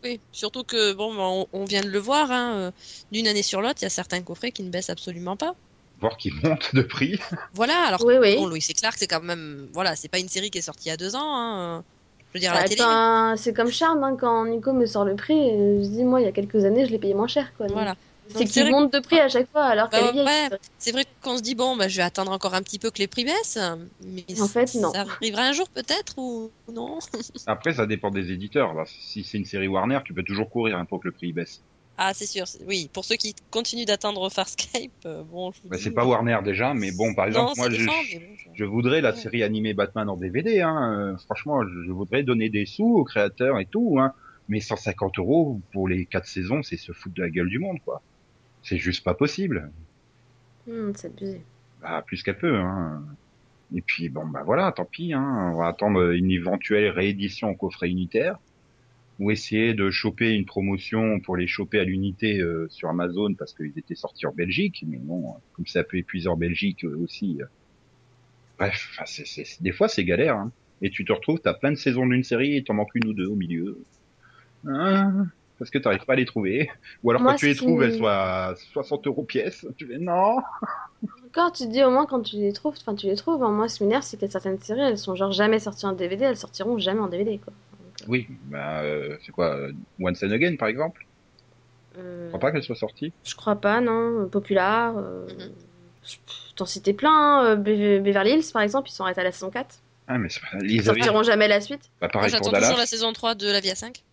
Oui, 0.02 0.20
surtout 0.32 0.64
que 0.64 0.92
bon, 0.92 1.14
bah, 1.14 1.22
on, 1.22 1.46
on 1.52 1.64
vient 1.64 1.82
de 1.82 1.88
le 1.88 1.98
voir, 1.98 2.30
hein, 2.30 2.52
euh, 2.54 2.70
d'une 3.12 3.26
année 3.26 3.42
sur 3.42 3.60
l'autre, 3.60 3.76
il 3.80 3.84
y 3.84 3.86
a 3.86 3.90
certains 3.90 4.22
coffrets 4.22 4.52
qui 4.52 4.62
ne 4.62 4.70
baissent 4.70 4.90
absolument 4.90 5.36
pas. 5.36 5.54
Voir 6.00 6.16
qu'il 6.16 6.34
monte 6.42 6.74
de 6.74 6.82
prix. 6.82 7.18
Voilà, 7.54 7.86
alors 7.86 8.04
Oui, 8.04 8.14
oui. 8.20 8.36
bon, 8.36 8.46
Lois 8.46 8.58
et 8.58 8.72
Clark, 8.74 8.96
c'est 8.98 9.06
quand 9.06 9.22
même, 9.22 9.68
voilà, 9.72 9.94
c'est 9.96 10.08
pas 10.08 10.18
une 10.18 10.28
série 10.28 10.50
qui 10.50 10.58
est 10.58 10.62
sortie 10.62 10.86
il 10.86 10.90
y 10.90 10.92
a 10.92 10.96
deux 10.96 11.14
ans. 11.14 11.36
Hein. 11.36 11.84
Je 12.32 12.38
veux 12.38 12.40
dire, 12.40 12.50
à 12.52 12.56
la 12.56 12.62
Bah, 12.62 12.68
télé. 12.68 13.42
C'est 13.42 13.54
comme 13.54 13.70
Charme, 13.70 14.02
hein, 14.02 14.16
quand 14.18 14.44
Nico 14.46 14.72
me 14.72 14.86
sort 14.86 15.04
le 15.04 15.14
prix, 15.14 15.34
je 15.50 15.88
dis 15.88 16.02
moi 16.04 16.20
il 16.20 16.24
y 16.24 16.28
a 16.28 16.32
quelques 16.32 16.64
années 16.64 16.84
je 16.84 16.90
l'ai 16.90 16.98
payé 16.98 17.14
moins 17.14 17.28
cher 17.28 17.52
quoi. 17.56 17.66
donc 17.68 17.76
Voilà. 17.76 17.94
C'est 18.28 18.32
Donc, 18.34 18.42
c'est 18.48 18.52
qu'il 18.52 18.62
vrai 18.62 18.70
monte 18.70 18.92
de 18.92 19.00
prix 19.00 19.20
à 19.20 19.28
chaque 19.28 19.50
fois 19.50 19.64
alors 19.64 19.88
Bah, 19.90 20.00
qu'elle 20.12 20.24
ouais. 20.24 20.48
C'est 20.78 20.92
vrai 20.92 21.04
qu'on 21.22 21.36
se 21.36 21.42
dit 21.42 21.54
bon, 21.54 21.76
bah, 21.76 21.88
je 21.88 21.96
vais 21.96 22.02
attendre 22.02 22.32
encore 22.32 22.54
un 22.54 22.62
petit 22.62 22.78
peu 22.78 22.90
que 22.90 22.98
les 22.98 23.06
prix 23.06 23.24
baissent, 23.24 23.58
mais 24.04 24.24
En 24.40 24.48
fait, 24.48 24.74
non. 24.76 24.92
ça 24.92 25.00
arrivera 25.02 25.42
un 25.42 25.52
jour 25.52 25.68
peut-être 25.70 26.14
ou 26.16 26.50
non? 26.72 26.98
Après, 27.46 27.74
ça 27.74 27.86
dépend 27.86 28.10
des 28.10 28.32
éditeurs. 28.32 28.72
Si 28.86 29.24
c'est 29.24 29.38
une 29.38 29.44
série 29.44 29.68
Warner, 29.68 30.00
tu 30.04 30.14
peux 30.14 30.22
toujours 30.22 30.48
courir 30.50 30.78
hein, 30.78 30.84
pour 30.86 31.00
que 31.00 31.08
le 31.08 31.12
prix 31.12 31.32
baisse. 31.32 31.62
Ah, 31.96 32.12
c'est 32.12 32.26
sûr. 32.26 32.44
Oui, 32.66 32.90
pour 32.92 33.04
ceux 33.04 33.14
qui 33.14 33.36
continuent 33.50 33.84
d'attendre 33.84 34.28
Farscape, 34.28 34.90
euh, 35.06 35.22
bon, 35.22 35.52
Bah, 35.64 35.76
c'est 35.78 35.92
pas 35.92 36.04
Warner 36.04 36.38
déjà, 36.44 36.74
mais 36.74 36.90
bon, 36.90 37.14
par 37.14 37.26
exemple, 37.26 37.52
non, 37.56 37.62
moi, 37.62 37.70
je, 37.70 37.76
décent, 37.76 37.92
mais 38.12 38.18
bon, 38.18 38.34
je- 38.36 38.48
je 38.54 38.64
voudrais 38.64 39.00
la 39.00 39.10
Ouais. 39.10 39.16
série 39.16 39.42
animée 39.44 39.74
Batman 39.74 40.08
en 40.08 40.16
DVD. 40.16 40.60
Hein. 40.62 41.12
Euh, 41.14 41.16
Franchement, 41.26 41.62
je, 41.62 41.82
je 41.86 41.92
voudrais 41.92 42.24
donner 42.24 42.48
des 42.50 42.66
sous 42.66 42.84
aux 42.96 43.04
créateurs 43.04 43.60
et 43.60 43.66
tout. 43.66 43.98
Hein. 44.00 44.12
Mais 44.48 44.60
150 44.60 45.18
euros 45.20 45.62
pour 45.72 45.86
les 45.88 46.04
quatre 46.06 46.26
saisons, 46.26 46.62
c'est 46.64 46.76
se 46.76 46.92
foutre 46.92 47.14
de 47.14 47.22
la 47.22 47.30
gueule 47.30 47.48
du 47.48 47.58
monde, 47.60 47.78
quoi. 47.84 48.02
C'est 48.64 48.78
juste 48.78 49.04
pas 49.04 49.14
possible. 49.14 49.70
C'est 50.66 51.06
abusé. 51.06 51.42
Bah, 51.82 52.02
plus 52.04 52.22
qu'à 52.22 52.34
peu. 52.34 52.56
Hein. 52.56 53.04
Et 53.74 53.82
puis, 53.82 54.08
bon, 54.08 54.26
bah 54.26 54.42
voilà, 54.44 54.72
tant 54.72 54.84
pis. 54.84 55.12
Hein. 55.12 55.52
On 55.52 55.58
va 55.58 55.68
attendre 55.68 56.12
une 56.12 56.30
éventuelle 56.30 56.88
réédition 56.90 57.50
au 57.50 57.54
coffret 57.54 57.90
unitaire. 57.90 58.38
Ou 59.20 59.30
essayer 59.30 59.74
de 59.74 59.90
choper 59.90 60.32
une 60.32 60.44
promotion 60.44 61.20
pour 61.20 61.36
les 61.36 61.46
choper 61.46 61.78
à 61.78 61.84
l'unité 61.84 62.40
euh, 62.40 62.66
sur 62.68 62.88
Amazon 62.88 63.34
parce 63.34 63.54
qu'ils 63.54 63.78
étaient 63.78 63.94
sortis 63.94 64.26
en 64.26 64.32
Belgique. 64.32 64.84
Mais 64.88 64.96
bon, 64.96 65.34
comme 65.52 65.66
c'est 65.66 65.78
un 65.78 65.84
peu 65.84 65.98
épuisé 65.98 66.28
en 66.28 66.36
Belgique 66.36 66.84
euh, 66.84 66.96
aussi, 66.96 67.40
euh, 67.40 67.46
Bref, 68.58 68.98
des 69.60 69.72
fois 69.72 69.88
c'est 69.88 70.04
galère. 70.04 70.36
Hein. 70.36 70.52
Et 70.82 70.90
tu 70.90 71.04
te 71.04 71.12
retrouves, 71.12 71.40
t'as 71.40 71.54
plein 71.54 71.70
de 71.70 71.76
saisons 71.76 72.06
d'une 72.06 72.24
série 72.24 72.56
et 72.56 72.64
t'en 72.64 72.74
manques 72.74 72.94
une 72.94 73.06
ou 73.08 73.12
deux 73.12 73.26
au 73.26 73.36
milieu. 73.36 73.78
Ah, 74.68 75.12
parce 75.58 75.70
que 75.70 75.78
t'arrives 75.78 76.04
pas 76.04 76.14
à 76.14 76.16
les 76.16 76.24
trouver. 76.24 76.70
Ou 77.02 77.10
alors 77.10 77.22
Moi, 77.22 77.32
quand 77.32 77.38
tu 77.38 77.46
les 77.46 77.54
trouves, 77.54 77.82
elles 77.82 77.96
soient 77.96 78.48
à 78.50 78.54
60 78.72 79.06
euros 79.06 79.22
pièce. 79.24 79.66
Tu 79.76 79.86
fais 79.86 79.98
non. 79.98 80.38
Encore, 81.26 81.52
tu 81.52 81.66
dis 81.66 81.82
au 81.82 81.90
moins 81.90 82.06
quand 82.06 82.22
tu 82.22 82.36
les 82.36 82.52
trouves, 82.52 82.74
enfin 82.80 82.94
tu 82.94 83.06
les 83.06 83.16
trouves. 83.16 83.42
hein. 83.42 83.50
Moi, 83.50 83.68
ce 83.68 83.78
qui 83.78 83.84
m'énerve, 83.84 84.02
c'est 84.04 84.18
que 84.18 84.26
certaines 84.28 84.60
séries, 84.60 84.80
elles 84.80 84.98
sont 84.98 85.14
genre 85.16 85.32
jamais 85.32 85.58
sorties 85.58 85.86
en 85.86 85.92
DVD, 85.92 86.24
elles 86.24 86.36
sortiront 86.36 86.78
jamais 86.78 87.00
en 87.00 87.08
DVD, 87.08 87.38
quoi. 87.38 87.52
Donc, 87.72 88.08
Oui, 88.08 88.26
bah 88.44 88.80
euh, 88.82 89.16
c'est 89.24 89.32
quoi 89.32 89.54
euh, 89.56 89.72
Once 90.00 90.22
and 90.22 90.30
Again 90.30 90.56
par 90.56 90.68
exemple? 90.68 91.06
Euh, 91.98 92.24
Je 92.24 92.28
crois 92.28 92.40
pas 92.40 92.52
qu'elle 92.52 92.62
soit 92.62 92.74
sortie. 92.76 93.12
Je 93.24 93.34
crois 93.36 93.56
pas, 93.56 93.80
non. 93.80 94.28
Populaire. 94.28 94.94
Euh... 94.96 95.26
Je- 96.04 96.16
T'en 96.56 96.66
citais 96.66 96.92
plein. 96.92 97.10
hein. 97.10 97.44
Euh, 97.46 97.56
Be- 97.56 98.00
Beverly 98.02 98.32
Hills, 98.32 98.50
par 98.52 98.62
exemple, 98.62 98.88
ils 98.88 98.92
sont 98.92 99.02
arrêtés 99.04 99.20
à 99.20 99.24
la 99.24 99.32
saison 99.32 99.50
4. 99.50 99.76
Ah 100.06 100.18
mais 100.18 100.28
c'est 100.28 100.40
pas... 100.40 100.48
Ils 100.62 100.82
sortiront 100.84 101.22
jamais 101.22 101.48
la 101.48 101.60
suite. 101.60 101.80
Bah, 102.00 102.06
Moi, 102.06 102.08
pareil 102.10 102.30
J'attends 102.30 102.50
pour 102.50 102.58
toujours 102.60 102.76
la 102.76 102.86
saison 102.86 103.12
3 103.12 103.34
de 103.34 103.50
La 103.50 103.60
Vie 103.60 103.70
à 103.70 103.74
5. 103.74 104.04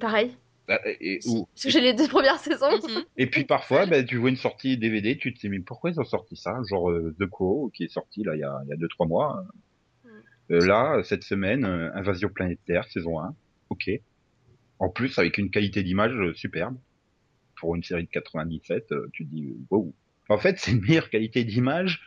Pareil. 0.00 0.36
Ah, 0.68 0.80
Et, 1.00 1.20
ou- 1.26 1.46
Parce 1.46 1.64
que 1.64 1.70
j'ai 1.70 1.80
les 1.80 1.92
deux 1.92 2.08
premières 2.08 2.38
saisons. 2.38 2.70
Mhm. 2.88 3.04
et 3.18 3.26
puis 3.28 3.44
parfois, 3.44 3.84
bah, 3.86 4.02
tu 4.02 4.16
vois 4.16 4.30
une 4.30 4.36
sortie 4.36 4.78
DVD, 4.78 5.16
tu 5.18 5.34
te 5.34 5.40
dis 5.40 5.48
mais 5.50 5.60
pourquoi 5.60 5.90
ils 5.90 6.00
ont 6.00 6.04
sorti 6.04 6.36
ça? 6.36 6.56
Genre 6.70 6.90
euh, 6.90 7.14
The 7.20 7.26
Crow 7.26 7.70
qui 7.74 7.84
est 7.84 7.92
sorti 7.92 8.22
là 8.24 8.34
il 8.34 8.40
y 8.40 8.44
a, 8.44 8.60
il 8.64 8.70
y 8.70 8.72
a 8.72 8.76
deux 8.76 8.88
trois 8.88 9.06
mois. 9.06 9.44
Euh, 10.50 10.64
là 10.66 11.02
cette 11.04 11.22
semaine, 11.22 11.64
euh, 11.64 11.90
Invasion 11.94 12.28
planétaire 12.30 12.84
saison 12.90 13.20
1. 13.20 13.34
Ok. 13.70 13.90
En 14.78 14.88
plus 14.88 15.18
avec 15.18 15.36
une 15.38 15.50
qualité 15.50 15.82
d'image 15.82 16.14
superbe 16.34 16.76
pour 17.56 17.74
une 17.76 17.82
série 17.82 18.04
de 18.04 18.10
97, 18.10 18.90
euh, 18.92 19.08
tu 19.12 19.24
te 19.26 19.30
dis 19.34 19.54
wow. 19.70 19.94
En 20.30 20.38
fait, 20.38 20.58
c'est 20.58 20.72
une 20.72 20.80
meilleure 20.80 21.10
qualité 21.10 21.44
d'image 21.44 22.00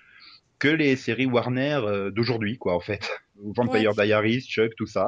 que 0.59 0.67
les 0.67 0.95
séries 0.95 1.27
Warner 1.27 1.79
euh, 1.83 2.09
d'aujourd'hui 2.09 2.57
quoi 2.57 2.75
en 2.75 2.79
fait. 2.79 3.07
Vampire 3.35 3.93
Diaries, 3.93 4.41
Chuck, 4.41 4.71
tout 4.75 4.87
ça. 4.87 5.05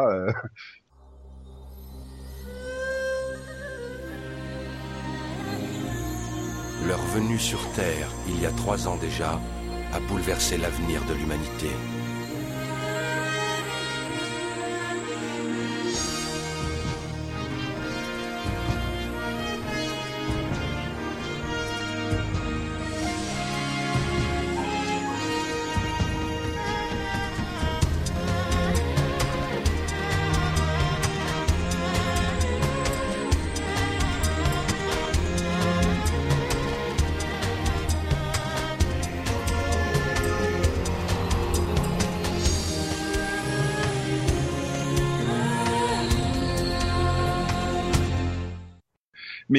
Leur 6.89 7.05
venue 7.13 7.37
sur 7.37 7.59
Terre, 7.73 8.09
il 8.27 8.41
y 8.41 8.47
a 8.47 8.49
trois 8.49 8.87
ans 8.87 8.95
déjà, 8.95 9.39
a 9.93 9.99
bouleversé 9.99 10.57
l'avenir 10.57 11.05
de 11.05 11.13
l'humanité. 11.13 11.69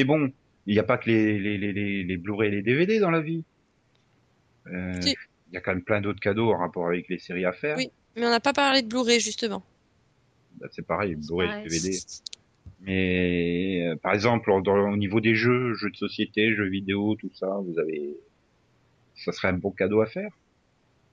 Mais 0.01 0.05
bon, 0.05 0.31
il 0.65 0.73
n'y 0.73 0.79
a 0.79 0.83
pas 0.83 0.97
que 0.97 1.07
les, 1.11 1.37
les, 1.37 1.59
les, 1.59 1.73
les, 1.73 2.03
les 2.03 2.17
Blu-ray 2.17 2.47
et 2.47 2.51
les 2.55 2.63
DVD 2.63 2.99
dans 2.99 3.11
la 3.11 3.21
vie. 3.21 3.43
Euh, 4.65 4.99
Si. 4.99 5.15
Il 5.51 5.53
y 5.53 5.57
a 5.57 5.61
quand 5.61 5.73
même 5.75 5.83
plein 5.83 6.01
d'autres 6.01 6.19
cadeaux 6.19 6.51
en 6.51 6.57
rapport 6.57 6.87
avec 6.87 7.07
les 7.07 7.19
séries 7.19 7.45
à 7.45 7.51
faire. 7.53 7.77
Oui. 7.77 7.91
Mais 8.15 8.25
on 8.25 8.31
n'a 8.31 8.39
pas 8.39 8.53
parlé 8.53 8.81
de 8.81 8.87
Blu-ray, 8.87 9.19
justement. 9.19 9.63
Bah, 10.59 10.65
c'est 10.71 10.85
pareil, 10.87 11.13
Blu-ray 11.15 11.49
et 11.65 11.69
DVD. 11.69 11.97
Mais 12.79 13.85
euh, 13.89 13.95
par 13.97 14.13
exemple, 14.15 14.49
dans- 14.63 14.91
au 14.91 14.97
niveau 14.97 15.19
des 15.19 15.35
jeux, 15.35 15.75
jeux 15.75 15.91
de 15.91 15.95
société, 15.97 16.55
jeux 16.55 16.67
vidéo, 16.67 17.13
tout 17.19 17.29
ça, 17.35 17.59
vous 17.63 17.77
avez, 17.77 18.17
ça 19.15 19.31
serait 19.33 19.49
un 19.49 19.53
bon 19.53 19.69
cadeau 19.69 20.01
à 20.01 20.07
faire. 20.07 20.31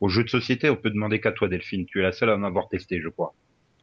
Aux 0.00 0.08
jeux 0.08 0.24
de 0.24 0.30
société, 0.30 0.70
on 0.70 0.76
peut 0.76 0.90
demander 0.90 1.20
qu'à 1.20 1.32
toi, 1.32 1.48
Delphine. 1.48 1.84
Tu 1.84 1.98
es 1.98 2.02
la 2.02 2.12
seule 2.12 2.30
à 2.30 2.36
en 2.36 2.42
avoir 2.42 2.70
testé, 2.70 3.02
je 3.02 3.08
crois. 3.10 3.34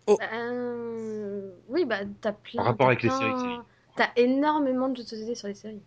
Euh, 0.10 1.52
Oui, 1.68 1.86
bah 1.86 2.00
t'as 2.22 2.32
plein. 2.32 2.62
En 2.62 2.66
rapport 2.66 2.88
avec 2.88 3.04
les 3.04 3.10
séries, 3.10 3.34
c'est- 3.38 3.75
T'as 3.96 4.12
énormément 4.16 4.90
de 4.90 4.98
jeux 4.98 5.04
de 5.04 5.08
société 5.10 5.36
sur 5.36 5.48
les 5.48 5.54
séries. 5.56 5.84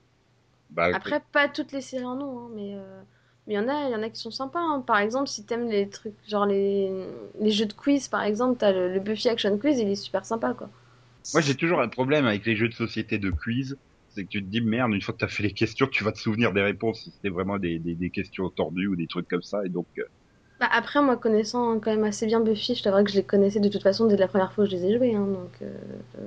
Bah, 0.71 0.89
Après, 0.93 1.21
pas 1.33 1.49
toutes 1.49 1.73
les 1.73 1.81
séries 1.83 2.05
en 2.05 2.21
ont, 2.21 2.47
hein, 2.47 2.51
mais 2.55 2.75
euh, 2.77 3.03
mais 3.47 3.55
il 3.55 3.57
y 3.57 3.61
en 3.61 3.69
a, 3.69 3.89
il 3.89 3.93
y 3.93 3.97
en 3.97 4.03
a 4.03 4.11
qui 4.11 4.21
sont 4.21 4.31
sympas. 4.31 4.61
hein. 4.61 4.83
Par 4.83 4.99
exemple, 4.99 5.29
si 5.29 5.45
t'aimes 5.47 5.69
les 5.69 5.89
trucs, 5.91 6.15
genre 6.29 6.47
les, 6.47 6.91
les 7.41 7.51
jeux 7.51 7.67
de 7.67 7.73
quiz, 7.75 8.09
par 8.09 8.23
exemple, 8.25 8.59
t'as 8.59 8.73
le, 8.73 8.93
le 8.93 9.01
Buffy 9.01 9.29
Action 9.29 9.59
Quiz, 9.59 9.79
il 9.81 9.89
est 9.91 9.97
super 9.97 10.25
sympa, 10.27 10.55
quoi. 10.55 10.71
Moi, 11.33 11.41
j'ai 11.43 11.55
toujours 11.57 11.81
un 11.81 11.89
problème 11.89 12.27
avec 12.27 12.45
les 12.47 12.57
jeux 12.57 12.69
de 12.69 12.75
société 12.75 13.19
de 13.19 13.31
quiz. 13.31 13.79
C'est 14.09 14.25
que 14.25 14.29
tu 14.29 14.43
te 14.43 14.49
dis, 14.49 14.61
merde, 14.61 14.93
une 14.95 15.03
fois 15.03 15.15
que 15.15 15.19
t'as 15.19 15.29
fait 15.29 15.43
les 15.43 15.53
questions, 15.55 15.87
tu 15.87 16.03
vas 16.05 16.13
te 16.13 16.19
souvenir 16.19 16.53
des 16.53 16.63
réponses 16.63 17.03
si 17.03 17.11
c'était 17.13 17.29
vraiment 17.29 17.59
des, 17.59 17.79
des, 17.79 17.95
des 17.95 18.11
questions 18.11 18.49
tordues 18.51 18.89
ou 18.89 18.97
des 18.97 19.07
trucs 19.07 19.29
comme 19.29 19.43
ça. 19.43 19.65
Et 19.65 19.69
donc, 19.69 19.89
euh, 19.99 20.03
Bah, 20.61 20.67
après, 20.73 21.01
moi, 21.01 21.17
connaissant 21.17 21.79
quand 21.79 21.91
même 21.93 22.03
assez 22.05 22.27
bien 22.27 22.41
Buffy, 22.41 22.75
je 22.75 22.83
t'avoue 22.83 23.05
que 23.05 23.11
je 23.11 23.17
les 23.17 23.23
connaissais 23.25 23.61
de 23.61 23.69
toute 23.69 23.83
façon 23.83 24.07
dès 24.07 24.17
la 24.17 24.27
première 24.27 24.53
fois 24.53 24.65
que 24.65 24.71
je 24.71 24.77
les 24.77 24.87
ai 24.87 24.97
joués. 24.97 25.15
hein, 25.15 25.25
donc, 25.27 25.53
euh, 25.63 25.73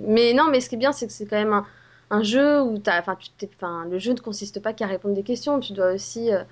Mais 0.07 0.33
non, 0.33 0.45
mais 0.49 0.61
ce 0.61 0.69
qui 0.69 0.75
est 0.75 0.77
bien, 0.77 0.93
c'est 0.93 1.07
que 1.07 1.11
c'est 1.13 1.25
quand 1.25 1.35
même 1.37 1.51
un, 1.53 1.65
un 2.09 2.23
jeu 2.23 2.61
où 2.61 2.77
t'as, 2.77 2.99
enfin, 2.99 3.15
tu 3.17 3.29
t'es, 3.31 3.49
le 3.89 3.99
jeu 3.99 4.13
ne 4.13 4.19
consiste 4.19 4.61
pas 4.61 4.71
qu'à 4.73 4.87
répondre 4.87 5.15
des 5.15 5.23
questions. 5.23 5.59
Tu 5.59 5.73
dois 5.73 5.93
aussi 5.93 6.31
euh, 6.33 6.43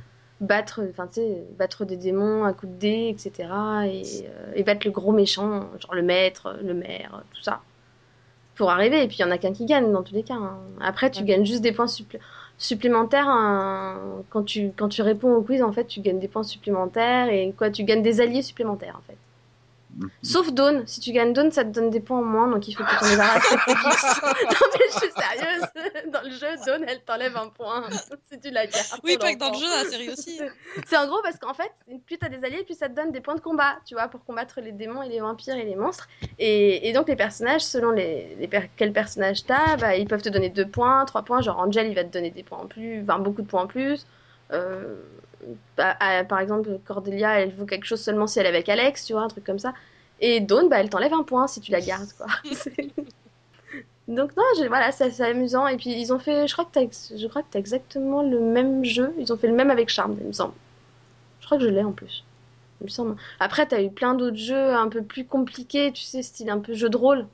battre, 0.41 0.81
enfin, 0.89 1.07
tu 1.07 1.21
sais, 1.21 1.45
battre 1.57 1.85
des 1.85 1.95
démons 1.97 2.43
à 2.43 2.51
coups 2.53 2.73
de 2.73 2.77
dés, 2.79 3.15
etc. 3.15 3.87
Et, 3.87 4.25
euh, 4.27 4.51
et 4.55 4.63
battre 4.63 4.85
le 4.85 4.91
gros 4.91 5.13
méchant, 5.13 5.69
genre 5.79 5.95
le 5.95 6.01
maître, 6.03 6.57
le 6.61 6.73
maire, 6.73 7.23
tout 7.33 7.41
ça, 7.43 7.61
pour 8.55 8.71
arriver. 8.71 9.03
Et 9.03 9.07
puis 9.07 9.17
il 9.17 9.21
y 9.21 9.25
en 9.25 9.31
a 9.31 9.37
qu'un 9.37 9.53
qui 9.53 9.65
gagne 9.65 9.91
dans 9.91 10.03
tous 10.03 10.13
les 10.15 10.23
cas. 10.23 10.35
hein. 10.35 10.57
Après, 10.81 11.11
tu 11.11 11.21
Ouais. 11.21 11.25
gagnes 11.25 11.45
juste 11.45 11.61
des 11.61 11.71
points 11.71 11.87
supplé- 11.87 12.19
supplémentaires 12.59 13.27
hein, 13.29 14.23
quand 14.29 14.43
tu 14.43 14.71
quand 14.77 14.89
tu 14.89 15.01
réponds 15.01 15.33
au 15.35 15.43
quiz. 15.43 15.63
En 15.63 15.73
fait, 15.73 15.87
tu 15.87 16.01
gagnes 16.01 16.19
des 16.19 16.27
points 16.27 16.43
supplémentaires 16.43 17.29
et 17.29 17.53
quoi, 17.57 17.71
tu 17.71 17.83
gagnes 17.83 18.03
des 18.03 18.21
alliés 18.21 18.43
supplémentaires 18.43 18.97
en 18.97 19.01
fait. 19.01 19.17
Sauf 20.23 20.51
Dawn, 20.51 20.85
si 20.87 21.01
tu 21.01 21.11
gagnes 21.11 21.33
Dawn, 21.33 21.51
ça 21.51 21.63
te 21.63 21.69
donne 21.69 21.89
des 21.89 21.99
points 21.99 22.19
en 22.19 22.23
moins, 22.23 22.47
donc 22.47 22.67
il 22.67 22.73
faut 22.73 22.83
que 22.83 22.89
tu 22.89 22.95
t'en 22.97 23.09
débarrasses. 23.09 23.51
non 23.67 24.67
mais 24.73 24.85
je 24.93 24.97
suis 24.97 25.11
sérieuse, 25.11 26.11
dans 26.11 26.21
le 26.21 26.31
jeu, 26.31 26.47
Dawn, 26.65 26.85
elle 26.87 27.01
t'enlève 27.01 27.35
un 27.37 27.49
point 27.49 27.83
si 28.31 28.39
tu 28.39 28.49
la 28.51 28.65
gardes. 28.67 28.85
Oui, 29.03 29.17
pas 29.17 29.33
que 29.33 29.39
dans 29.39 29.49
le 29.51 29.57
jeu, 29.57 29.69
dans 29.69 29.75
la 29.83 29.85
série 29.85 30.09
aussi. 30.09 30.39
C'est 30.85 30.97
en 30.97 31.07
gros 31.07 31.21
parce 31.23 31.37
qu'en 31.37 31.53
fait, 31.53 31.71
plus 32.05 32.17
t'as 32.17 32.29
des 32.29 32.43
alliés, 32.45 32.63
plus 32.63 32.77
ça 32.77 32.89
te 32.89 32.95
donne 32.95 33.11
des 33.11 33.21
points 33.21 33.35
de 33.35 33.41
combat, 33.41 33.77
tu 33.85 33.95
vois, 33.95 34.07
pour 34.07 34.23
combattre 34.23 34.61
les 34.61 34.71
démons 34.71 35.01
et 35.03 35.09
les 35.09 35.19
vampires 35.19 35.55
et 35.55 35.65
les 35.65 35.75
monstres. 35.75 36.07
Et, 36.37 36.87
et 36.89 36.93
donc 36.93 37.07
les 37.07 37.15
personnages, 37.15 37.61
selon 37.61 37.91
les, 37.91 38.35
les 38.39 38.47
per- 38.47 38.69
quel 38.77 38.93
personnage 38.93 39.45
t'as, 39.45 39.77
bah, 39.77 39.95
ils 39.95 40.07
peuvent 40.07 40.21
te 40.21 40.29
donner 40.29 40.49
2 40.49 40.67
points, 40.67 41.05
3 41.05 41.23
points. 41.23 41.41
Genre 41.41 41.59
Angel, 41.59 41.87
il 41.87 41.95
va 41.95 42.03
te 42.03 42.11
donner 42.13 42.31
des 42.31 42.43
points 42.43 42.59
en 42.59 42.67
plus, 42.67 43.01
enfin 43.03 43.19
beaucoup 43.19 43.41
de 43.41 43.47
points 43.47 43.63
en 43.63 43.67
plus. 43.67 44.05
Euh, 44.51 44.95
bah, 45.77 45.95
ah, 45.99 46.23
par 46.25 46.39
exemple, 46.39 46.79
Cordelia, 46.85 47.39
elle 47.41 47.53
vaut 47.55 47.65
quelque 47.65 47.85
chose 47.85 48.01
seulement 48.01 48.27
si 48.27 48.39
elle 48.39 48.45
est 48.45 48.49
avec 48.49 48.69
Alex, 48.69 49.05
tu 49.05 49.13
vois, 49.13 49.23
un 49.23 49.27
truc 49.27 49.45
comme 49.45 49.59
ça. 49.59 49.73
Et 50.19 50.41
Dawn, 50.41 50.69
bah, 50.69 50.79
elle 50.79 50.89
t'enlève 50.89 51.13
un 51.13 51.23
point 51.23 51.47
si 51.47 51.61
tu 51.61 51.71
la 51.71 51.81
gardes, 51.81 52.11
quoi. 52.17 52.27
Donc 54.07 54.35
non, 54.35 54.43
je- 54.57 54.67
voilà, 54.67 54.91
c'est 54.91 55.21
amusant. 55.21 55.67
Et 55.67 55.77
puis 55.77 55.91
ils 55.91 56.11
ont 56.13 56.19
fait, 56.19 56.47
je 56.47 56.53
crois 56.53 56.65
que 56.65 56.71
t'as, 56.71 57.15
je 57.17 57.27
crois 57.27 57.43
que 57.43 57.47
t'as 57.51 57.59
exactement 57.59 58.23
le 58.23 58.39
même 58.39 58.83
jeu. 58.83 59.13
Ils 59.19 59.31
ont 59.31 59.37
fait 59.37 59.47
le 59.47 59.53
même 59.55 59.69
avec 59.69 59.89
Charmed, 59.89 60.17
il 60.19 60.27
me 60.27 60.31
semble. 60.33 60.53
Je 61.41 61.47
crois 61.47 61.57
que 61.57 61.65
je 61.65 61.69
l'ai 61.69 61.83
en 61.83 61.93
plus. 61.93 62.25
Il 62.81 62.85
me 62.85 62.89
semble. 62.89 63.17
Après, 63.39 63.67
t'as 63.67 63.83
eu 63.83 63.91
plein 63.91 64.15
d'autres 64.15 64.37
jeux 64.37 64.73
un 64.75 64.89
peu 64.89 65.03
plus 65.03 65.25
compliqués, 65.25 65.91
tu 65.93 66.03
sais, 66.03 66.23
style 66.23 66.49
un 66.51 66.59
peu 66.59 66.73
jeu 66.75 66.89
de 66.89 66.97
rôle, 66.97 67.27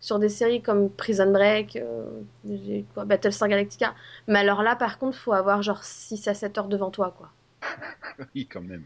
sur 0.00 0.18
des 0.18 0.28
séries 0.28 0.62
comme 0.62 0.90
Prison 0.90 1.30
Break, 1.30 1.76
euh, 1.76 2.82
quoi, 2.94 3.04
Battlestar 3.04 3.48
Galactica. 3.48 3.94
Mais 4.26 4.38
alors 4.38 4.62
là, 4.62 4.74
par 4.76 4.98
contre, 4.98 5.16
faut 5.16 5.32
avoir 5.32 5.62
genre 5.62 5.84
6 5.84 6.26
à 6.26 6.34
7 6.34 6.58
heures 6.58 6.68
devant 6.68 6.90
toi, 6.90 7.14
quoi. 7.16 7.30
oui, 8.34 8.46
quand 8.46 8.62
même. 8.62 8.84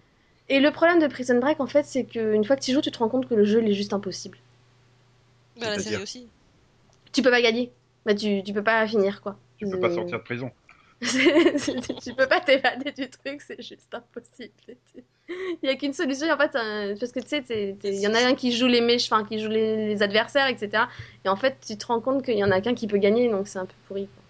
Et 0.49 0.61
le 0.61 0.71
problème 0.73 0.99
de 0.99 1.07
Prison 1.07 1.39
Break, 1.39 1.61
en 1.61 1.67
fait, 1.67 1.85
c'est 1.85 2.05
qu'une 2.05 2.45
fois 2.45 2.57
que 2.57 2.63
tu 2.63 2.73
joues, 2.73 2.83
tu 2.83 2.91
te 2.91 2.99
rends 2.99 3.09
compte 3.09 3.29
que 3.29 3.35
le 3.35 3.45
jeu, 3.45 3.63
il 3.63 3.71
est 3.71 3.75
juste 3.75 3.93
impossible. 3.93 4.39
Bah, 5.59 5.71
la 5.71 5.79
série 5.79 6.03
aussi. 6.03 6.29
Tu 7.13 7.23
peux 7.23 7.31
pas 7.31 7.41
gagner. 7.41 7.73
Bah, 8.05 8.15
tu, 8.15 8.43
tu 8.43 8.53
peux 8.53 8.65
pas 8.65 8.87
finir, 8.87 9.23
quoi. 9.23 9.37
Tu 9.57 9.67
peux 9.67 9.79
pas 9.79 9.91
sortir 9.91 10.19
de 10.19 10.25
prison. 10.25 10.51
tu 12.03 12.15
peux 12.15 12.27
pas 12.27 12.41
t'évader 12.41 12.93
du 12.93 13.09
truc, 13.11 13.41
c'est 13.43 13.63
juste 13.63 13.93
impossible. 13.95 14.53
Il 15.29 15.69
y 15.69 15.69
a 15.69 15.77
qu'une 15.77 15.93
solution, 15.93 16.27
en 16.31 16.37
fait, 16.39 16.53
parce 16.99 17.13
que 17.13 17.21
tu 17.21 17.29
sais, 17.29 17.77
il 17.85 18.01
y 18.01 18.07
en 18.07 18.15
a 18.15 18.21
un 18.27 18.35
qui 18.35 18.53
joue 18.53 18.67
les 18.67 18.81
méchants, 18.81 19.17
enfin, 19.17 19.25
qui 19.27 19.39
joue 19.39 19.49
les, 19.51 19.89
les 19.89 20.03
adversaires, 20.03 20.47
etc. 20.49 20.85
Et 21.25 21.29
en 21.29 21.37
fait, 21.37 21.59
tu 21.67 21.77
te 21.79 21.87
rends 21.87 22.01
compte 22.01 22.25
qu'il 22.25 22.37
y 22.39 22.45
en 22.45 22.51
a 22.51 22.61
qu'un 22.61 22.75
qui 22.75 22.87
peut 22.87 22.99
gagner, 22.99 23.31
donc 23.31 23.49
c'est 23.49 23.59
un 23.59 23.67
peu 23.67 23.75
pourri. 23.87 24.09
quoi. 24.09 24.23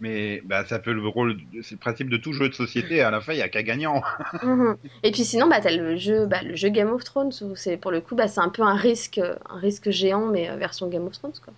Mais 0.00 0.40
bah, 0.44 0.64
un 0.70 0.78
peu 0.78 0.92
le 0.92 1.06
rôle, 1.08 1.38
c'est 1.62 1.72
le 1.72 1.78
principe 1.78 2.08
de 2.08 2.16
tout 2.16 2.32
jeu 2.32 2.48
de 2.48 2.54
société. 2.54 3.00
À 3.02 3.10
la 3.10 3.20
fin, 3.20 3.32
il 3.32 3.38
y 3.38 3.42
a 3.42 3.48
qu'un 3.48 3.62
gagnant. 3.62 4.02
Mhm. 4.42 4.76
Et 5.02 5.10
puis 5.12 5.24
sinon, 5.24 5.48
bah, 5.48 5.60
t'as 5.60 5.70
le 5.72 5.96
jeu, 5.96 6.26
bah, 6.26 6.42
le 6.42 6.54
jeu 6.56 6.68
Game 6.68 6.90
of 6.92 7.02
Thrones, 7.04 7.32
où 7.42 7.56
c'est 7.56 7.76
pour 7.76 7.90
le 7.90 8.00
coup, 8.00 8.14
bah, 8.14 8.28
c'est 8.28 8.40
un 8.40 8.48
peu 8.50 8.62
un 8.62 8.76
risque, 8.76 9.18
un 9.18 9.58
risque 9.58 9.90
géant, 9.90 10.26
mais 10.28 10.48
euh, 10.50 10.56
version 10.56 10.88
Game 10.88 11.06
of 11.06 11.12
Thrones, 11.18 11.32
quoi. 11.42 11.54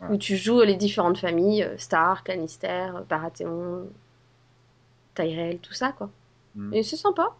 Ouais. 0.00 0.08
Où 0.14 0.16
tu 0.16 0.36
joues 0.36 0.60
les 0.62 0.76
différentes 0.76 1.18
familles, 1.18 1.64
euh, 1.64 1.76
Stark, 1.78 2.28
Lannister, 2.28 2.68
euh, 2.94 3.00
Baratheon, 3.08 3.86
Tyrell, 5.14 5.58
tout 5.58 5.72
ça, 5.72 5.92
quoi. 5.92 6.10
Mm. 6.54 6.74
Et 6.74 6.82
c'est 6.82 6.96
sympa. 6.96 7.34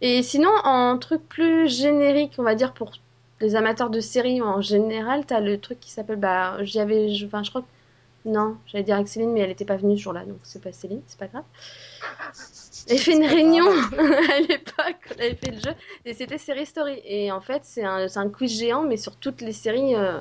Et 0.00 0.22
sinon, 0.22 0.50
en 0.64 0.98
truc 0.98 1.26
plus 1.28 1.68
générique, 1.68 2.34
on 2.38 2.42
va 2.42 2.54
dire 2.54 2.72
pour 2.74 2.92
les 3.40 3.56
amateurs 3.56 3.88
de 3.90 4.00
séries 4.00 4.42
en 4.42 4.60
général, 4.60 5.24
t'as 5.26 5.40
le 5.40 5.58
truc 5.58 5.80
qui 5.80 5.90
s'appelle. 5.90 6.16
Bah, 6.18 6.62
j'y 6.62 6.78
avais. 6.80 7.14
je- 7.14 7.26
Enfin, 7.26 7.42
je 7.42 7.50
crois 7.50 7.62
que. 7.62 7.66
Non, 8.26 8.58
j'allais 8.66 8.84
dire 8.84 8.96
avec 8.96 9.08
Céline, 9.08 9.32
mais 9.32 9.40
elle 9.40 9.50
était 9.50 9.64
pas 9.64 9.76
venue 9.78 9.96
ce 9.96 10.02
jour-là, 10.02 10.26
donc 10.26 10.36
c'est 10.42 10.60
pas 10.62 10.72
Céline, 10.72 11.00
c'est 11.06 11.18
pas 11.18 11.26
grave. 11.28 11.44
Elle 12.90 12.98
fait 12.98 13.12
une 13.16 13.24
réunion 13.24 13.64
à 13.98 14.40
l'époque, 14.40 15.08
on 15.16 15.20
avait 15.20 15.34
fait 15.36 15.52
le 15.52 15.58
jeu, 15.60 15.70
et 16.04 16.12
c'était 16.12 16.36
Série 16.36 16.66
Story. 16.66 17.00
Et 17.04 17.32
en 17.32 17.40
fait, 17.40 17.62
c'est 17.64 17.82
un, 17.82 18.06
un 18.14 18.28
quiz 18.28 18.58
géant, 18.58 18.82
mais 18.82 18.98
sur 18.98 19.16
toutes 19.16 19.40
les 19.40 19.52
séries, 19.52 19.94
euh, 19.94 20.18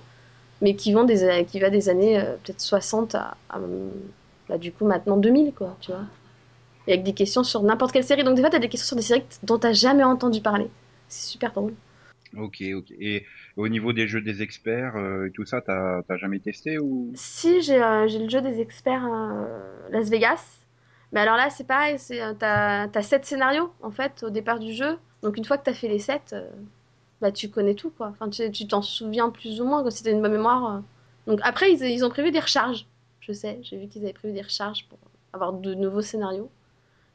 mais 0.61 0.75
qui, 0.75 0.93
vont 0.93 1.03
des, 1.03 1.45
qui 1.45 1.59
va 1.59 1.69
des 1.69 1.89
années 1.89 2.19
euh, 2.19 2.35
peut-être 2.43 2.61
60 2.61 3.15
à, 3.15 3.37
à, 3.49 3.59
bah, 4.49 4.57
du 4.57 4.71
coup, 4.71 4.85
maintenant 4.85 5.17
2000, 5.17 5.53
quoi, 5.53 5.77
tu 5.79 5.91
vois. 5.91 6.05
Et 6.87 6.93
avec 6.93 7.03
des 7.03 7.13
questions 7.13 7.43
sur 7.43 7.61
n'importe 7.63 7.91
quelle 7.91 8.03
série. 8.03 8.23
Donc, 8.23 8.35
des 8.35 8.41
fois, 8.41 8.49
t'as 8.49 8.59
des 8.59 8.69
questions 8.69 8.87
sur 8.87 8.95
des 8.95 9.03
séries 9.03 9.23
dont 9.43 9.59
t'as 9.59 9.73
jamais 9.73 10.03
entendu 10.03 10.41
parler. 10.41 10.69
C'est 11.07 11.29
super 11.29 11.53
drôle. 11.53 11.73
Ok, 12.37 12.63
ok. 12.75 12.91
Et 12.99 13.25
au 13.57 13.67
niveau 13.67 13.93
des 13.93 14.07
jeux 14.07 14.21
des 14.21 14.41
experts 14.41 14.95
euh, 14.95 15.27
et 15.27 15.31
tout 15.31 15.45
ça, 15.45 15.61
t'as 15.61 16.17
jamais 16.17 16.39
testé 16.39 16.77
ou? 16.77 17.11
Si, 17.15 17.61
j'ai 17.61 17.81
euh, 17.81 18.05
le 18.05 18.29
jeu 18.29 18.41
des 18.41 18.59
experts 18.59 19.05
euh, 19.05 19.45
Las 19.91 20.09
Vegas. 20.09 20.59
Mais 21.11 21.21
alors 21.21 21.37
là, 21.37 21.49
c'est 21.49 21.65
pareil, 21.65 21.97
t'as, 22.37 22.87
t'as 22.87 23.01
7 23.01 23.25
scénarios, 23.25 23.71
en 23.81 23.89
fait, 23.89 24.23
au 24.23 24.29
départ 24.29 24.59
du 24.59 24.73
jeu. 24.73 24.97
Donc 25.23 25.37
une 25.37 25.45
fois 25.45 25.57
que 25.57 25.63
t'as 25.63 25.73
fait 25.73 25.87
les 25.87 25.97
7, 25.97 26.35
bah 27.21 27.31
tu 27.31 27.49
connais 27.49 27.75
tout, 27.75 27.89
quoi. 27.91 28.07
Enfin, 28.09 28.29
tu 28.29 28.67
t'en 28.67 28.81
souviens 28.81 29.29
plus 29.29 29.61
ou 29.61 29.65
moins, 29.65 29.83
t'as 29.83 30.11
une 30.11 30.21
bonne 30.21 30.31
mémoire. 30.33 30.77
euh. 30.77 30.79
Donc 31.27 31.39
après, 31.43 31.71
ils, 31.73 31.81
ils 31.83 32.05
ont 32.05 32.09
prévu 32.09 32.31
des 32.31 32.39
recharges. 32.39 32.85
Je 33.21 33.33
sais, 33.33 33.59
j'ai 33.63 33.77
vu 33.77 33.87
qu'ils 33.87 34.03
avaient 34.03 34.13
prévu 34.13 34.33
des 34.33 34.41
recharges 34.41 34.85
pour 34.89 34.97
avoir 35.33 35.53
de 35.53 35.73
nouveaux 35.73 36.01
scénarios. 36.01 36.49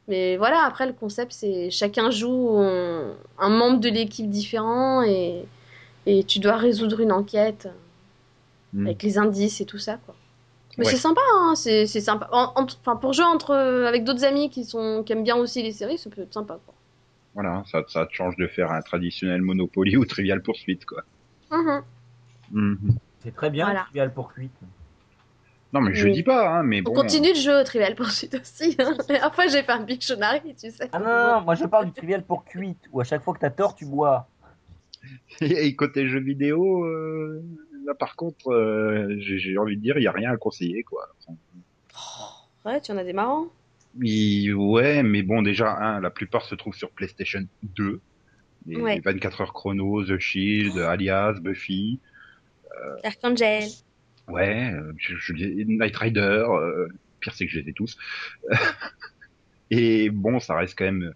Mais 0.07 0.37
voilà, 0.37 0.63
après, 0.65 0.87
le 0.87 0.93
concept, 0.93 1.33
c'est 1.33 1.71
chacun 1.71 2.11
joue 2.11 2.57
un, 2.59 3.15
un 3.39 3.49
membre 3.49 3.79
de 3.81 3.89
l'équipe 3.89 4.29
différent 4.29 5.03
et, 5.03 5.45
et 6.07 6.23
tu 6.25 6.39
dois 6.39 6.57
résoudre 6.57 7.01
une 7.01 7.11
enquête 7.13 7.69
Hmm. 8.73 8.85
avec 8.85 9.03
les 9.03 9.17
indices 9.17 9.59
et 9.61 9.65
tout 9.65 9.77
ça, 9.79 9.97
quoi. 9.97 10.15
Mais 10.77 10.85
Ouais. 10.85 10.91
c'est 10.91 10.97
sympa, 10.97 11.21
hein, 11.35 11.55
c'est 11.55 11.87
sympa. 11.87 12.29
Enfin, 12.33 12.97
pour 12.97 13.13
jouer 13.13 13.25
entre, 13.25 13.55
avec 13.55 14.05
d'autres 14.05 14.25
amis 14.25 14.49
qui, 14.51 14.65
sont, 14.65 15.03
qui 15.05 15.13
aiment 15.13 15.23
bien 15.25 15.37
aussi 15.37 15.63
les 15.63 15.73
séries, 15.73 15.99
ça 15.99 16.09
peut 16.11 16.23
être 16.23 16.33
sympa, 16.35 16.59
quoi. 16.65 16.74
Voilà, 17.35 17.63
ça, 17.69 17.83
ça 17.89 18.05
te 18.05 18.13
change 18.13 18.37
de 18.37 18.47
faire 18.47 18.71
un 18.71 18.81
traditionnel 18.81 19.41
Monopoly 19.41 19.97
ou 19.97 20.05
Trivial 20.05 20.41
Poursuite, 20.41 20.85
quoi. 20.85 21.03
Mhm. 21.51 21.83
Mhm. 22.51 22.97
C'est 23.19 23.35
très 23.35 23.49
bien, 23.49 23.65
Voilà. 23.65 23.81
Trivial 23.83 24.13
pour 24.13 24.33
cuite. 24.33 24.51
Non, 25.73 25.81
mais 25.81 25.93
je 25.93 26.05
Oui. 26.05 26.13
dis 26.13 26.23
pas, 26.23 26.47
hein, 26.49 26.63
mais 26.63 26.79
On 26.79 26.83
bon. 26.83 26.93
continue 26.93 27.33
de 27.33 27.37
jouer 27.37 27.59
au 27.59 27.63
Trivial 27.65 27.93
Pursuit 27.95 28.29
aussi. 28.39 28.77
Hein. 28.79 28.95
Après, 29.21 29.49
j'ai 29.49 29.63
fait 29.63 29.73
un 29.73 29.83
Pictionary, 29.83 30.55
tu 30.55 30.71
sais. 30.71 30.89
Ah 30.93 30.99
non, 30.99 31.05
non, 31.05 31.27
non, 31.33 31.41
moi 31.41 31.55
je 31.55 31.65
parle 31.65 31.87
du 31.87 31.91
Trivial 31.91 32.23
pour 32.23 32.45
cuite, 32.45 32.79
où 32.93 33.01
à 33.01 33.03
chaque 33.03 33.21
fois 33.23 33.33
que 33.33 33.39
t'as 33.39 33.49
tort, 33.49 33.75
tu 33.75 33.85
bois. 33.85 34.29
Et 35.41 35.75
côté 35.75 36.07
jeux 36.07 36.21
vidéo, 36.21 36.85
euh, 36.85 37.43
là 37.85 37.93
par 37.95 38.15
contre, 38.15 38.49
euh, 38.53 39.15
j'ai 39.19 39.37
j'ai 39.37 39.57
envie 39.57 39.75
de 39.75 39.81
dire, 39.81 39.97
il 39.97 40.03
y 40.03 40.07
a 40.07 40.11
rien 40.13 40.31
à 40.31 40.37
conseiller, 40.37 40.83
quoi. 40.83 41.05
Ouais, 42.65 42.79
tu 42.79 42.91
en 42.93 42.97
as 42.97 43.03
des 43.03 43.13
marrants. 43.13 43.47
Il- 44.01 44.53
ouais, 44.53 45.03
mais 45.03 45.23
bon, 45.23 45.41
déjà, 45.41 45.75
hein, 45.77 45.99
la 46.01 46.09
plupart 46.09 46.45
se 46.45 46.55
trouvent 46.55 46.75
sur 46.75 46.91
PlayStation 46.91 47.43
2. 47.63 48.01
Les 48.67 48.77
Ouais. 48.77 48.99
24 49.03 49.41
heures 49.41 49.53
chrono, 49.53 50.03
The 50.03 50.17
Shield, 50.17 50.77
Alias, 50.77 51.33
Buffy. 51.39 51.99
Archangel. 53.03 53.63
Ouais, 54.27 54.71
euh, 54.73 54.91
je, 54.97 55.15
je 55.15 55.33
Night 55.33 55.95
Rider. 55.95 56.19
euh, 56.49 56.87
pire, 57.19 57.33
c'est 57.33 57.45
que 57.45 57.51
je 57.51 57.59
les 57.59 57.69
ai 57.69 57.73
tous. 57.73 57.97
Et 59.71 60.09
bon, 60.09 60.39
ça 60.39 60.55
reste 60.57 60.77
quand 60.77 60.85
même 60.85 61.13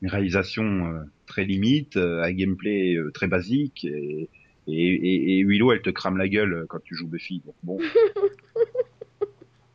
une 0.00 0.08
réalisation 0.08 0.64
euh, 0.94 1.00
très 1.26 1.44
limite, 1.44 1.96
euh, 1.96 2.22
un 2.22 2.32
gameplay 2.32 2.94
euh, 2.96 3.10
très 3.12 3.26
basique. 3.26 3.84
Et, 3.84 4.28
et, 4.68 4.72
et, 4.94 5.38
et 5.38 5.44
Willow, 5.44 5.72
elle 5.72 5.82
te 5.82 5.90
crame 5.90 6.16
la 6.16 6.28
gueule 6.28 6.54
euh, 6.54 6.66
quand 6.68 6.80
tu 6.82 6.94
joues 6.94 7.08
Buffy. 7.08 7.42
Donc 7.44 7.54
bon. 7.62 7.78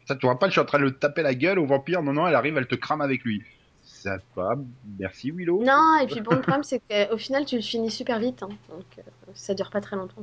Ça, 0.07 0.15
tu 0.15 0.25
vois 0.25 0.39
pas, 0.39 0.47
je 0.47 0.53
suis 0.53 0.61
en 0.61 0.65
train 0.65 0.79
de 0.79 0.83
le 0.85 0.97
taper 0.97 1.21
la 1.21 1.35
gueule 1.35 1.59
au 1.59 1.65
vampire. 1.65 2.01
Non, 2.01 2.13
non, 2.13 2.27
elle 2.27 2.35
arrive, 2.35 2.55
elle 2.57 2.67
te 2.67 2.75
crame 2.75 3.01
avec 3.01 3.23
lui. 3.23 3.43
Ça 3.83 4.17
va, 4.35 4.55
merci 4.99 5.31
Willow. 5.31 5.63
Non, 5.63 5.99
et 6.01 6.07
puis 6.07 6.21
bon, 6.21 6.35
le 6.35 6.41
problème, 6.41 6.63
c'est 6.63 6.81
qu'au 6.89 7.17
final, 7.17 7.45
tu 7.45 7.55
le 7.57 7.61
finis 7.61 7.91
super 7.91 8.19
vite. 8.19 8.41
hein. 8.43 8.49
Donc, 8.69 8.85
euh, 8.99 9.01
ça 9.33 9.53
dure 9.53 9.69
pas 9.69 9.81
très 9.81 9.95
longtemps. 9.97 10.21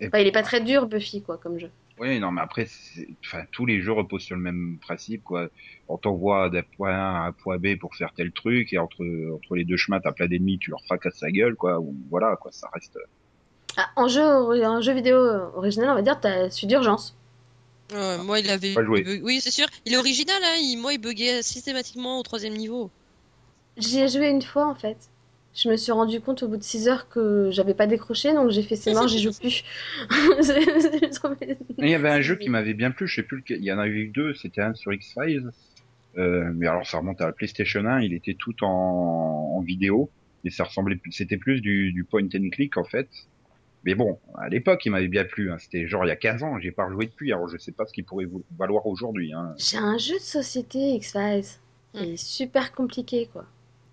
Et- 0.00 0.06
Enfin, 0.06 0.18
il 0.18 0.26
est 0.26 0.32
pas 0.32 0.42
très 0.42 0.60
dur, 0.60 0.86
Buffy, 0.86 1.22
quoi, 1.22 1.38
comme 1.38 1.58
jeu. 1.58 1.70
Oui, 1.98 2.20
non, 2.20 2.30
mais 2.30 2.42
après, 2.42 2.66
enfin, 3.24 3.44
tous 3.52 3.64
les 3.64 3.80
jeux 3.80 3.92
reposent 3.92 4.22
sur 4.22 4.36
le 4.36 4.42
même 4.42 4.76
principe, 4.80 5.24
quoi. 5.24 5.48
On 5.88 5.96
t'envoie 5.96 6.50
d'un 6.50 6.62
point 6.76 6.92
A 6.92 7.22
à 7.24 7.26
un 7.26 7.32
point 7.32 7.56
B 7.58 7.76
pour 7.80 7.94
faire 7.96 8.12
tel 8.14 8.30
truc, 8.32 8.72
et 8.72 8.78
entre, 8.78 9.02
entre 9.34 9.56
les 9.56 9.64
deux 9.64 9.78
chemins, 9.78 9.98
t'as 9.98 10.12
plein 10.12 10.26
d'ennemis, 10.28 10.58
tu 10.58 10.70
leur 10.70 10.82
fracasses 10.84 11.16
sa 11.18 11.30
gueule, 11.30 11.54
quoi. 11.56 11.80
Ou, 11.80 11.96
voilà, 12.10 12.36
quoi, 12.36 12.52
ça 12.52 12.68
reste. 12.74 12.98
Ah, 13.78 13.88
en, 13.96 14.08
jeu, 14.08 14.22
en 14.22 14.80
jeu 14.82 14.92
vidéo 14.92 15.16
original, 15.54 15.90
on 15.90 15.94
va 15.94 16.02
dire, 16.02 16.20
t'as 16.20 16.50
celui 16.50 16.66
d'urgence. 16.66 17.16
Moi, 17.92 18.40
il 18.40 18.50
avait. 18.50 18.74
Oui, 19.22 19.40
c'est 19.40 19.50
sûr. 19.50 19.66
Il 19.84 19.92
est 19.94 19.96
original, 19.96 20.36
hein. 20.42 20.56
Il... 20.60 20.76
Moi, 20.78 20.94
il 20.94 20.98
buguait 20.98 21.42
systématiquement 21.42 22.18
au 22.18 22.22
troisième 22.22 22.54
niveau. 22.54 22.90
J'y 23.76 24.00
ai 24.00 24.08
joué 24.08 24.28
une 24.30 24.42
fois, 24.42 24.66
en 24.66 24.74
fait. 24.74 24.96
Je 25.54 25.70
me 25.70 25.76
suis 25.76 25.92
rendu 25.92 26.20
compte 26.20 26.42
au 26.42 26.48
bout 26.48 26.58
de 26.58 26.62
6 26.62 26.86
heures 26.88 27.08
que 27.08 27.48
j'avais 27.50 27.72
pas 27.72 27.86
décroché, 27.86 28.34
donc 28.34 28.50
j'ai 28.50 28.62
fait 28.62 28.76
c'est 28.76 28.92
mort, 28.92 29.08
j'y 29.08 29.20
joue 29.20 29.32
plus. 29.32 29.64
Il 31.78 31.88
y 31.88 31.94
avait 31.94 32.10
un 32.10 32.20
jeu 32.20 32.36
qui 32.36 32.50
m'avait 32.50 32.74
bien 32.74 32.90
plu, 32.90 33.06
je 33.08 33.14
sais 33.16 33.22
plus 33.22 33.38
lequel. 33.38 33.58
Il 33.60 33.64
y 33.64 33.72
en 33.72 33.78
avait 33.78 33.90
eu 33.90 34.08
deux, 34.08 34.34
c'était 34.34 34.60
un 34.60 34.74
sur 34.74 34.92
X-Files. 34.92 35.50
Euh, 36.18 36.50
mais 36.54 36.66
alors, 36.66 36.86
ça 36.86 36.98
remonte 36.98 37.20
à 37.20 37.26
la 37.26 37.32
PlayStation 37.32 37.84
1, 37.86 38.00
il 38.02 38.12
était 38.14 38.34
tout 38.34 38.54
en, 38.64 38.68
en 39.56 39.60
vidéo. 39.62 40.10
Et 40.44 40.50
ça 40.50 40.64
ressemblait, 40.64 40.96
plus- 40.96 41.12
c'était 41.12 41.36
plus 41.38 41.60
du, 41.60 41.92
du 41.92 42.04
point 42.04 42.22
and 42.24 42.50
click, 42.52 42.76
en 42.76 42.84
fait. 42.84 43.08
Mais 43.86 43.94
bon, 43.94 44.18
à 44.36 44.48
l'époque, 44.48 44.84
il 44.84 44.90
m'avait 44.90 45.06
bien 45.08 45.24
plu. 45.24 45.50
Hein. 45.52 45.56
C'était 45.58 45.86
genre 45.86 46.04
il 46.04 46.08
y 46.08 46.10
a 46.10 46.16
15 46.16 46.42
ans, 46.42 46.58
j'ai 46.58 46.72
pas 46.72 46.84
rejoué 46.86 47.06
depuis. 47.06 47.32
Alors, 47.32 47.48
je 47.48 47.56
sais 47.56 47.70
pas 47.72 47.86
ce 47.86 47.92
qu'il 47.92 48.04
pourrait 48.04 48.24
vous- 48.26 48.44
valoir 48.58 48.84
aujourd'hui. 48.86 49.32
Hein. 49.32 49.54
J'ai 49.58 49.78
un 49.78 49.96
jeu 49.96 50.14
de 50.16 50.20
société 50.20 50.78
X-Files. 50.94 51.44
Il 51.94 52.10
est 52.12 52.16
super 52.16 52.72
compliqué, 52.72 53.28
quoi. 53.32 53.46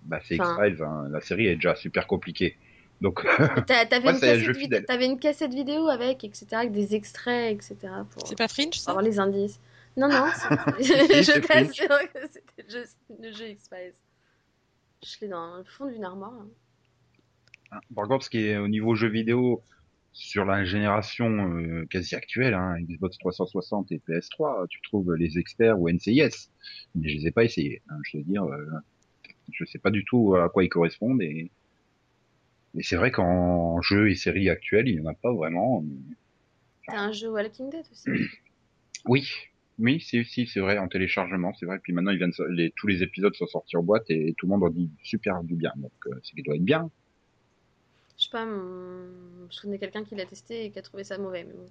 Bah, 0.03 0.19
c'est 0.27 0.39
Enfin- 0.41 0.65
X-Files, 0.67 0.83
hein. 0.83 1.07
la 1.11 1.21
série 1.21 1.45
est 1.47 1.55
déjà 1.55 1.75
super 1.75 2.07
compliquée. 2.07 2.57
Donc, 3.01 3.23
T'avais 3.67 4.03
Ouais, 4.05 4.11
une, 4.13 4.17
c'est 4.17 4.31
un 4.31 5.15
cassette 5.17 5.51
jeu 5.51 5.51
une 5.51 5.55
vidéo 5.55 5.87
avec, 5.89 6.23
etc., 6.23 6.45
avec 6.53 6.71
des 6.71 6.95
extraits, 6.95 7.53
etc., 7.53 7.75
pour, 8.09 8.27
C'est 8.27 8.37
pas 8.37 8.47
Fringe, 8.47 8.71
pour 8.71 8.75
ça 8.77 8.91
avoir 8.91 9.03
les 9.03 9.19
indices. 9.19 9.59
Non, 9.95 10.07
non, 10.09 10.25
c'est- 10.79 10.83
je 11.23 11.23
c'est 11.23 11.41
t'assure 11.41 11.87
que 12.13 12.19
c'était 12.31 12.63
le 12.63 12.69
jeu, 12.69 12.83
le 13.21 13.31
jeu 13.31 13.47
X-Files. 13.49 13.93
Je 15.05 15.15
l'ai 15.21 15.27
dans 15.27 15.57
le 15.57 15.63
fond 15.65 15.85
d'une 15.85 16.03
armoire. 16.03 16.33
hein. 17.71 17.79
par 17.95 18.07
contre, 18.07 18.25
ce 18.25 18.29
qui 18.29 18.39
est 18.47 18.57
au 18.57 18.67
niveau 18.67 18.95
jeux 18.95 19.09
vidéo, 19.09 19.61
sur 20.13 20.45
la 20.45 20.63
génération 20.63 21.57
euh, 21.57 21.85
quasi 21.89 22.15
actuelle, 22.15 22.53
hein, 22.53 22.75
Xbox 22.81 23.17
360 23.17 23.91
et 23.91 24.01
PS3, 24.07 24.67
tu 24.67 24.79
trouves 24.81 25.15
les 25.15 25.39
experts 25.39 25.79
ou 25.79 25.89
NCIS. 25.89 26.49
Mais 26.95 27.09
je 27.09 27.17
les 27.17 27.27
ai 27.27 27.31
pas 27.31 27.43
essayés. 27.43 27.81
Hein, 27.89 27.97
je 28.03 28.17
veux 28.17 28.23
dire, 28.23 28.43
euh, 28.43 28.65
je 29.51 29.65
sais 29.65 29.79
pas 29.79 29.91
du 29.91 30.05
tout 30.05 30.35
à 30.35 30.49
quoi 30.49 30.63
ils 30.63 30.69
correspondent. 30.69 31.21
Et, 31.21 31.51
et 32.75 32.83
c'est 32.83 32.95
vrai 32.95 33.11
qu'en 33.11 33.81
jeux 33.81 34.09
et 34.11 34.15
séries 34.15 34.49
actuelles, 34.49 34.87
il 34.87 34.95
y 34.95 35.01
en 35.01 35.07
a 35.07 35.15
pas 35.15 35.33
vraiment. 35.33 35.83
T'as 36.87 36.99
un 36.99 37.11
jeu 37.11 37.29
Walking 37.29 37.69
Dead 37.69 37.85
aussi. 37.91 38.09
Oui, 39.05 39.29
oui, 39.79 39.99
c'est 39.99 40.23
si, 40.23 40.47
c'est 40.47 40.61
vrai 40.61 40.77
en 40.77 40.87
téléchargement, 40.87 41.53
c'est 41.59 41.65
vrai. 41.65 41.77
Puis 41.83 41.91
maintenant, 41.91 42.11
ils 42.11 42.17
viennent, 42.17 42.31
les, 42.51 42.71
tous 42.71 42.87
les 42.87 43.03
épisodes 43.03 43.35
sont 43.35 43.47
sortis 43.47 43.75
en 43.75 43.83
boîte 43.83 44.09
et 44.09 44.33
tout 44.37 44.45
le 44.45 44.51
monde 44.51 44.63
en 44.63 44.69
dit 44.69 44.89
super 45.03 45.43
du 45.43 45.55
bien. 45.55 45.73
Donc, 45.75 45.91
euh, 46.07 46.11
c'est 46.23 46.35
qu'il 46.35 46.43
doit 46.45 46.55
être 46.55 46.63
bien. 46.63 46.89
Je 48.17 48.23
sais 48.25 48.29
pas, 48.31 48.45
mon... 48.45 49.49
je 49.49 49.61
connais 49.61 49.79
quelqu'un 49.79 50.03
qui 50.03 50.15
l'a 50.15 50.25
testé 50.25 50.65
et 50.65 50.71
qui 50.71 50.79
a 50.79 50.81
trouvé 50.81 51.03
ça 51.03 51.17
mauvais. 51.17 51.43
Mais 51.43 51.53
bon. 51.53 51.69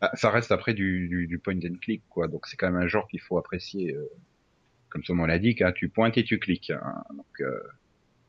Ah, 0.00 0.10
ça 0.16 0.30
reste 0.30 0.50
après 0.50 0.74
du, 0.74 1.08
du, 1.08 1.26
du 1.26 1.38
point 1.38 1.56
and 1.56 1.76
click, 1.80 2.02
quoi. 2.08 2.28
Donc, 2.28 2.46
c'est 2.46 2.56
quand 2.56 2.70
même 2.70 2.80
un 2.82 2.88
genre 2.88 3.06
qu'il 3.08 3.20
faut 3.20 3.38
apprécier. 3.38 3.94
euh, 3.94 4.08
comme 4.88 5.04
son 5.04 5.14
nom 5.14 5.24
l'indique, 5.26 5.62
hein, 5.62 5.72
tu 5.72 5.88
pointes 5.88 6.18
et 6.18 6.24
tu 6.24 6.38
cliques. 6.38 6.70
hein. 6.70 7.02
Donc, 7.14 7.40
euh, 7.40 7.60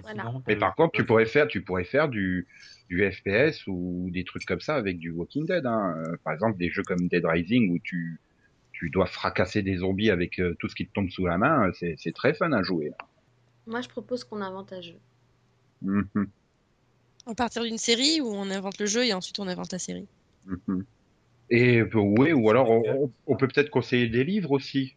Voilà. 0.01 0.31
Mais 0.47 0.55
par 0.55 0.75
contre, 0.75 0.93
tu 0.93 1.05
pourrais 1.05 1.25
faire, 1.25 1.47
tu 1.47 1.61
pourrais 1.61 1.83
faire 1.83 2.07
du, 2.09 2.47
du 2.89 3.09
FPS 3.11 3.65
ou 3.67 4.09
des 4.11 4.23
trucs 4.23 4.45
comme 4.45 4.61
ça 4.61 4.75
avec 4.75 4.97
du 4.99 5.11
Walking 5.11 5.45
Dead. 5.45 5.65
Hein. 5.65 5.95
Euh, 5.97 6.15
Par 6.23 6.33
exemple, 6.33 6.57
des 6.57 6.69
jeux 6.69 6.83
comme 6.83 7.07
Dead 7.09 7.25
Rising 7.25 7.69
où 7.73 7.79
tu, 7.79 8.19
tu 8.71 8.89
dois 8.89 9.07
fracasser 9.07 9.61
des 9.61 9.77
zombies 9.77 10.09
avec 10.09 10.39
euh, 10.39 10.55
tout 10.59 10.69
ce 10.69 10.75
qui 10.75 10.85
te 10.87 10.93
tombe 10.93 11.09
sous 11.09 11.25
la 11.25 11.37
main. 11.37 11.69
C'est, 11.73 12.13
très 12.13 12.33
fun 12.33 12.51
à 12.53 12.61
jouer. 12.63 12.91
Moi, 13.67 13.81
je 13.81 13.89
propose 13.89 14.23
qu'on 14.23 14.41
invente 14.41 14.71
un 14.73 14.81
jeu. 14.81 14.95
Mhm, 15.81 16.27
À 17.25 17.35
partir 17.35 17.63
d'une 17.63 17.77
série 17.77 18.19
où 18.21 18.27
on 18.27 18.49
invente 18.49 18.79
le 18.79 18.85
jeu 18.85 19.05
et 19.05 19.13
ensuite 19.13 19.39
on 19.39 19.47
invente 19.47 19.71
la 19.71 19.79
série. 19.79 20.07
mhm. 20.45 20.85
Et 21.49 21.79
euh, 21.79 21.89
oui, 21.95 22.33
ou 22.33 22.49
alors 22.49 22.69
on, 23.27 23.35
peut 23.35 23.47
peut-être 23.47 23.69
conseiller 23.69 24.07
des 24.07 24.23
livres 24.23 24.51
aussi, 24.51 24.95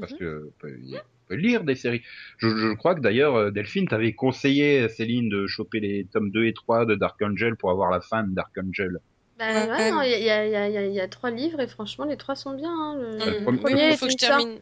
parce 0.00 0.12
Mhm. 0.12 0.18
que 0.18 0.48
on 0.48 0.52
peut, 0.60 0.76
on 0.94 1.28
peut 1.28 1.34
lire 1.34 1.64
des 1.64 1.74
séries. 1.74 2.02
Je, 2.38 2.48
je 2.48 2.72
crois 2.74 2.94
que 2.94 3.00
d'ailleurs 3.00 3.34
euh, 3.36 3.50
Delphine 3.50 3.86
t'avait 3.88 4.12
conseillé 4.14 4.88
Céline 4.88 5.28
de 5.28 5.46
choper 5.46 5.80
les 5.80 6.06
tomes 6.12 6.30
2 6.30 6.46
et 6.46 6.54
3 6.54 6.86
de 6.86 6.94
Dark 6.94 7.20
Angel 7.20 7.56
pour 7.56 7.70
avoir 7.70 7.90
la 7.90 8.00
fin 8.00 8.22
de 8.24 8.32
Dark 8.34 8.52
Angel. 8.58 8.98
Bah, 9.38 9.66
Ouais, 9.66 10.18
il 10.18 10.24
y, 10.24 10.30
a- 10.30 10.68
y, 10.68 10.94
y 10.94 11.04
y 11.04 11.08
trois 11.10 11.30
livres 11.30 11.60
et 11.60 11.66
franchement, 11.66 12.04
les 12.04 12.16
trois 12.16 12.36
sont 12.36 12.54
bien. 12.54 12.70
hein. 12.72 12.96
Le, 12.96 13.40
Mhm. 13.40 13.50
le 13.50 13.58
premier- 13.58 13.90
Il 13.90 13.96
faut 13.96 14.06
que 14.06 14.12
je 14.12 14.16
termine. 14.16 14.60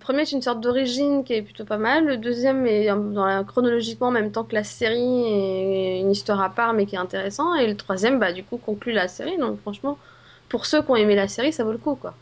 Le 0.00 0.04
premier 0.04 0.22
est 0.22 0.32
une 0.32 0.40
sorte 0.42 0.60
d'origine 0.60 1.24
qui 1.24 1.34
est 1.34 1.42
plutôt 1.42 1.64
pas 1.66 1.76
mal. 1.76 2.06
Le 2.06 2.16
deuxième 2.16 2.66
est 2.66 2.86
dans 2.86 3.26
la, 3.26 3.44
chronologiquement 3.44 4.08
en 4.08 4.10
même 4.10 4.32
temps 4.32 4.44
que 4.44 4.54
la 4.54 4.64
série 4.64 4.96
et 5.26 6.00
une 6.00 6.10
histoire 6.10 6.40
à 6.40 6.48
part 6.50 6.72
mais 6.72 6.86
qui 6.86 6.94
est 6.94 6.98
intéressant. 6.98 7.54
Et 7.54 7.66
le 7.66 7.76
troisième, 7.76 8.18
bah 8.18 8.32
du 8.32 8.42
coup, 8.44 8.56
conclut 8.58 8.92
la 8.92 9.08
série. 9.08 9.36
Donc 9.38 9.60
franchement, 9.60 9.98
pour 10.48 10.66
ceux 10.66 10.82
qui 10.82 10.90
ont 10.90 10.96
aimé 10.96 11.14
la 11.14 11.28
série, 11.28 11.52
ça 11.52 11.64
vaut 11.64 11.72
le 11.72 11.78
coup 11.78 11.96
quoi. 11.96 12.14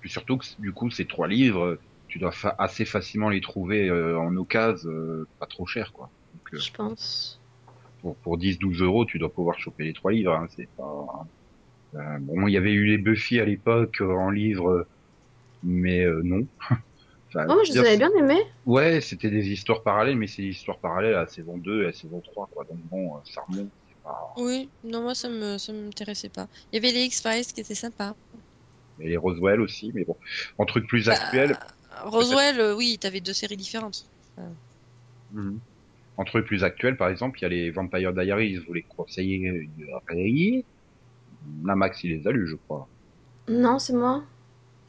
Puis 0.00 0.10
surtout 0.10 0.38
que 0.38 0.46
du 0.58 0.72
coup, 0.72 0.90
ces 0.90 1.06
trois 1.06 1.28
livres, 1.28 1.78
tu 2.06 2.18
dois 2.18 2.32
fa- 2.32 2.54
assez 2.58 2.84
facilement 2.84 3.28
les 3.28 3.40
trouver 3.40 3.88
euh, 3.88 4.18
en 4.18 4.34
occasion, 4.36 4.88
euh, 4.90 5.28
pas 5.38 5.46
trop 5.46 5.66
cher 5.66 5.92
quoi. 5.92 6.12
Donc, 6.32 6.42
euh, 6.54 6.64
Je 6.64 6.70
pense. 6.72 7.38
pour, 8.00 8.18
pour 8.20 8.38
10-12 8.38 8.80
euros, 8.82 9.04
tu 9.04 9.18
dois 9.18 9.32
pouvoir 9.32 9.58
choper 9.58 9.84
les 9.84 9.92
trois 9.92 10.12
livres. 10.12 10.32
Hein, 10.32 10.46
c'est 10.54 10.70
pas. 10.76 11.06
Bon, 12.20 12.46
il 12.46 12.52
y 12.52 12.56
avait 12.56 12.72
eu 12.72 12.84
les 12.86 12.98
Buffy 12.98 13.40
à 13.40 13.44
l'époque 13.44 14.00
en 14.00 14.30
livre, 14.30 14.86
mais 15.66 16.04
euh, 16.04 16.22
non. 16.24 16.46
Enfin, 17.34 17.46
Oh, 17.48 17.60
je 17.66 17.72
les 17.72 17.78
avais 17.78 17.96
bien 17.96 18.10
aimés. 18.16 18.40
Ouais, 18.64 19.00
c'était 19.00 19.30
des 19.30 19.48
histoires 19.48 19.82
parallèles, 19.82 20.16
mais 20.16 20.28
c'est 20.28 20.42
des 20.42 20.48
histoires 20.48 20.78
parallèles 20.78 21.14
à 21.14 21.22
la 21.22 21.26
saison 21.26 21.58
2 21.58 21.82
et 21.82 21.84
à 21.84 21.86
la 21.88 21.92
saison 21.92 22.20
3, 22.20 22.46
quoi. 22.52 22.64
Donc 22.64 22.78
bon, 22.84 23.16
euh, 23.16 23.20
ça 23.24 23.42
remonte, 23.48 23.70
pas... 24.02 24.16
Oui, 24.38 24.70
non, 24.84 25.02
moi 25.02 25.14
ça 25.14 25.28
me 25.28 25.58
ça 25.58 25.72
m'intéressait 25.72 26.28
pas. 26.28 26.48
Il 26.70 26.76
y 26.76 26.78
avait 26.78 26.92
les 26.92 27.04
X-Files 27.04 27.46
qui 27.46 27.60
étaient 27.60 27.74
sympas. 27.74 28.14
Et 29.00 29.08
les 29.08 29.16
Roswell 29.16 29.60
aussi, 29.60 29.90
mais 29.92 30.04
bon. 30.04 30.16
En 30.58 30.64
truc 30.66 30.86
plus 30.86 31.06
Bah, 31.06 31.14
actuel, 31.14 31.58
Roswell, 32.04 32.60
euh, 32.60 32.74
oui, 32.74 32.98
t'avais 32.98 33.20
deux 33.20 33.34
séries 33.34 33.56
différentes. 33.56 34.06
Mhm. 35.32 35.60
en 36.16 36.24
truc 36.24 36.46
plus 36.46 36.62
actuel, 36.64 36.96
par 36.96 37.08
exemple, 37.08 37.38
il 37.40 37.42
y 37.42 37.46
a 37.46 37.48
les 37.48 37.70
Vampire 37.70 38.12
Diaries, 38.12 38.56
vous 38.66 38.72
les 38.72 38.84
conseillez 38.84 39.48
euh, 39.48 40.62
Là, 41.64 41.74
Max, 41.74 42.02
il 42.04 42.12
les 42.12 42.26
a 42.26 42.30
lus, 42.30 42.46
je 42.46 42.56
crois. 42.56 42.88
Non, 43.48 43.78
c'est 43.78 43.92
moi. 43.92 44.24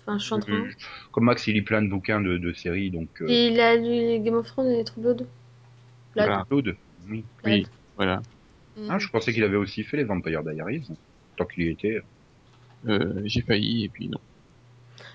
Enfin, 0.07 0.17
je 0.19 0.23
suis 0.23 0.33
en 0.33 0.39
train. 0.39 0.53
Euh, 0.53 0.69
Comme 1.11 1.25
Max, 1.25 1.45
il 1.47 1.53
lit 1.55 1.61
plein 1.61 1.81
de 1.81 1.89
bouquins 1.89 2.21
de, 2.21 2.37
de 2.37 2.53
séries, 2.53 2.91
donc... 2.91 3.09
Euh, 3.21 3.27
Et 3.27 3.47
il 3.47 3.59
a 3.59 3.75
lu 3.75 4.19
Game 4.23 4.35
of 4.35 4.47
Thrones 4.47 4.69
et 4.71 4.83
True 4.85 5.01
Blood. 5.01 5.17
Blood. 5.17 5.27
Voilà. 6.15 6.45
Claude, 6.49 6.75
oui. 7.09 7.25
Oui, 7.43 7.67
voilà. 7.97 8.21
Mhm. 8.77 8.87
Ah, 8.89 8.99
je 8.99 9.07
pensais 9.09 9.33
qu'il 9.33 9.43
avait 9.43 9.57
aussi 9.57 9.83
fait 9.83 9.97
les 9.97 10.03
Vampire 10.05 10.43
Diaries, 10.43 10.87
tant 11.35 11.45
qu'il 11.45 11.63
y 11.63 11.69
était. 11.69 12.01
Euh, 12.87 13.21
j'ai 13.25 13.41
failli 13.41 13.85
et 13.85 13.89
puis 13.89 14.07
non. 14.07 14.19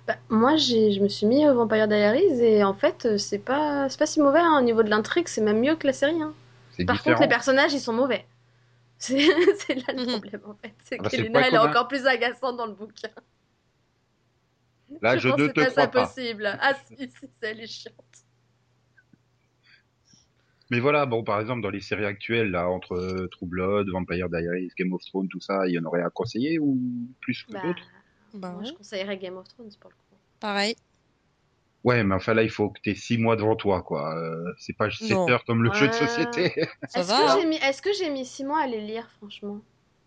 Bah, 0.07 0.17
moi, 0.29 0.57
j'ai, 0.57 0.93
je 0.93 1.01
me 1.01 1.09
suis 1.09 1.27
mis 1.27 1.49
au 1.49 1.55
Vampire 1.55 1.89
Diaries 1.89 2.41
et 2.43 2.65
en 2.65 2.75
fait, 2.75 3.07
euh, 3.07 3.19
c'est 3.19 3.39
pas, 3.39 3.89
c'est 3.89 3.99
pas 3.99 4.07
si 4.07 4.21
mauvais 4.21 4.41
hein. 4.41 4.59
au 4.59 4.63
niveau 4.63 4.83
de 4.83 4.91
l'intrigue, 4.91 5.29
c'est 5.29 5.41
même 5.41 5.61
mieux 5.61 5.77
que 5.77 5.87
la 5.87 5.93
série. 5.93 6.21
Hein. 6.21 6.35
C'est 6.73 6.85
Par 6.85 6.97
différent. 6.97 7.15
contre, 7.17 7.23
les 7.23 7.29
personnages, 7.29 7.73
ils 7.73 7.81
sont 7.81 7.93
mauvais. 7.93 8.27
C'est, 8.99 9.19
c'est 9.59 9.75
là 9.75 9.95
le 9.95 10.03
Mhm. 10.05 10.11
problème 10.13 10.41
en 10.47 10.55
fait. 10.55 10.75
C'est 10.85 10.97
Ah 10.99 11.03
bah, 11.03 11.11
qu'Elena, 11.11 11.49
elle 11.49 11.55
est 11.55 11.59
encore 11.59 11.89
plus 11.89 12.07
agaçante 12.07 12.57
dans 12.57 12.67
le 12.67 12.73
bouquin. 12.75 13.09
Là, 15.01 15.17
je, 15.17 15.29
pense 15.29 15.39
ne 15.39 15.47
te 15.49 15.61
c'est 15.61 15.71
crois 15.71 15.85
ça 15.85 15.89
pas. 15.89 16.07
possible. 16.07 16.47
Ah 16.61 16.75
si, 16.75 16.97
si, 16.97 17.09
si, 17.11 17.29
elle 17.41 17.61
est 17.61 17.67
chiante. 17.67 17.97
Mais 20.71 20.81
voilà, 20.81 21.05
bon, 21.05 21.23
par 21.23 21.39
exemple, 21.41 21.61
dans 21.61 21.71
les 21.71 21.81
séries 21.81 22.07
actuelles, 22.07 22.51
là, 22.51 22.69
entre 22.69 22.93
euh, 22.95 23.29
True 23.29 23.47
Blood, 23.47 23.91
Vampire 23.91 24.29
Diaries, 24.31 24.71
Game 24.79 24.93
of 24.93 25.03
Thrones, 25.05 25.29
tout 25.29 25.41
ça, 25.41 25.67
il 25.67 25.75
y 25.75 25.79
en 25.79 25.85
aurait 25.85 26.03
à 26.03 26.09
conseiller 26.11 26.59
ou 26.59 26.79
plus 27.21 27.43
que 27.45 27.53
Bah, 27.53 27.61
d'autres? 27.63 27.83
Bah 28.35 28.53
moi, 28.53 28.61
ouais, 28.61 28.67
je 28.67 28.73
conseillerais 28.73 29.19
Game 29.19 29.37
of 29.37 29.47
Thrones 29.49 29.71
pour 29.79 29.91
le 29.91 29.97
coup. 29.97 30.17
pareil. 30.41 30.75
Ouais, 31.85 32.05
mais 32.05 32.15
enfin 32.15 32.33
là, 32.33 32.43
il 32.45 32.49
faut 32.51 32.71
que 32.71 32.81
t'aies 32.81 32.95
six 32.95 33.19
mois 33.19 33.37
devant 33.37 33.57
toi, 33.57 33.83
quoi. 33.83 34.17
Euh, 34.17 34.53
c'est 34.57 34.73
pas 34.77 34.91
7 34.91 35.11
Non. 35.11 35.29
heures 35.29 35.45
comme 35.45 35.63
le 35.65 35.73
jeu 35.73 35.89
de 35.89 35.93
société. 35.93 36.53
Est-ce 36.95 37.09
que 37.09 37.29
hein. 37.29 37.39
j'ai 37.41 37.47
mis, 37.47 37.57
est-ce 37.57 37.83
que 37.83 37.93
j'ai 37.93 38.09
mis 38.09 38.25
six 38.25 38.45
mois 38.45 38.61
à 38.63 38.67
les 38.67 38.81
lire, 38.81 39.11
franchement? 39.19 39.61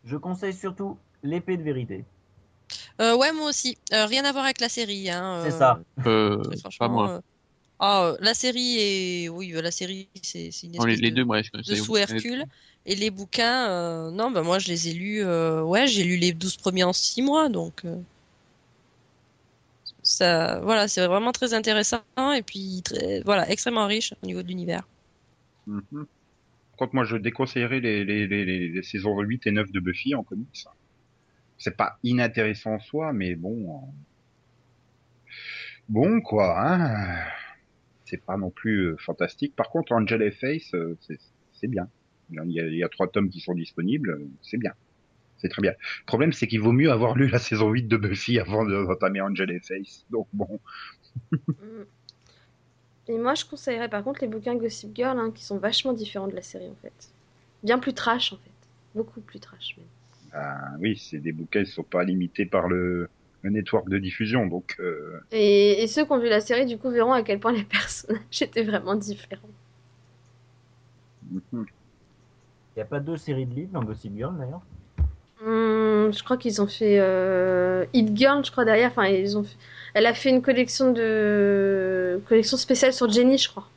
Je 0.05 0.15
conseille 0.17 0.53
surtout 0.53 0.97
l'épée 1.21 1.57
de 1.57 1.63
vérité. 1.63 2.05
Euh, 3.01 3.15
ouais, 3.15 3.31
moi 3.33 3.49
aussi. 3.49 3.77
Euh, 3.93 4.05
rien 4.05 4.25
à 4.25 4.31
voir 4.31 4.45
avec 4.45 4.59
la 4.61 4.69
série. 4.69 5.09
Hein, 5.09 5.41
C'est 5.43 5.51
euh, 5.53 5.57
ça. 5.57 5.79
Euh, 6.05 6.37
très 6.43 6.55
pas 6.55 6.59
franchement. 6.59 6.89
moi. 6.89 7.09
euh, 7.15 7.21
Ah, 7.79 8.13
la 8.21 8.33
série 8.33 8.77
est, 8.79 9.29
oui, 9.29 9.53
euh, 9.53 9.61
la 9.61 9.71
série, 9.71 10.09
c'est 10.23 10.49
une 10.63 10.71
Non, 10.73 10.85
les, 10.85 10.93
espèce 10.93 11.01
les 11.01 11.11
de, 11.11 11.15
deux, 11.17 11.25
moi, 11.25 11.41
je 11.41 11.51
de 11.51 11.75
sous 11.75 11.97
Hercule. 11.97 12.45
Et 12.85 12.95
les 12.95 13.09
bouquins, 13.09 13.69
euh, 13.69 14.11
non, 14.11 14.29
bah 14.31 14.43
moi 14.43 14.59
je 14.59 14.67
les 14.67 14.89
ai 14.89 14.93
lus. 14.93 15.23
euh, 15.23 15.63
ouais, 15.63 15.87
j'ai 15.87 16.03
lu 16.03 16.17
les 16.17 16.33
12 16.33 16.57
premiers 16.57 16.83
en 16.83 16.93
6 16.93 17.21
mois, 17.23 17.49
donc 17.49 17.83
euh, 17.85 17.95
ça, 20.03 20.59
voilà, 20.61 20.87
c'est 20.87 21.05
vraiment 21.05 21.31
très 21.31 21.53
intéressant 21.53 22.01
et 22.35 22.43
puis 22.43 22.81
très, 22.83 23.21
voilà, 23.21 23.49
extrêmement 23.49 23.87
riche 23.87 24.13
au 24.21 24.25
niveau 24.25 24.41
de 24.43 24.47
l'univers. 24.47 24.87
Mhm. 25.67 26.07
Par 26.71 26.77
contre, 26.77 26.95
moi, 26.95 27.05
je 27.05 27.17
déconseillerais 27.17 27.79
les, 27.81 28.05
les, 28.05 28.27
les, 28.27 28.45
les, 28.45 28.69
les 28.69 28.83
saisons 28.83 29.19
8 29.21 29.47
et 29.47 29.51
9 29.51 29.71
de 29.71 29.79
Buffy 29.79 30.15
en 30.15 30.23
comics. 30.23 30.69
C'est 31.57 31.75
pas 31.75 31.99
inintéressant 32.03 32.75
en 32.75 32.79
soi, 32.79 33.11
mais 33.13 33.35
bon... 33.35 33.69
euh, 33.75 33.91
Bon, 35.87 36.21
quoi, 36.21 36.55
hein 36.59 37.23
C'est 38.05 38.23
pas 38.25 38.37
non 38.37 38.51
plus 38.51 38.91
euh, 38.93 38.97
fantastique. 38.99 39.55
Par 39.55 39.69
contre, 39.69 39.93
Angel 39.93 40.21
et 40.21 40.31
Face, 40.31 40.73
euh, 40.75 40.97
c'est 41.53 41.67
bien. 41.67 41.89
Il 42.31 42.51
y, 42.51 42.59
a, 42.59 42.67
il 42.67 42.75
y 42.75 42.83
a 42.83 42.89
trois 42.89 43.07
tomes 43.11 43.29
qui 43.29 43.39
sont 43.39 43.53
disponibles, 43.53 44.19
c'est 44.41 44.57
bien. 44.57 44.73
C'est 45.37 45.49
très 45.49 45.61
bien. 45.61 45.73
Le 45.73 46.05
problème, 46.07 46.33
c'est 46.33 46.47
qu'il 46.47 46.61
vaut 46.61 46.73
mieux 46.73 46.91
avoir 46.91 47.15
lu 47.15 47.27
la 47.29 47.39
saison 47.39 47.69
8 47.71 47.87
de 47.87 47.97
Buffy 47.97 48.39
avant 48.39 48.65
de- 48.65 48.85
d'entamer 48.87 49.21
Angel 49.21 49.51
et 49.51 49.61
Face. 49.61 50.05
Donc 50.11 50.27
bon. 50.33 50.61
Et 53.07 53.17
moi, 53.17 53.33
je 53.33 53.45
conseillerais 53.45 53.89
par 53.89 54.03
contre 54.03 54.21
les 54.21 54.27
bouquins 54.27 54.55
Gossip 54.55 54.95
Girl, 54.95 55.17
hein, 55.17 55.31
qui 55.31 55.43
sont 55.43 55.57
vachement 55.57 55.93
différents 55.93 56.27
de 56.27 56.35
la 56.35 56.43
série 56.43 56.69
en 56.69 56.75
fait. 56.83 57.09
Bien 57.63 57.79
plus 57.79 57.93
trash 57.93 58.31
en 58.33 58.37
fait. 58.37 58.51
Beaucoup 58.93 59.21
plus 59.21 59.39
trash 59.39 59.75
même. 59.77 59.87
Ben 60.35 60.77
oui, 60.79 60.97
c'est 60.97 61.19
des 61.19 61.31
bouquins 61.31 61.63
qui 61.63 61.71
sont 61.71 61.83
pas 61.83 62.03
limités 62.03 62.45
par 62.45 62.67
le, 62.67 63.09
le 63.41 63.49
network 63.51 63.89
de 63.89 63.97
diffusion, 63.99 64.47
donc 64.47 64.75
euh, 64.79 65.19
Et, 65.31 65.83
et 65.83 65.87
ceux 65.87 66.05
qui 66.05 66.11
ont 66.11 66.19
vu 66.19 66.29
la 66.29 66.41
série, 66.41 66.65
du 66.65 66.77
coup, 66.77 66.89
verront 66.91 67.13
à 67.13 67.23
quel 67.23 67.39
point 67.39 67.53
les 67.53 67.63
personnages 67.77 68.41
étaient 68.41 68.63
vraiment 68.63 68.95
différents. 68.95 69.49
mhm. 71.31 71.65
Il 72.75 72.79
n'y 72.79 72.83
a 72.83 72.85
pas 72.85 72.99
deux 72.99 73.17
séries 73.17 73.45
de 73.47 73.53
livres 73.55 73.71
dans 73.73 73.83
Gossip 73.83 74.15
Girl 74.15 74.37
d'ailleurs? 74.37 74.65
Hum, 75.41 76.11
je 76.13 76.23
crois 76.23 76.37
qu'ils 76.37 76.61
ont 76.61 76.67
fait 76.67 76.99
euh, 76.99 77.85
Hit 77.93 78.15
Girl, 78.17 78.43
je 78.45 78.51
crois 78.51 78.65
derrière. 78.65 78.91
Enfin, 78.91 79.05
ils 79.07 79.37
ont 79.37 79.43
fait... 79.43 79.57
Elle 79.93 80.05
a 80.05 80.13
fait 80.13 80.29
une 80.29 80.41
collection 80.41 80.91
de 80.91 82.21
collection 82.27 82.57
spéciale 82.57 82.93
sur 82.93 83.09
Jenny, 83.09 83.37
je 83.37 83.49
crois. 83.49 83.69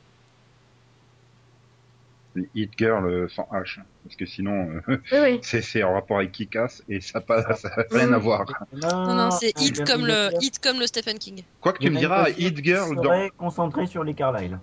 Les 2.39 2.51
Hit 2.63 2.73
Girl 2.79 3.07
euh, 3.07 3.29
sans 3.29 3.49
H, 3.53 3.81
parce 4.05 4.17
que 4.17 4.27
sinon 4.27 4.71
euh, 4.89 5.01
Oui, 5.13 5.19
oui. 5.23 5.41
c'est 5.43 5.83
en 5.83 5.95
rapport 5.95 6.19
avec 6.19 6.33
Kick-Ass 6.33 6.83
et 6.89 7.01
ça 7.01 7.21
pas 7.21 7.55
ça 7.55 7.69
a 7.77 7.83
rien 7.91 8.13
à 8.13 8.19
voir. 8.19 8.47
Non, 8.73 9.15
non, 9.15 9.31
c'est 9.31 9.53
y 9.61 9.67
hit 9.67 9.85
comme 9.87 10.07
le, 10.07 10.31
hit 10.41 10.59
comme 10.61 10.79
le 10.81 10.87
Stephen 10.87 11.19
King. 11.19 11.43
Quoi 11.61 11.73
que 11.73 11.79
tu 11.79 11.91
me 11.91 11.99
diras, 11.99 12.29
Hit 12.31 12.65
Girl 12.65 12.95
dans 12.97 13.03
serait 13.03 13.31
concentrée 13.37 13.87
sur 13.87 14.05
les 14.05 14.15
Carlyle. 14.15 14.59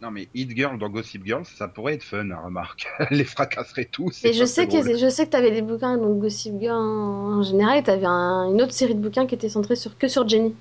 non 0.00 0.10
mais 0.10 0.28
Hit 0.34 0.50
Girl 0.56 0.78
dans 0.78 0.88
Gossip 0.88 1.24
Girl, 1.24 1.44
ça 1.44 1.68
pourrait 1.68 1.94
être 1.94 2.04
fun, 2.04 2.30
hein, 2.30 2.38
remarque. 2.44 2.86
les 3.10 3.24
fracasserait 3.24 3.86
tous. 3.86 4.24
Et 4.24 4.32
je 4.32 4.44
sais 4.44 4.68
que 4.68 4.96
je 4.98 5.08
sais 5.08 5.26
que 5.26 5.30
t'avais 5.30 5.50
des 5.50 5.62
bouquins 5.62 5.96
donc 5.96 6.20
Gossip 6.20 6.54
Girl 6.60 6.76
en, 6.76 7.38
en 7.38 7.42
général. 7.42 7.78
et 7.78 7.82
T'avais 7.82 8.06
un- 8.06 8.50
une 8.50 8.60
autre 8.62 8.72
série 8.72 8.94
de 8.94 9.00
bouquins 9.00 9.26
qui 9.26 9.34
était 9.34 9.48
centrée 9.48 9.76
sur 9.76 9.96
que 9.98 10.08
sur 10.08 10.28
Jenny. 10.28 10.54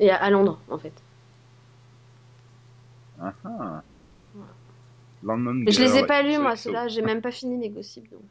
Et 0.00 0.10
à, 0.10 0.16
à 0.16 0.28
Londres, 0.30 0.58
en 0.70 0.78
fait. 0.78 0.92
Ah, 3.20 3.32
ah. 3.44 3.82
London 5.24 5.64
je 5.70 5.80
les 5.82 5.96
ai 5.98 6.06
pas 6.06 6.22
lus, 6.22 6.38
moi, 6.38 6.56
ceux-là. 6.56 6.88
J'ai 6.88 7.02
même 7.02 7.20
pas 7.22 7.30
fini 7.32 7.60
les 7.60 7.70
gossips. 7.70 8.10
Donc. 8.10 8.22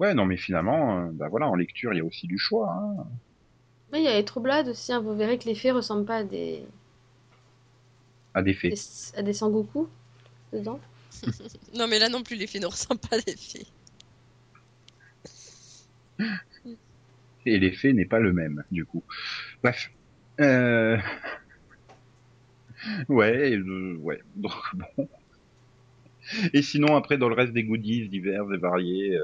Ouais, 0.00 0.14
non 0.14 0.26
mais 0.26 0.36
finalement, 0.36 1.00
euh, 1.00 1.08
bah 1.12 1.28
voilà, 1.28 1.48
en 1.48 1.54
lecture, 1.56 1.92
il 1.92 1.96
y 1.96 2.00
a 2.00 2.04
aussi 2.04 2.26
du 2.26 2.38
choix. 2.38 2.70
Hein. 2.72 3.04
Oui, 3.92 4.00
il 4.00 4.04
y 4.04 4.08
a 4.08 4.20
les 4.20 4.24
Blood 4.36 4.68
aussi. 4.68 4.92
hein. 4.92 5.00
Vous 5.00 5.16
verrez 5.16 5.38
que 5.38 5.44
les 5.46 5.54
fées 5.54 5.70
ressemblent 5.72 6.04
pas 6.04 6.18
à 6.18 6.24
des, 6.24 6.62
À 8.34 8.42
des 8.42 8.54
faits. 8.54 8.72
des- 8.72 9.18
à 9.18 9.22
des 9.22 9.32
Sangoku 9.32 9.88
dedans. 10.52 10.78
Non, 11.74 11.86
mais 11.88 11.98
là 11.98 12.08
non 12.08 12.22
plus, 12.22 12.36
les 12.36 12.46
fées 12.46 12.60
ne 12.60 12.66
ressemblent 12.66 13.00
pas 13.00 13.16
à 13.16 13.20
des 13.20 13.36
fées. 13.36 13.66
Et 17.46 17.58
l'effet 17.58 17.92
n'est 17.92 18.04
pas 18.04 18.18
le 18.20 18.32
même, 18.32 18.62
du 18.70 18.84
coup. 18.84 19.02
Bref. 19.62 19.90
Euh... 20.40 20.98
Ouais, 23.08 23.56
euh, 23.56 23.96
ouais. 24.00 24.20
Donc 24.36 24.52
bon. 24.96 25.08
Et 26.52 26.62
sinon, 26.62 26.96
après, 26.96 27.16
dans 27.18 27.28
le 27.28 27.34
reste 27.34 27.52
des 27.52 27.64
goodies 27.64 28.08
divers 28.08 28.52
et 28.52 28.58
variés, 28.58 29.16
euh, 29.16 29.22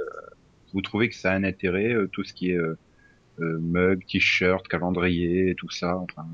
vous 0.73 0.81
trouvez 0.81 1.09
que 1.09 1.15
ça 1.15 1.33
a 1.33 1.35
un 1.35 1.45
intérêt, 1.45 1.93
euh, 1.93 2.09
tout 2.09 2.25
ce 2.25 2.33
qui 2.33 2.51
est 2.51 2.57
euh, 2.57 2.79
mug, 3.39 4.05
t-shirt, 4.07 4.67
calendrier, 4.69 5.55
tout 5.57 5.71
ça, 5.71 5.97
enfin, 5.97 6.27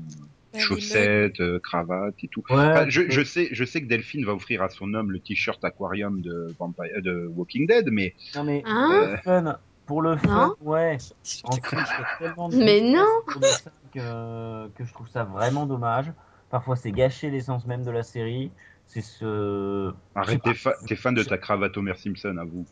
Ouais, 0.53 0.59
chaussettes, 0.59 1.39
euh, 1.39 1.59
cravates 1.59 2.21
et 2.23 2.27
tout. 2.27 2.43
Ouais, 2.49 2.57
Enfin, 2.57 2.89
je, 2.89 3.09
je 3.09 3.23
sais, 3.23 3.47
je 3.53 3.63
sais 3.63 3.81
que 3.81 3.87
Delphine 3.87 4.25
va 4.25 4.33
offrir 4.33 4.61
à 4.61 4.67
son 4.67 4.93
homme 4.93 5.11
le 5.11 5.19
t-shirt 5.19 5.63
aquarium 5.63 6.21
de 6.21 6.53
Vampire, 6.59 7.01
de 7.01 7.25
Walking 7.33 7.67
Dead, 7.67 7.87
mais 7.89 8.13
Non 8.35 8.43
mais 8.43 8.61
Hein 8.65 8.89
euh, 8.91 9.17
fun. 9.23 9.57
Pour 9.85 10.01
le 10.01 10.17
fun, 10.17 10.55
Non 10.61 10.69
ouais. 10.69 10.97
En 11.43 11.55
fait, 11.55 11.77
tellement 12.19 12.49
de 12.49 12.57
Mais 12.57 12.81
non 12.81 13.05
que 13.93 14.83
je 14.83 14.93
trouve 14.93 15.07
ça 15.07 15.23
vraiment 15.23 15.65
dommage. 15.65 16.11
Parfois, 16.51 16.75
c'est 16.75 16.91
gâcher 16.91 17.29
l'essence 17.31 17.65
même 17.65 17.83
de 17.83 17.91
la 17.91 18.03
série. 18.03 18.51
C'est 18.87 19.01
ce. 19.01 19.93
arrête, 20.15 20.41
t'es, 20.43 20.53
fa- 20.53 20.77
fan 20.95 21.13
de 21.15 21.23
ta 21.23 21.37
cravate 21.37 21.75
Homer 21.77 21.95
Simpson, 21.97 22.37
à 22.37 22.45
vous. 22.45 22.65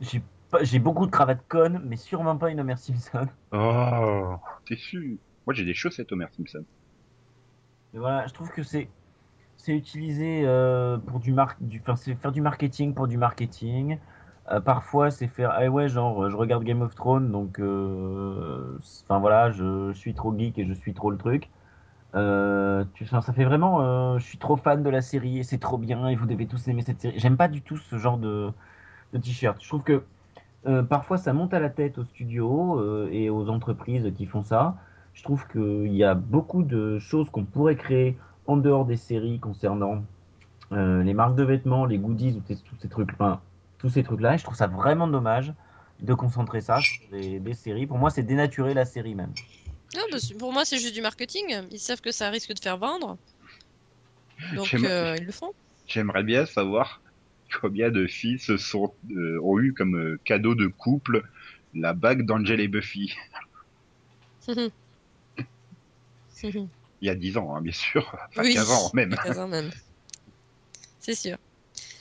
J'ai 0.00 0.20
pas- 0.50 0.64
beaucoup 0.80 1.06
de 1.06 1.10
cravates 1.12 1.46
connes, 1.48 1.80
mais 1.84 1.96
sûrement 1.96 2.36
pas 2.36 2.50
une 2.50 2.60
Homer 2.60 2.76
Simpson. 2.76 3.28
Oh, 3.52 4.36
t'es 4.66 4.76
sûr 4.76 5.18
Moi, 5.46 5.54
j'ai 5.54 5.64
des 5.64 5.74
chaussettes 5.74 6.10
Homer 6.12 6.26
Simpson. 6.36 6.64
Mais 7.92 7.98
voilà, 8.00 8.26
je 8.26 8.32
trouve 8.34 8.50
que 8.50 8.62
c'est 8.62 8.88
c'est 9.56 9.72
utilisé 9.76 10.44
euh, 10.46 10.98
pour 10.98 11.20
du 11.20 11.32
mar 11.32 11.56
du, 11.60 11.82
enfin, 11.86 11.96
faire 12.16 12.32
du 12.32 12.40
marketing 12.42 12.94
pour 12.94 13.08
du 13.08 13.18
marketing. 13.18 13.98
Euh, 14.50 14.60
parfois, 14.60 15.10
c'est 15.10 15.28
faire 15.28 15.50
ah 15.52 15.68
ouais 15.68 15.88
genre 15.88 16.30
je 16.30 16.36
regarde 16.36 16.64
Game 16.64 16.82
of 16.82 16.94
Thrones 16.94 17.30
donc 17.32 17.60
euh, 17.60 18.78
enfin 19.04 19.20
voilà 19.20 19.50
je, 19.52 19.92
je 19.92 19.98
suis 19.98 20.14
trop 20.14 20.36
geek 20.38 20.58
et 20.58 20.66
je 20.66 20.72
suis 20.74 20.94
trop 20.94 21.10
le 21.10 21.18
truc. 21.18 21.50
Euh, 22.16 22.84
ça 23.08 23.32
fait 23.32 23.44
vraiment 23.44 23.82
euh, 23.82 24.18
je 24.18 24.24
suis 24.24 24.38
trop 24.38 24.56
fan 24.56 24.82
de 24.82 24.90
la 24.90 25.00
série 25.00 25.38
et 25.38 25.42
c'est 25.44 25.58
trop 25.58 25.78
bien 25.78 26.08
et 26.08 26.16
vous 26.16 26.26
devez 26.26 26.46
tous 26.46 26.66
aimer 26.68 26.82
cette 26.82 27.00
série. 27.00 27.18
J'aime 27.18 27.36
pas 27.36 27.48
du 27.48 27.62
tout 27.62 27.76
ce 27.76 27.98
genre 27.98 28.18
de, 28.18 28.52
t-shirt. 29.20 29.62
Je 29.62 29.68
trouve 29.68 29.82
que 29.82 30.02
euh, 30.66 30.82
parfois 30.82 31.18
ça 31.18 31.32
monte 31.32 31.54
à 31.54 31.60
la 31.60 31.70
tête 31.70 31.98
aux 31.98 32.04
studios 32.04 33.08
et 33.10 33.30
aux 33.30 33.48
entreprises 33.48 34.12
qui 34.16 34.26
font 34.26 34.42
ça. 34.42 34.76
Je 35.14 35.22
trouve 35.22 35.46
qu'il 35.48 35.94
y 35.94 36.04
a 36.04 36.14
beaucoup 36.14 36.62
de 36.62 36.98
choses 36.98 37.28
qu'on 37.30 37.44
pourrait 37.44 37.76
créer 37.76 38.18
en 38.46 38.56
dehors 38.56 38.84
des 38.84 38.96
séries 38.96 39.38
concernant 39.38 40.02
les 40.72 41.14
marques 41.14 41.34
de 41.34 41.42
vêtements, 41.42 41.84
les 41.84 41.98
goodies, 41.98 42.36
ou 42.38 42.54
tous 42.54 42.76
ces 43.88 44.02
trucs-là. 44.02 44.36
Je 44.36 44.44
trouve 44.44 44.56
ça 44.56 44.68
vraiment 44.68 45.08
dommage 45.08 45.52
de 46.00 46.14
concentrer 46.14 46.60
ça 46.60 46.78
sur 46.78 47.08
des 47.10 47.54
séries. 47.54 47.86
Pour 47.86 47.98
moi, 47.98 48.10
c'est 48.10 48.22
dénaturer 48.22 48.72
la 48.72 48.84
série 48.84 49.16
même. 49.16 49.32
Non, 49.96 50.02
bah, 50.10 50.18
pour 50.38 50.52
moi, 50.52 50.64
c'est 50.64 50.78
juste 50.78 50.94
du 50.94 51.02
marketing. 51.02 51.64
Ils 51.70 51.80
savent 51.80 52.00
que 52.00 52.12
ça 52.12 52.30
risque 52.30 52.52
de 52.52 52.60
faire 52.60 52.78
vendre. 52.78 53.18
Donc, 54.54 54.72
euh, 54.74 55.16
ils 55.18 55.26
le 55.26 55.32
font. 55.32 55.52
J'aimerais 55.86 56.22
bien 56.22 56.46
savoir 56.46 57.02
combien 57.60 57.90
de 57.90 58.06
filles 58.06 58.38
se 58.38 58.56
sont, 58.56 58.94
euh, 59.10 59.40
ont 59.42 59.58
eu 59.58 59.72
comme 59.72 59.96
euh, 59.96 60.20
cadeau 60.24 60.54
de 60.54 60.68
couple 60.68 61.24
la 61.74 61.92
bague 61.92 62.24
d'Angel 62.24 62.60
et 62.60 62.68
Buffy. 62.68 63.16
Il 67.02 67.06
y 67.06 67.08
a 67.08 67.14
10 67.14 67.36
ans, 67.36 67.54
hein, 67.54 67.60
bien 67.60 67.72
sûr. 67.72 68.06
Enfin, 68.28 68.42
Oui. 68.42 68.54
15 68.54 68.70
ans 68.70 68.90
même. 68.94 69.14
15 69.14 69.38
ans 69.38 69.48
même. 69.48 69.70
C'est 71.00 71.14
sûr. 71.14 71.36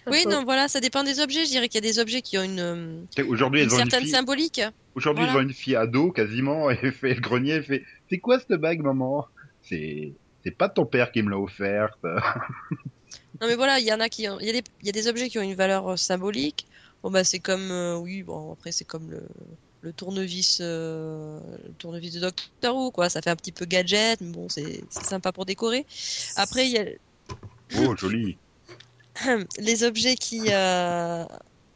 Oui, 0.08 0.26
non, 0.28 0.44
voilà, 0.44 0.68
ça 0.68 0.80
dépend 0.80 1.04
des 1.04 1.20
objets. 1.20 1.46
Je 1.46 1.50
dirais 1.52 1.68
qu'il 1.70 1.84
y 1.84 1.88
a 1.88 1.90
des 1.92 2.00
objets 2.00 2.22
qui 2.22 2.38
ont 2.38 2.44
une, 2.44 2.60
euh, 2.60 3.24
Aujourd'hui, 3.28 3.62
une 3.64 3.70
une 3.70 3.76
certaine 3.76 4.02
fille. 4.02 4.10
symbolique. 4.12 4.62
Aujourd'hui, 4.96 5.26
Voilà. 5.26 5.40
ils 5.40 5.44
ont 5.44 5.48
une 5.48 5.54
fille 5.54 5.76
ado 5.76 6.12
quasiment 6.12 6.70
et 6.72 6.92
fait 6.92 7.14
le 7.14 7.22
grenier. 7.22 7.52
Elle 7.54 7.64
fait 7.64 7.84
C'est 8.10 8.18
quoi 8.20 8.40
cette 8.40 8.60
bague, 8.60 8.82
maman? 8.82 9.26
C'est 9.62 10.14
c'est 10.44 10.52
pas 10.52 10.70
ton 10.70 10.86
père 10.86 11.12
qui 11.12 11.22
me 11.22 11.30
l'a 11.30 11.38
offerte. 11.38 12.00
Non, 12.04 13.48
mais 13.48 13.56
voilà, 13.56 13.80
il 13.80 13.86
y 13.86 13.94
en 13.94 14.00
a 14.00 14.10
qui 14.10 14.28
ont... 14.30 14.40
y 14.40 14.50
a 14.50 14.54
des... 14.54 14.64
il 14.82 14.86
y 14.86 14.90
a 14.90 14.94
des 14.94 15.08
objets 15.08 15.30
qui 15.30 15.38
ont 15.40 15.42
une 15.44 15.56
valeur 15.56 15.88
euh, 15.92 15.96
symbolique. 15.98 16.66
Bon, 17.04 17.12
bah, 17.12 17.24
c'est 17.24 17.40
comme, 17.40 17.72
euh, 17.72 17.96
oui, 17.96 18.24
bon, 18.24 18.54
après, 18.54 18.72
c'est 18.72 18.84
comme 18.86 19.10
le, 19.12 19.22
le 19.82 19.94
tournevis, 19.94 20.60
euh, 20.62 21.40
le 21.66 21.74
tournevis 21.74 22.14
de 22.14 22.20
Doctor 22.20 22.76
Who, 22.76 22.92
quoi. 22.92 23.10
Ça 23.10 23.22
fait 23.22 23.30
un 23.30 23.36
petit 23.36 23.52
peu 23.54 23.66
gadget, 23.66 24.20
mais 24.22 24.32
bon, 24.32 24.50
c'est 24.50 24.84
c'est 24.90 25.06
sympa 25.06 25.32
pour 25.32 25.46
décorer. 25.46 25.86
Après, 26.36 26.66
il 26.68 26.72
y 26.72 26.78
a 26.78 26.86
Oh, 27.80 27.96
joli. 27.96 28.38
les 29.58 29.84
objets 29.84 30.16
qui, 30.16 30.52
euh, 30.52 31.26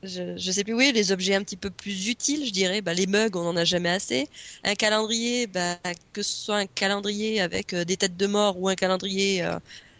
je, 0.03 0.37
je 0.37 0.51
sais 0.51 0.63
plus, 0.63 0.73
oui, 0.73 0.91
les 0.93 1.11
objets 1.11 1.35
un 1.35 1.43
petit 1.43 1.57
peu 1.57 1.71
plus 1.71 2.07
utiles, 2.07 2.45
je 2.45 2.51
dirais. 2.51 2.81
Bah, 2.81 2.93
les 2.93 3.07
mugs, 3.07 3.35
on 3.35 3.47
en 3.47 3.55
a 3.57 3.65
jamais 3.65 3.89
assez. 3.89 4.27
Un 4.63 4.75
calendrier, 4.75 5.47
bah, 5.47 5.79
que 6.13 6.21
ce 6.23 6.33
soit 6.35 6.57
un 6.57 6.67
calendrier 6.67 7.41
avec 7.41 7.73
euh, 7.73 7.85
des 7.85 7.97
têtes 7.97 8.17
de 8.17 8.27
mort 8.27 8.59
ou 8.59 8.69
un 8.69 8.75
calendrier 8.75 9.43
euh, 9.43 9.59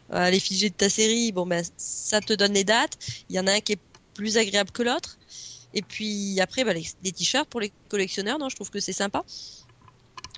à 0.10 0.30
l'effigie 0.32 0.70
de 0.72 0.76
ta 0.76 0.90
série, 0.90 1.32
bon, 1.32 1.46
bah, 1.46 1.62
ça 1.78 2.22
te 2.22 2.34
donne 2.34 2.54
les 2.54 2.64
dates. 2.64 2.98
Il 3.30 3.36
y 3.36 3.40
en 3.40 3.48
a 3.48 3.54
un 3.54 3.62
qui 3.62 3.74
est 3.74 3.82
plus 4.14 4.38
agréable 4.38 4.72
que 4.72 4.84
l'autre. 4.84 5.20
Et 5.74 5.82
puis 5.84 6.40
après, 6.42 6.64
bah, 6.64 6.74
les, 6.74 6.86
les 7.02 7.12
t-shirts 7.14 7.50
pour 7.50 7.60
les 7.62 7.74
collectionneurs, 7.90 8.40
non, 8.40 8.50
je 8.50 8.56
trouve 8.56 8.70
que 8.70 8.80
c'est 8.80 8.94
sympa. 8.94 9.24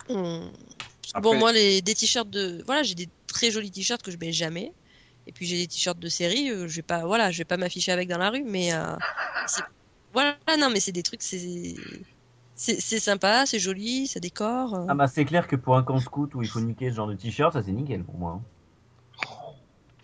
On- 0.08 0.52
Bon, 1.18 1.36
moi, 1.36 1.54
les, 1.54 1.82
des 1.82 1.96
t-shirts 1.96 2.30
de, 2.30 2.64
voilà, 2.66 2.84
j'ai 2.84 2.96
des 2.96 3.10
très 3.28 3.52
jolis 3.52 3.72
t-shirts 3.72 4.02
que 4.04 4.12
je 4.12 4.18
mets 4.18 4.34
jamais. 4.34 4.76
Et 5.28 5.32
puis 5.32 5.46
j'ai 5.46 5.58
des 5.58 5.68
t-shirts 5.68 5.98
de 6.00 6.08
série, 6.08 6.52
euh, 6.52 6.68
je 6.68 6.76
vais 6.78 6.82
pas, 6.84 7.06
voilà, 7.06 7.32
je 7.32 7.40
vais 7.40 7.46
pas 7.46 7.58
m'afficher 7.58 7.92
avec 7.92 8.08
dans 8.10 8.18
la 8.20 8.30
rue, 8.30 8.44
mais 8.44 8.74
euh, 8.74 8.96
c'est- 9.48 9.64
voilà, 10.14 10.38
non, 10.60 10.70
mais 10.70 10.80
c'est 10.80 10.92
des 10.92 11.04
trucs, 11.04 11.24
c'est, 11.24 11.76
c'est, 12.56 13.00
sympa, 13.00 13.46
c'est 13.46 13.60
joli, 13.60 14.08
ça 14.08 14.20
décore. 14.20 14.76
euh. 14.76 14.86
Ah 14.88 14.94
bah 14.96 15.08
c'est 15.08 15.26
clair 15.26 15.48
que 15.48 15.56
pour 15.56 15.76
un 15.78 15.84
camp 15.84 15.98
scout 16.00 16.34
où 16.36 16.42
il 16.42 16.48
faut 16.48 16.60
niquer 16.62 16.90
ce 16.92 16.96
genre 16.96 17.08
de 17.08 17.16
t-shirt, 17.16 17.54
ça 17.54 17.64
c'est 17.64 17.72
nickel 17.72 18.04
pour 18.04 18.18
moi. 18.18 18.42
hein. 18.42 18.46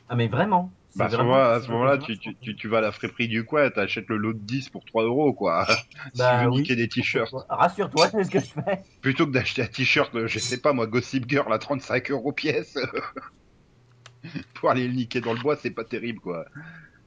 Ah 0.10 0.16
mais 0.16 0.28
vraiment. 0.28 0.74
c'est 0.90 1.00
Bah, 1.00 1.06
à 1.06 1.10
ce 1.10 1.16
vraiment- 1.16 1.30
moment-là, 1.32 1.54
à 1.54 1.60
c'est 1.62 1.68
ce 1.68 1.72
moment-là, 1.72 1.98
tu, 2.00 2.18
tu, 2.20 2.36
tu, 2.42 2.56
tu 2.56 2.68
vas 2.68 2.80
à 2.80 2.82
la 2.82 2.92
friperie 2.92 3.28
du 3.30 3.46
coin, 3.46 3.70
t'achètes 3.70 4.08
le 4.10 4.18
lot 4.18 4.34
de 4.34 4.40
10 4.40 4.70
pour 4.70 4.84
3 4.84 5.04
euros, 5.04 5.34
quoi. 5.34 5.66
si 6.14 6.18
Bah 6.18 6.40
tu 6.40 6.44
veux 6.46 6.52
oui. 6.52 6.58
niquer 6.62 6.76
des 6.76 6.90
t-shirts. 6.90 7.34
Rassure-toi, 7.48 8.10
c'est 8.10 8.24
ce 8.26 8.30
que 8.32 8.40
je 8.40 8.46
fais. 8.48 8.84
Plutôt 9.02 9.26
que 9.26 9.32
d'acheter 9.32 9.62
un 9.62 9.68
t-shirt, 9.68 10.12
je 10.28 10.40
sais 10.40 10.58
pas 10.60 10.74
moi, 10.74 10.88
Gossip 10.88 11.30
Girl 11.30 11.54
à 11.54 11.60
35 11.60 12.12
euros 12.12 12.34
pièce. 12.34 12.76
pour 14.54 14.70
aller 14.70 14.88
le 14.88 14.94
niquer 14.94 15.22
dans 15.22 15.34
le 15.34 15.40
bois, 15.40 15.56
c'est 15.56 15.72
pas 15.72 15.84
terrible, 15.84 16.20
quoi. 16.20 16.46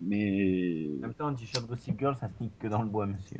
Mais... 0.00 0.88
En 0.98 1.02
même 1.02 1.14
temps, 1.14 1.28
un 1.28 1.34
t-shirt 1.34 1.66
Gossip 1.66 1.98
Girl, 1.98 2.16
ça 2.20 2.28
se 2.28 2.42
nique 2.42 2.58
que 2.58 2.68
dans 2.68 2.82
le 2.82 2.88
bois, 2.88 3.06
monsieur. 3.06 3.38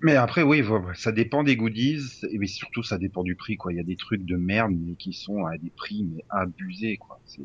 Mais 0.00 0.14
après, 0.14 0.42
oui, 0.42 0.62
ça 0.94 1.10
dépend 1.10 1.42
des 1.42 1.56
goodies, 1.56 2.20
et 2.30 2.38
mais 2.38 2.46
surtout 2.46 2.84
ça 2.84 2.98
dépend 2.98 3.24
du 3.24 3.34
prix, 3.34 3.56
quoi. 3.56 3.72
Il 3.72 3.76
y 3.76 3.80
a 3.80 3.84
des 3.84 3.96
trucs 3.96 4.24
de 4.24 4.36
merde, 4.36 4.72
mais 4.72 4.94
qui 4.94 5.12
sont 5.12 5.44
à 5.44 5.58
des 5.58 5.70
prix, 5.70 6.04
mais 6.04 6.24
abusés, 6.30 6.98
quoi. 6.98 7.20
C'est, 7.24 7.42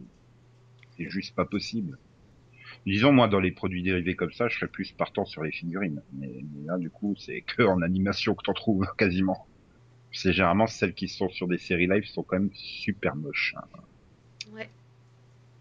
c'est 0.96 1.10
juste 1.10 1.34
pas 1.36 1.46
possible. 1.46 1.98
Disons, 2.86 3.12
moi, 3.12 3.28
dans 3.28 3.40
les 3.40 3.52
produits 3.52 3.82
dérivés 3.82 4.16
comme 4.16 4.32
ça, 4.32 4.50
je 4.50 4.56
serais 4.56 4.68
plus 4.68 4.92
partant 4.92 5.26
sur 5.26 5.42
les 5.44 5.52
figurines. 5.52 6.02
Mais, 6.14 6.44
mais 6.54 6.66
là, 6.68 6.78
du 6.78 6.92
coup, 6.92 7.16
c'est 7.18 7.42
que 7.42 7.64
en 7.64 7.82
animation 7.82 8.36
que 8.36 8.44
t'en 8.44 8.54
trouves, 8.54 8.86
quasiment. 8.98 9.48
C'est 10.12 10.34
généralement 10.34 10.68
celles 10.68 10.94
qui 10.94 11.08
sont 11.08 11.30
sur 11.30 11.48
des 11.48 11.58
séries 11.58 11.88
live 11.88 12.06
sont 12.06 12.22
quand 12.22 12.38
même 12.38 12.52
super 12.54 13.16
moches. 13.16 13.56
hein. 13.58 13.80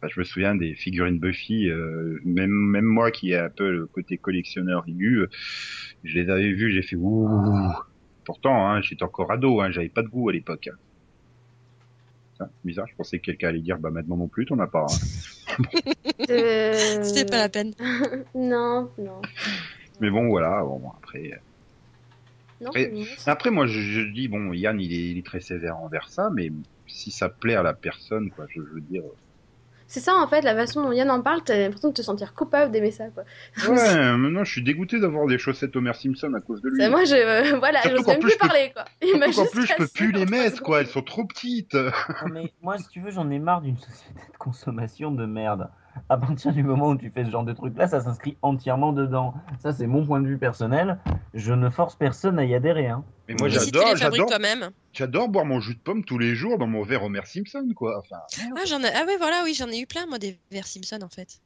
Je 0.09 0.19
me 0.19 0.25
souviens 0.25 0.55
des 0.57 0.75
figurines 0.75 1.19
Buffy, 1.19 1.69
euh, 1.71 2.19
même 2.25 2.51
même 2.51 2.85
moi 2.85 3.11
qui 3.13 3.31
ai 3.33 3.37
un 3.39 3.51
peu 3.51 3.71
le 3.71 3.87
côté 3.87 4.19
collectionneur 4.19 4.85
aigu, 4.89 5.19
euh, 5.21 5.29
je 6.03 6.19
les 6.19 6.29
avais 6.29 6.53
vues, 6.53 6.73
j'ai 6.73 6.83
fait 6.83 6.97
ouh. 6.97 7.73
Pourtant, 8.25 8.67
hein, 8.69 8.81
j'étais 8.83 9.05
encore 9.05 9.31
ado, 9.31 9.61
hein, 9.61 9.71
j'avais 9.71 9.89
pas 9.89 10.03
de 10.03 10.09
goût 10.09 10.29
à 10.29 10.33
l'époque. 10.33 10.69
hein. 12.41 12.47
Bizarre, 12.65 12.89
je 12.89 12.97
pensais 12.97 13.21
que 13.21 13.27
quelqu'un 13.27 13.51
allait 13.51 13.61
dire 13.61 13.79
bah 13.79 13.91
maintenant 13.91 14.17
non 14.17 14.27
plus, 14.27 14.47
t'en 14.47 14.59
as 14.59 14.67
pas. 14.67 14.87
hein. 14.91 15.57
Euh, 16.31 17.03
C'était 17.03 17.25
pas 17.31 17.39
la 17.39 17.49
peine. 17.49 17.73
Non, 18.35 18.91
non. 18.99 19.21
Mais 20.01 20.11
bon, 20.11 20.29
voilà. 20.29 20.63
Bon, 20.63 20.79
bon, 20.79 20.91
après, 20.99 21.41
Non, 22.61 22.69
Après- 22.71 22.93
après 23.27 23.51
moi 23.51 23.67
je, 23.67 23.81
je 23.81 24.01
dis 24.01 24.29
bon, 24.29 24.53
Yann 24.53 24.81
il 24.81 24.93
est, 24.93 25.11
il 25.11 25.19
est 25.19 25.27
très 25.27 25.41
sévère 25.41 25.77
envers 25.79 26.09
ça, 26.09 26.31
mais 26.35 26.51
si 26.87 27.11
ça 27.11 27.29
plaît 27.29 27.55
à 27.55 27.63
la 27.63 27.75
personne, 27.75 28.31
quoi, 28.31 28.47
je, 28.49 28.61
je 28.63 28.75
veux 28.75 28.81
dire. 28.81 29.03
C'est 29.93 30.01
ça 30.01 30.15
en 30.15 30.27
fait, 30.27 30.41
la 30.41 30.55
façon 30.55 30.83
dont 30.83 30.93
Yann 30.93 31.11
en 31.11 31.21
parle, 31.21 31.43
t'as 31.45 31.55
l'impression 31.55 31.91
de 31.91 31.93
te 31.93 32.01
sentir 32.01 32.33
coupable 32.33 32.73
d'aimer 32.73 32.91
ça 32.91 33.09
quoi. 33.09 33.25
Ouais, 33.69 33.95
maintenant 34.17 34.43
je 34.43 34.51
suis 34.51 34.63
dégoûté 34.63 34.99
d'avoir 34.99 35.27
des 35.27 35.37
chaussettes 35.37 35.77
Homer 35.77 35.93
Simpson 35.93 36.33
à 36.33 36.41
cause 36.41 36.63
de 36.63 36.71
lui. 36.71 36.89
Moi 36.89 37.05
je. 37.05 37.15
euh, 37.15 37.59
voilà, 37.59 37.83
qu'en 37.83 38.13
même 38.13 38.21
plus, 38.21 38.31
je 38.31 38.39
parler 38.39 38.73
quoi. 38.73 38.87
Surtout 39.33 39.43
juste 39.43 39.53
plus 39.53 39.67
je 39.67 39.75
peux 39.75 39.89
plus 39.89 40.13
les 40.13 40.23
en 40.23 40.31
mettre, 40.31 40.63
quoi, 40.63 40.81
elles 40.81 40.87
sont 40.87 41.03
trop 41.03 41.27
petites. 41.27 41.75
Non, 41.75 41.91
mais 42.33 42.55
moi, 42.63 42.79
si 42.79 42.89
tu 42.89 43.01
veux, 43.03 43.11
j'en 43.11 43.29
ai 43.29 43.39
marre 43.39 43.61
d'une 43.61 43.77
société 43.77 44.23
de 44.33 44.39
consommation 44.39 45.11
de 45.11 45.27
merde. 45.27 45.69
À 46.09 46.17
partir 46.17 46.53
du 46.53 46.63
moment 46.63 46.89
où 46.89 46.97
tu 46.97 47.11
fais 47.11 47.25
ce 47.25 47.31
genre 47.31 47.45
de 47.45 47.53
truc-là, 47.53 47.87
ça 47.89 48.01
s'inscrit 48.01 48.37
entièrement 48.43 48.93
dedans. 48.93 49.35
Ça, 49.61 49.73
c'est 49.73 49.87
mon 49.87 50.07
point 50.07 50.21
de 50.21 50.27
vue 50.27 50.39
personnel. 50.39 50.99
Je 51.35 51.53
ne 51.53 51.71
force 51.71 51.97
personne 51.97 52.39
à 52.39 52.45
y 52.45 52.55
adhérer. 52.55 52.89
Hein. 52.89 53.05
Mais 53.29 53.35
moi 53.39 53.49
j'adore, 53.49 53.97
j'adore, 53.97 54.29
j'adore 54.93 55.29
boire 55.29 55.45
mon 55.45 55.61
jus 55.61 55.75
de 55.75 55.81
pomme 55.81 56.05
tous 56.05 56.19
les 56.19 56.35
jours 56.35 56.59
dans 56.59 56.67
mon 56.67 56.83
verre 56.83 57.05
Homer 57.05 57.25
Simpson, 57.25 57.67
quoi. 57.75 57.99
Enfin, 57.99 58.21
Ah, 58.57 58.65
j'en 58.67 58.83
ai... 58.83 58.89
ah 58.95 59.05
ouais, 59.07 59.17
voilà, 59.17 59.43
oui, 59.45 59.55
j'en 59.55 59.69
ai 59.69 59.81
eu 59.81 59.87
plein, 59.87 60.07
moi, 60.07 60.19
des 60.19 60.39
verres 60.51 60.67
Simpson, 60.67 60.99
en 61.03 61.09
fait. 61.09 61.41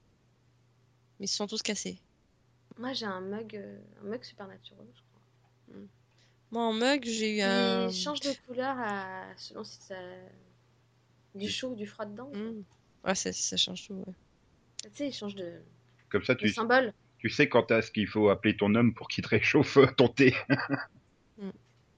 Mais 1.18 1.26
ils 1.26 1.28
se 1.28 1.36
sont 1.36 1.46
tous 1.46 1.62
cassés. 1.62 1.98
Moi 2.78 2.92
j'ai 2.92 3.06
un 3.06 3.22
mug, 3.22 3.56
euh, 3.56 3.78
un 4.04 4.08
mug 4.10 4.22
Supernatural, 4.22 4.84
je 4.94 5.00
crois. 5.00 5.80
Moi, 6.50 6.62
en 6.62 6.72
mug, 6.72 7.04
j'ai 7.04 7.38
eu 7.38 7.40
un... 7.40 7.88
Il 7.88 7.94
change 7.94 8.20
de 8.20 8.30
couleur 8.46 8.76
à... 8.78 9.24
selon 9.36 9.64
si 9.64 9.78
ça. 9.80 9.94
Du 11.34 11.48
chaud 11.48 11.70
ou 11.70 11.74
du 11.74 11.86
froid 11.86 12.04
dedans. 12.04 12.30
Hmm. 12.32 12.62
Ouais, 13.04 13.14
ça, 13.14 13.32
ça 13.32 13.56
change 13.56 13.86
tout, 13.86 13.94
ouais. 13.94 14.14
Tu 14.82 14.90
sais, 14.94 15.08
il 15.08 15.12
change 15.12 15.34
de, 15.34 15.62
comme 16.08 16.24
ça 16.24 16.34
de 16.34 16.46
tu, 16.46 16.48
symbole. 16.48 16.92
tu 17.18 17.30
sais 17.30 17.48
quand 17.48 17.70
est-ce 17.70 17.90
qu'il 17.90 18.08
faut 18.08 18.30
appeler 18.30 18.56
ton 18.56 18.74
homme 18.74 18.94
pour 18.94 19.08
qu'il 19.08 19.24
te 19.24 19.28
réchauffe 19.28 19.76
euh, 19.78 19.86
ton 19.96 20.08
thé. 20.08 20.34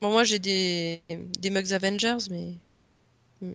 Bon, 0.00 0.12
moi, 0.12 0.24
j'ai 0.24 0.38
des... 0.38 1.02
des 1.10 1.50
mugs 1.50 1.72
Avengers, 1.72 2.18
mais... 2.30 2.54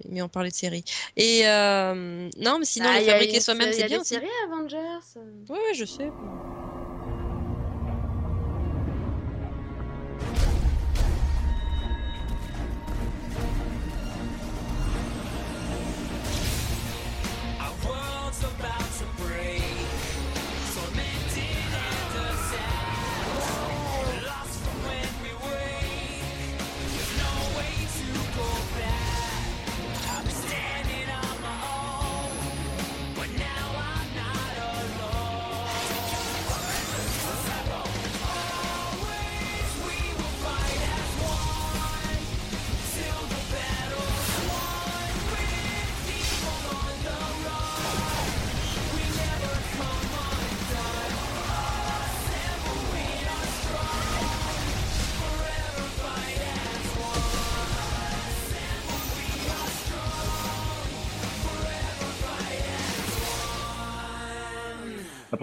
mais- 0.09 0.21
on 0.21 0.30
parlait 0.30 0.49
de 0.51 0.55
séries. 0.55 0.84
Et 1.15 1.47
euh... 1.47 2.30
non, 2.38 2.59
mais 2.59 2.65
sinon, 2.65 2.89
Ah, 2.89 2.99
les 2.99 3.01
il 3.01 3.07
y 3.07 3.09
a 3.09 3.13
fabriquer 3.13 3.36
une- 3.38 3.41
soi-même, 3.41 3.69
il 3.69 3.71
y 3.71 3.76
c'est 3.76 3.84
a 3.84 3.88
bien 3.88 3.99
des 3.99 4.03
séries 4.05 4.28
Avengers. 4.45 4.78
euh. 5.17 5.45
Ouais, 5.49 5.57
ouais, 5.59 5.74
je 5.76 5.86
sais. 5.86 6.11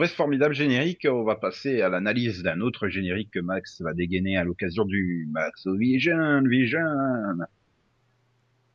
Après 0.01 0.09
ce 0.09 0.15
formidable 0.15 0.55
générique, 0.55 1.07
on 1.07 1.25
va 1.25 1.37
passer 1.37 1.83
à 1.83 1.91
l'analyse 1.91 2.43
d'un 2.43 2.63
autre 2.63 2.89
générique 2.89 3.33
que 3.33 3.39
Max 3.39 3.83
va 3.83 3.93
dégainer 3.93 4.39
à 4.39 4.45
l'occasion 4.45 4.87
du 4.87 5.29
Max 5.31 5.67
Vision, 5.67 6.41
Vision. 6.49 6.81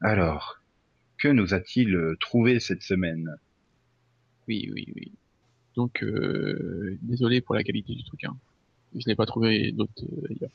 Alors, 0.01 0.61
que 1.17 1.27
nous 1.29 1.55
a-t-il 1.55 1.99
trouvé 2.19 2.59
cette 2.59 2.83
semaine? 2.83 3.37
Oui, 4.47 4.69
oui, 4.71 4.85
oui. 4.95 5.13
Donc, 5.75 6.03
euh, 6.03 6.95
désolé 7.01 7.41
pour 7.41 7.55
la 7.55 7.63
qualité 7.63 7.95
du 7.95 8.03
truc. 8.03 8.23
Hein. 8.25 8.37
Je 8.93 9.09
n'ai 9.09 9.15
pas 9.15 9.25
trouvé 9.25 9.71
d'autres 9.71 10.03
euh, 10.03 10.27
ailleurs. 10.29 10.51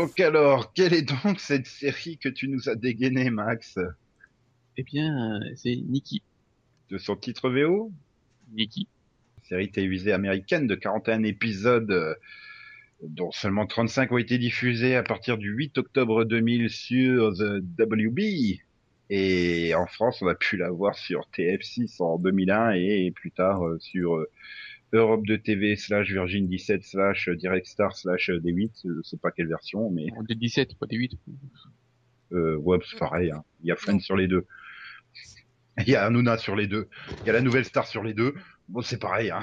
Donc 0.00 0.18
alors, 0.18 0.72
quelle 0.72 0.94
est 0.94 1.02
donc 1.24 1.40
cette 1.40 1.66
série 1.66 2.16
que 2.16 2.30
tu 2.30 2.48
nous 2.48 2.70
as 2.70 2.74
dégainée, 2.74 3.28
Max? 3.28 3.78
Eh 4.78 4.82
bien, 4.82 5.42
euh, 5.42 5.52
c'est 5.56 5.76
Nikki. 5.76 6.22
De 6.88 6.96
son 6.96 7.16
titre 7.16 7.50
VO 7.50 7.92
Nikki. 8.54 8.88
Série 9.42 9.70
télévisée 9.70 10.12
américaine 10.12 10.66
de 10.66 10.74
41 10.74 11.22
épisodes, 11.24 11.90
euh, 11.90 12.14
dont 13.02 13.30
seulement 13.30 13.66
35 13.66 14.10
ont 14.12 14.16
été 14.16 14.38
diffusés 14.38 14.96
à 14.96 15.02
partir 15.02 15.36
du 15.36 15.50
8 15.50 15.76
octobre 15.76 16.24
2000 16.24 16.70
sur 16.70 17.34
The 17.34 17.62
WB. 17.78 18.60
Et 19.10 19.74
en 19.74 19.86
France, 19.86 20.22
on 20.22 20.28
a 20.28 20.34
pu 20.34 20.56
la 20.56 20.70
voir 20.70 20.94
sur 20.94 21.28
TF6 21.36 22.02
en 22.02 22.18
2001 22.18 22.70
et 22.70 23.12
plus 23.14 23.32
tard 23.32 23.66
euh, 23.66 23.78
sur 23.78 24.24
Europe 24.92 25.24
2 25.26 25.38
TV 25.38 25.76
slash 25.76 26.10
Virgin 26.10 26.48
17 26.48 26.82
slash 26.84 27.28
Direct 27.30 27.66
Star 27.66 27.96
slash 27.96 28.28
D8. 28.30 28.70
Je 28.84 29.02
sais 29.02 29.16
pas 29.16 29.30
quelle 29.30 29.46
version, 29.48 29.90
mais 29.90 30.06
En 30.16 30.22
2017, 30.22 30.74
pas 30.78 30.86
des 30.86 30.96
8. 30.96 31.16
euh, 32.32 32.56
ouais, 32.56 32.78
c'est 32.88 32.98
pareil. 32.98 33.30
hein. 33.30 33.44
Il 33.62 33.68
y 33.68 33.72
a 33.72 33.76
Friends 33.76 34.00
sur 34.00 34.16
les 34.16 34.26
deux. 34.28 34.46
Il 35.78 35.88
y 35.88 35.94
a 35.94 36.04
Hanouna 36.04 36.36
sur 36.38 36.56
les 36.56 36.66
deux. 36.66 36.88
Il 37.20 37.26
y 37.26 37.30
a 37.30 37.32
la 37.32 37.40
nouvelle 37.40 37.64
star 37.64 37.86
sur 37.86 38.02
les 38.02 38.14
deux. 38.14 38.34
Bon, 38.68 38.80
c'est 38.82 38.98
pareil. 38.98 39.30
Hein. 39.30 39.42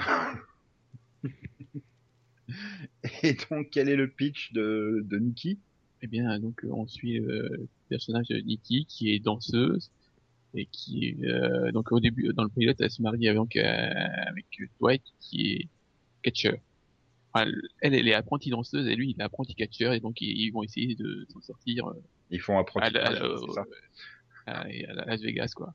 Et 3.22 3.36
donc, 3.50 3.68
quel 3.70 3.88
est 3.88 3.96
le 3.96 4.08
pitch 4.08 4.52
de, 4.52 5.02
de 5.04 5.18
Nikki? 5.18 5.58
Eh 6.02 6.06
bien, 6.06 6.38
donc 6.38 6.64
euh, 6.64 6.68
on 6.70 6.86
suit 6.86 7.18
euh, 7.20 7.48
le 7.50 7.68
personnage 7.88 8.28
de 8.28 8.36
Nikki 8.38 8.86
qui 8.86 9.12
est 9.12 9.18
danseuse 9.18 9.90
et 10.54 10.66
qui 10.66 11.16
euh, 11.24 11.70
donc 11.72 11.92
au 11.92 12.00
début 12.00 12.32
dans 12.34 12.42
le 12.44 12.48
pilote 12.48 12.76
elle 12.80 12.90
se 12.90 13.02
marie 13.02 13.28
avec 13.28 13.56
euh, 13.56 13.92
avec 14.26 14.46
Dwight 14.80 15.02
qui 15.20 15.52
est 15.52 15.68
catcheur. 16.22 16.54
Enfin, 17.32 17.50
elle 17.82 17.94
elle 17.94 18.08
est 18.08 18.14
apprentie 18.14 18.50
danseuse 18.50 18.86
et 18.88 18.96
lui 18.96 19.10
il 19.10 19.20
est 19.20 19.24
apprenti 19.24 19.54
catcheur 19.54 19.92
et 19.92 20.00
donc 20.00 20.20
ils, 20.20 20.30
ils 20.40 20.50
vont 20.50 20.62
essayer 20.62 20.94
de 20.94 21.26
s'en 21.32 21.40
sortir 21.42 21.88
euh, 21.88 22.02
Ils 22.30 22.40
font 22.40 22.58
un 22.58 22.64
à, 22.80 22.86
à- 22.86 22.90
ça? 23.54 23.64
à- 24.46 24.60
à 24.62 25.04
Las 25.06 25.20
Vegas 25.20 25.52
quoi. 25.54 25.74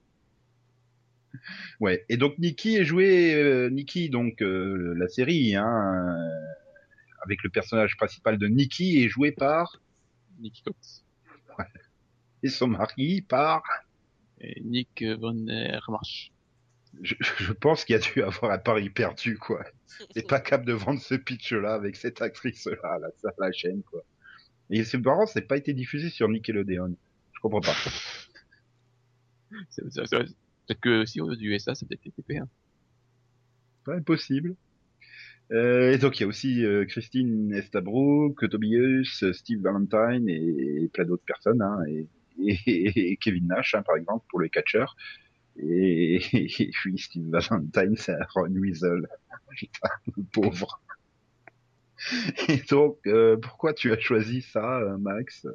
Ouais. 1.79 2.05
Et 2.09 2.17
donc 2.17 2.37
Nikki 2.37 2.75
est 2.75 2.85
joué, 2.85 3.33
euh, 3.35 3.69
Nikki 3.69 4.09
donc 4.09 4.41
euh, 4.41 4.93
la 4.97 5.07
série, 5.07 5.55
hein, 5.55 6.17
avec 7.23 7.41
le 7.43 7.49
personnage 7.49 7.95
principal 7.97 8.37
de 8.37 8.47
Nikki 8.47 9.03
est 9.03 9.09
joué 9.09 9.31
par 9.31 9.81
Nikki 10.39 10.63
Cox 10.63 11.03
et 12.43 12.49
son 12.49 12.67
mari 12.67 13.21
par. 13.21 13.63
Et 14.43 14.61
Nick 14.61 15.03
Von 15.19 15.45
Marsh. 15.87 16.31
Je, 17.01 17.15
je 17.19 17.53
pense 17.53 17.85
qu'il 17.85 17.93
y 17.93 17.97
a 17.97 18.01
dû 18.01 18.21
avoir 18.21 18.51
un 18.51 18.59
pari 18.59 18.89
perdu 18.89 19.37
quoi. 19.37 19.63
C'est 20.13 20.27
pas 20.27 20.39
capable 20.39 20.65
de 20.65 20.73
vendre 20.73 21.01
ce 21.01 21.15
pitch-là 21.15 21.73
avec 21.73 21.95
cette 21.95 22.21
actrice-là 22.21 22.77
à 22.83 22.99
la, 23.39 23.51
chaîne 23.51 23.81
quoi. 23.83 24.03
Et 24.69 24.83
c'est 24.83 24.99
marrant, 24.99 25.25
c'est 25.25 25.41
pas 25.47 25.57
été 25.57 25.73
diffusé 25.73 26.09
sur 26.09 26.29
Nickelodeon. 26.29 26.95
Je 27.33 27.39
comprends 27.39 27.61
pas. 27.61 27.73
C'est- 29.69 29.89
c'est- 29.89 30.05
c'est- 30.05 30.17
Peut-être 30.65 30.79
que 30.79 31.05
si 31.05 31.19
aux 31.19 31.33
USA 31.33 31.75
ça 31.75 31.85
peut 31.85 31.95
être 31.95 32.01
TTP. 32.01 32.37
Hein. 32.37 32.47
Pas 33.85 33.95
impossible. 33.95 34.55
Euh, 35.51 35.91
et 35.91 35.97
donc 35.97 36.19
il 36.19 36.23
y 36.23 36.23
a 36.23 36.27
aussi 36.27 36.63
euh, 36.65 36.85
Christine 36.85 37.53
Estabrook, 37.53 38.49
Tobias, 38.49 39.23
Steve 39.33 39.61
Valentine 39.61 40.29
et, 40.29 40.83
et 40.83 40.87
plein 40.87 41.03
d'autres 41.03 41.25
personnes, 41.25 41.61
hein, 41.61 41.83
et, 41.87 42.07
et- 42.39 43.11
et 43.11 43.17
Kevin 43.17 43.47
Nash 43.47 43.75
hein, 43.75 43.83
par 43.83 43.97
exemple 43.97 44.25
pour 44.29 44.41
les 44.41 44.49
catcheurs. 44.49 44.95
Et, 45.57 46.21
et 46.33 46.71
oui, 46.85 46.97
Steve 46.97 47.29
Valentine, 47.29 47.95
c'est 47.97 48.15
Ron 48.33 48.51
Weasel. 48.55 49.07
Putain, 49.57 49.89
le 50.17 50.23
pauvre. 50.31 50.81
Et 52.49 52.61
donc, 52.69 52.97
euh, 53.07 53.37
pourquoi 53.37 53.73
tu 53.73 53.91
as 53.91 53.99
choisi 53.99 54.41
ça, 54.41 54.79
euh, 54.79 54.97
Max? 54.97 55.45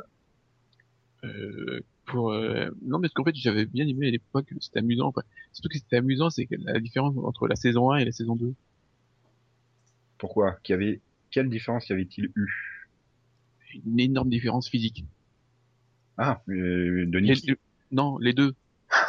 Euh, 1.25 1.81
pour 2.07 2.31
euh, 2.33 2.71
non 2.83 3.01
parce 3.01 3.13
qu'en 3.13 3.25
fait 3.25 3.35
j'avais 3.35 3.67
bien 3.67 3.87
aimé 3.89 4.07
à 4.07 4.11
l'époque 4.13 4.47
c'était 4.61 4.79
amusant 4.79 5.09
enfin, 5.09 5.23
surtout 5.53 5.69
que 5.69 5.77
c'était 5.77 5.97
amusant 5.97 6.31
c'est 6.31 6.47
que 6.47 6.55
la 6.59 6.79
différence 6.79 7.17
entre 7.19 7.49
la 7.49 7.57
saison 7.57 7.91
1 7.91 7.99
et 7.99 8.05
la 8.05 8.13
saison 8.13 8.37
2 8.37 8.55
Pourquoi? 10.19 10.57
Qu'il 10.63 10.75
y 10.75 10.77
avait 10.77 11.01
quelle 11.31 11.49
différence 11.51 11.89
y 11.89 11.93
avait-il 11.93 12.31
eu? 12.37 12.89
Une 13.87 14.01
énorme 14.01 14.31
différence 14.31 14.69
physique 14.69 15.05
Ah, 16.19 16.43
euh, 16.49 17.07
de 17.07 17.19
Les- 17.19 17.35
non 17.93 18.19
les 18.19 18.33
deux. 18.33 18.55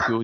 Que, 0.07 0.13
euh, 0.13 0.23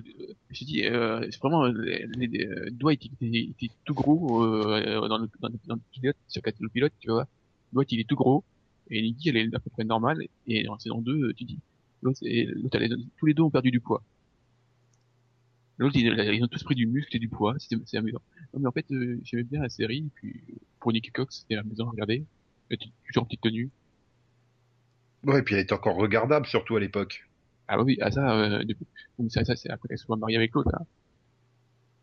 je 0.50 0.64
dis 0.64 0.84
euh, 0.86 1.26
c'est 1.30 1.38
vraiment 1.40 1.64
les, 1.66 2.06
les, 2.18 2.46
euh, 2.46 2.68
Dwight 2.72 3.04
il 3.06 3.12
était, 3.14 3.26
il 3.26 3.50
était 3.52 3.70
tout 3.86 3.94
gros 3.94 4.44
euh, 4.44 5.08
dans, 5.08 5.16
le, 5.18 5.28
dans, 5.40 5.48
le, 5.48 5.54
dans 5.66 5.74
le 5.76 5.80
pilote 5.92 6.16
sur 6.28 6.42
le 6.60 6.68
pilote 6.68 6.92
tu 7.00 7.08
vois. 7.10 7.26
Dwight 7.72 7.90
il 7.92 8.00
est 8.00 8.08
tout 8.08 8.16
gros. 8.16 8.44
Et 8.90 9.00
Nicky 9.02 9.30
elle 9.30 9.38
est 9.38 9.54
à 9.54 9.58
peu 9.58 9.70
près 9.70 9.84
normale. 9.84 10.22
Et 10.46 10.62
dans 10.64 10.74
la 10.74 10.78
saison 10.78 11.00
2 11.00 11.32
tu 11.34 11.44
dis 11.44 11.58
l'autre 12.02 12.20
tous 13.18 13.26
les 13.26 13.34
deux 13.34 13.42
ont 13.42 13.50
perdu 13.50 13.70
du 13.70 13.80
poids. 13.80 14.02
L'autre 15.78 15.96
ils, 15.96 16.06
ils 16.34 16.44
ont 16.44 16.48
tous 16.48 16.62
pris 16.64 16.74
du 16.74 16.86
muscle 16.86 17.16
et 17.16 17.18
du 17.18 17.28
poids. 17.28 17.54
C'est 17.58 17.96
amusant. 17.96 18.20
Non, 18.54 18.60
mais 18.60 18.68
en 18.68 18.72
fait 18.72 18.86
euh, 18.92 19.18
j'aimais 19.24 19.42
bien 19.44 19.62
la 19.62 19.68
série. 19.70 19.98
Et 20.06 20.10
puis 20.14 20.40
pour 20.80 20.92
Nicky 20.92 21.10
Cox 21.10 21.40
c'était 21.40 21.56
amusant 21.56 21.86
à 21.88 21.90
regarder. 21.90 22.24
Elle 22.68 22.74
était 22.76 22.90
toujours 23.06 23.22
en 23.22 23.26
petite 23.26 23.40
tenue 23.42 23.70
Ouais, 25.26 25.40
et 25.40 25.42
puis 25.42 25.54
elle 25.54 25.60
était 25.60 25.72
encore 25.72 25.96
regardable, 25.96 26.46
surtout 26.46 26.76
à 26.76 26.80
l'époque, 26.80 27.26
ah 27.68 27.82
oui 27.82 27.98
ah 28.00 28.10
ça 28.10 28.38
euh, 28.38 28.64
ça, 29.28 29.44
ça 29.44 29.56
c'est 29.56 29.70
après 29.70 29.88
qu'elle 29.88 29.98
soit 29.98 30.16
mariée 30.16 30.36
avec 30.36 30.54
l'autre 30.54 30.70
hein. 30.74 30.86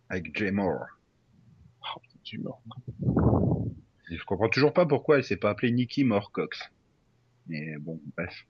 avec 0.09 0.37
Jay 0.37 0.51
Moore. 0.51 0.85
oh, 1.81 2.01
mort 2.39 2.61
Et 4.09 4.17
je 4.17 4.25
comprends 4.25 4.49
toujours 4.49 4.73
pas 4.73 4.85
pourquoi 4.85 5.17
elle 5.17 5.23
s'est 5.23 5.37
pas 5.37 5.51
appelée 5.51 5.71
Nikki 5.71 6.03
Moorcox. 6.03 6.69
Mais 7.47 7.77
bon, 7.77 8.01
bref. 8.17 8.45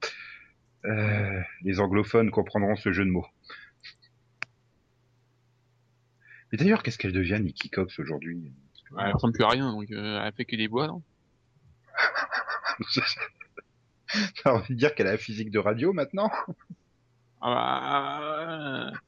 Euh, 0.85 1.41
les 1.61 1.79
anglophones 1.79 2.31
comprendront 2.31 2.75
ce 2.75 2.91
jeu 2.91 3.05
de 3.05 3.09
mots. 3.09 3.27
Mais 6.51 6.57
d'ailleurs, 6.57 6.83
qu'est-ce 6.83 6.97
qu'elle 6.97 7.13
devient, 7.13 7.39
Nikki 7.41 7.69
Cox, 7.69 7.97
aujourd'hui? 7.99 8.51
Elle 8.99 9.13
ressemble 9.13 9.33
plus 9.33 9.43
à 9.43 9.49
rien 9.49 9.71
donc 9.71 9.89
euh, 9.91 10.21
elle 10.23 10.33
fait 10.33 10.45
que 10.45 10.55
des 10.55 10.67
bois 10.67 10.85
non? 10.87 11.01
J'ai 14.43 14.49
envie 14.49 14.73
de 14.73 14.79
dire 14.79 14.93
qu'elle 14.95 15.07
a 15.07 15.11
la 15.11 15.17
physique 15.17 15.51
de 15.51 15.59
radio 15.59 15.93
maintenant? 15.93 16.29
Ah 17.41 18.91
bah, 18.91 18.99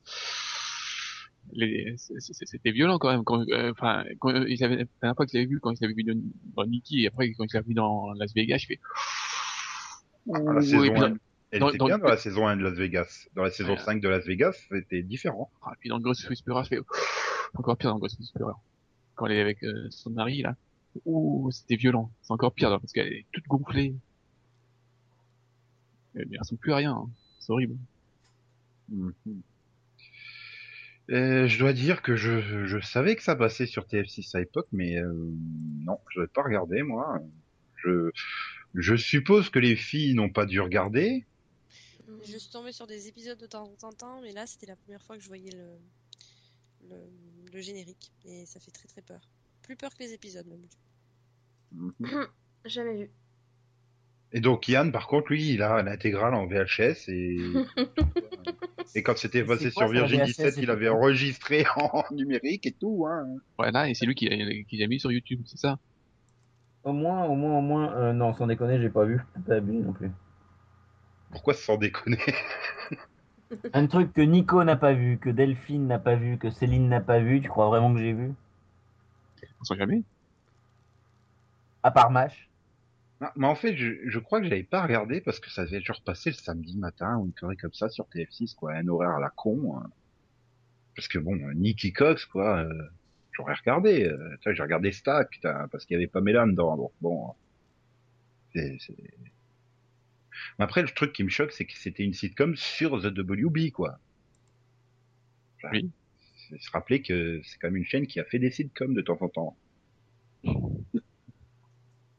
les- 1.53 1.93
c'est- 1.97 2.19
c'était 2.19 2.71
violent 2.71 2.97
quand 2.97 3.11
même. 3.11 3.23
Quand, 3.23 3.41
euh, 3.49 3.71
enfin, 3.71 4.03
quand 4.19 4.29
euh, 4.33 4.45
ils 4.49 4.63
avaient, 4.63 4.77
la 4.77 4.85
dernière 5.01 5.15
fois 5.15 5.25
que 5.25 5.31
je 5.31 5.37
l'avais 5.37 5.47
vu, 5.47 5.59
quand 5.59 5.73
je 5.75 5.81
l'avais 5.81 5.93
vu 5.93 6.03
dans, 6.03 6.65
Nicky, 6.65 7.03
et 7.03 7.07
après 7.07 7.31
quand 7.33 7.45
je 7.49 7.55
l'avais 7.55 7.67
vu 7.67 7.73
dans 7.73 8.11
Las 8.13 8.33
Vegas, 8.33 8.57
je 8.57 8.65
fais. 8.67 8.79
Ah, 10.33 10.39
la 10.53 10.61
saison 10.61 10.83
et 10.83 10.91
puis 10.91 10.99
dans- 10.99 11.05
1, 11.07 11.17
elle 11.51 11.59
dans- 11.59 11.69
était 11.69 11.77
dans- 11.77 11.85
bien 11.85 11.97
dans 11.99 12.07
la 12.07 12.17
saison 12.17 12.47
1 12.47 12.57
de 12.57 12.63
Las 12.63 12.73
Vegas. 12.73 13.27
Dans 13.35 13.43
la 13.43 13.51
saison 13.51 13.73
Ouais. 13.73 13.77
5 13.79 14.01
de 14.01 14.09
Las 14.09 14.25
Vegas, 14.25 14.53
c'était 14.71 15.03
différent. 15.03 15.51
ah, 15.63 15.73
puis 15.79 15.89
dans 15.89 15.99
Ghost 15.99 16.27
Whisperer, 16.29 16.63
je 16.63 16.69
fais 16.69 16.79
encore 17.53 17.77
pire 17.77 17.91
dans 17.91 17.99
Ghost 17.99 18.19
Whisperer. 18.19 18.53
Quand 19.13 19.27
elle 19.27 19.33
est 19.33 19.41
avec 19.41 19.63
euh, 19.63 19.87
son 19.91 20.09
mari 20.09 20.41
là, 20.41 20.55
ouh, 21.05 21.49
c'était 21.51 21.75
violent. 21.77 22.11
C'est 22.21 22.33
encore 22.33 22.53
pire 22.53 22.69
là, 22.69 22.79
parce 22.79 22.91
qu'elle 22.91 23.13
est 23.13 23.25
toute 23.31 23.45
gonflée. 23.47 23.93
Elle 26.15 26.29
ne 26.29 26.39
ressemble 26.39 26.59
plus 26.59 26.73
à 26.73 26.77
rien. 26.77 26.93
hein. 26.93 27.09
C'est 27.39 27.51
horrible. 27.51 27.77
Mhm. 28.89 29.13
Euh, 31.11 31.47
je 31.47 31.59
dois 31.59 31.73
dire 31.73 32.01
que 32.01 32.15
je, 32.15 32.65
je 32.65 32.79
savais 32.79 33.15
que 33.15 33.21
ça 33.21 33.35
passait 33.35 33.67
sur 33.67 33.85
TF6 33.85 34.35
à 34.35 34.39
l'époque, 34.39 34.67
mais 34.71 34.97
euh, 34.97 35.13
non, 35.83 35.99
je 36.11 36.19
n'avais 36.19 36.31
pas 36.31 36.41
regardé 36.43 36.81
moi. 36.81 37.21
Je, 37.83 38.09
je 38.73 38.95
suppose 38.95 39.49
que 39.49 39.59
les 39.59 39.75
filles 39.75 40.15
n'ont 40.15 40.31
pas 40.31 40.45
dû 40.47 40.59
regarder. 40.61 41.25
Je 42.23 42.37
suis 42.37 42.49
tombée 42.49 42.71
sur 42.71 42.87
des 42.87 43.07
épisodes 43.07 43.37
de 43.37 43.45
temps 43.45 43.71
en 43.83 43.91
temps, 43.91 44.19
mais 44.21 44.31
là, 44.31 44.47
c'était 44.47 44.65
la 44.65 44.75
première 44.75 45.01
fois 45.03 45.15
que 45.15 45.21
je 45.21 45.27
voyais 45.27 45.51
le, 45.51 46.89
le, 46.89 46.95
le 47.53 47.61
générique 47.61 48.11
et 48.25 48.45
ça 48.47 48.59
fait 48.59 48.71
très 48.71 48.87
très 48.87 49.01
peur. 49.03 49.21
Plus 49.61 49.75
peur 49.75 49.93
que 49.93 50.01
les 50.03 50.13
épisodes 50.13 50.47
même. 50.47 50.65
Mhm. 51.99 52.27
Jamais 52.65 52.95
vu. 52.95 53.09
Et 54.35 54.41
donc 54.41 54.67
Yann, 54.67 54.91
par 54.91 55.07
contre, 55.07 55.31
lui, 55.31 55.53
il 55.53 55.61
a 55.61 55.81
l'intégrale 55.81 56.35
en 56.35 56.45
VHS 56.45 57.07
et 57.07 57.37
et 58.95 59.01
quand 59.01 59.17
c'était 59.17 59.45
passé 59.45 59.71
quoi, 59.71 59.83
sur 59.83 59.87
Virgin 59.87 60.23
VHS, 60.23 60.25
17, 60.25 60.57
il 60.57 60.69
avait 60.69 60.89
enregistré 60.89 61.65
en 61.77 62.03
numérique 62.11 62.67
et 62.67 62.73
tout. 62.73 63.07
Hein. 63.07 63.25
Voilà, 63.57 63.89
et 63.89 63.93
c'est 63.93 64.05
lui 64.05 64.13
qui 64.13 64.27
l'a 64.27 64.35
qui 64.67 64.75
l'a 64.75 64.87
mis 64.87 64.99
sur 64.99 65.09
YouTube, 65.09 65.41
c'est 65.45 65.57
ça? 65.57 65.79
Au 66.83 66.91
moins, 66.91 67.23
au 67.23 67.35
moins, 67.35 67.57
au 67.57 67.61
moins, 67.61 67.93
euh, 67.95 68.11
non, 68.11 68.33
sans 68.33 68.45
déconner, 68.45 68.81
j'ai 68.81 68.89
pas 68.89 69.05
vu. 69.05 69.21
Pas 69.47 69.55
abusé 69.55 69.79
non 69.79 69.93
plus. 69.93 70.11
Pourquoi 71.31 71.53
sans 71.53 71.77
déconner? 71.77 72.19
Un 73.73 73.87
truc 73.87 74.11
que 74.11 74.21
Nico 74.21 74.61
n'a 74.65 74.75
pas 74.75 74.91
vu, 74.91 75.17
que 75.17 75.29
Delphine 75.29 75.87
n'a 75.87 75.97
pas 75.97 76.15
vu, 76.15 76.37
que 76.37 76.51
Céline 76.51 76.89
n'a 76.89 76.99
pas 76.99 77.19
vu, 77.19 77.39
tu 77.39 77.47
crois 77.47 77.69
vraiment 77.69 77.93
que 77.93 78.01
j'ai 78.01 78.11
vu? 78.11 78.33
On 79.61 79.63
sait 79.63 79.77
jamais. 79.77 80.03
À 81.83 81.91
part 81.91 82.11
Mash. 82.11 82.49
Ah, 83.21 83.31
Mais 83.35 83.47
en 83.47 83.55
fait, 83.55 83.75
je, 83.77 83.93
je 84.09 84.19
crois 84.19 84.39
que 84.41 84.47
j'avais 84.47 84.63
pas 84.63 84.83
regardé 84.83 85.21
parce 85.21 85.39
que 85.39 85.49
ça 85.49 85.65
devait 85.65 85.81
genre 85.81 86.01
passer 86.03 86.29
le 86.31 86.35
samedi 86.35 86.77
matin 86.77 87.17
ou 87.17 87.25
une 87.27 87.33
connerie 87.33 87.57
comme 87.57 87.73
ça 87.73 87.89
sur 87.89 88.05
TF6, 88.05 88.55
quoi, 88.55 88.73
un 88.73 88.87
horaire 88.87 89.11
à 89.11 89.19
la 89.19 89.29
con. 89.29 89.77
hein. 89.79 89.89
Parce 90.95 91.07
que 91.07 91.19
bon, 91.19 91.35
Nicky 91.55 91.93
Cox, 91.93 92.25
quoi, 92.25 92.59
euh, 92.63 92.83
j'aurais 93.33 93.53
regardé. 93.55 94.05
Euh, 94.05 94.35
tu 94.41 94.49
vois, 94.49 94.53
j'ai 94.53 94.63
regardé 94.63 94.91
Stack, 94.91 95.29
putain, 95.29 95.67
parce 95.69 95.85
qu'il 95.85 95.95
y 95.95 95.97
avait 95.97 96.07
Pamela 96.07 96.45
dedans. 96.45 96.77
Donc 96.77 96.91
bon, 97.01 97.33
c'est, 98.53 98.77
c'est... 98.79 98.95
Mais 100.59 100.65
après, 100.65 100.81
le 100.81 100.89
truc 100.89 101.13
qui 101.13 101.23
me 101.23 101.29
choque, 101.29 101.51
c'est 101.51 101.65
que 101.65 101.73
c'était 101.77 102.03
une 102.03 102.13
sitcom 102.13 102.55
sur 102.55 103.01
The 103.01 103.17
WB, 103.17 103.71
quoi. 103.71 103.99
Enfin, 105.57 105.69
Oui. 105.73 105.91
se 106.59 106.71
rappeler 106.71 107.01
que 107.01 107.41
c'est 107.43 107.57
quand 107.59 107.67
même 107.67 107.77
une 107.77 107.85
chaîne 107.85 108.07
qui 108.07 108.19
a 108.19 108.25
fait 108.25 108.39
des 108.39 108.51
sitcoms 108.51 108.93
de 108.93 109.01
temps 109.01 109.17
en 109.21 109.29
temps. 109.29 109.57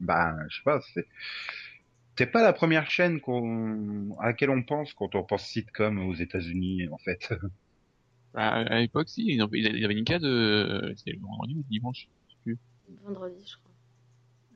Ben, 0.07 0.37
je 0.49 0.57
sais 0.57 0.63
pas, 0.63 0.79
c'est 0.93 1.07
c'est 2.17 2.27
pas 2.31 2.43
la 2.43 2.51
première 2.51 2.89
chaîne 2.91 3.21
qu'on 3.21 4.17
à 4.19 4.25
laquelle 4.27 4.49
on 4.49 4.61
pense 4.63 4.93
quand 4.93 5.15
on 5.15 5.23
pense 5.23 5.45
sitcom 5.47 5.99
aux 5.99 6.15
États-Unis 6.15 6.89
en 6.91 6.97
fait. 6.97 7.29
À, 8.33 8.49
à 8.61 8.79
l'époque, 8.79 9.09
si, 9.09 9.23
il 9.25 9.35
y 9.37 9.85
avait 9.85 9.93
une 9.97 10.05
case, 10.05 10.23
euh, 10.23 10.93
c'était 10.95 11.13
le 11.13 11.19
vendredi 11.21 11.55
ou 11.55 11.57
le 11.57 11.63
dimanche, 11.69 12.07
je 12.27 12.33
sais 12.33 12.39
plus. 12.43 12.57
Vendredi, 13.03 13.45
je 13.45 13.57
crois. 13.57 13.71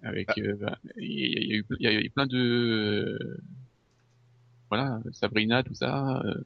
Avec, 0.03 0.37
euh, 0.39 0.55
bah, 0.59 0.77
il 0.97 1.11
y, 1.49 1.53
a- 1.53 1.57
eu, 1.57 1.65
il 1.79 1.83
y 1.83 1.87
a 1.87 1.93
eu 2.01 2.09
plein 2.09 2.25
de, 2.25 3.17
voilà, 4.69 4.99
Sabrina, 5.11 5.63
tout 5.63 5.75
ça. 5.75 6.19
euh, 6.25 6.43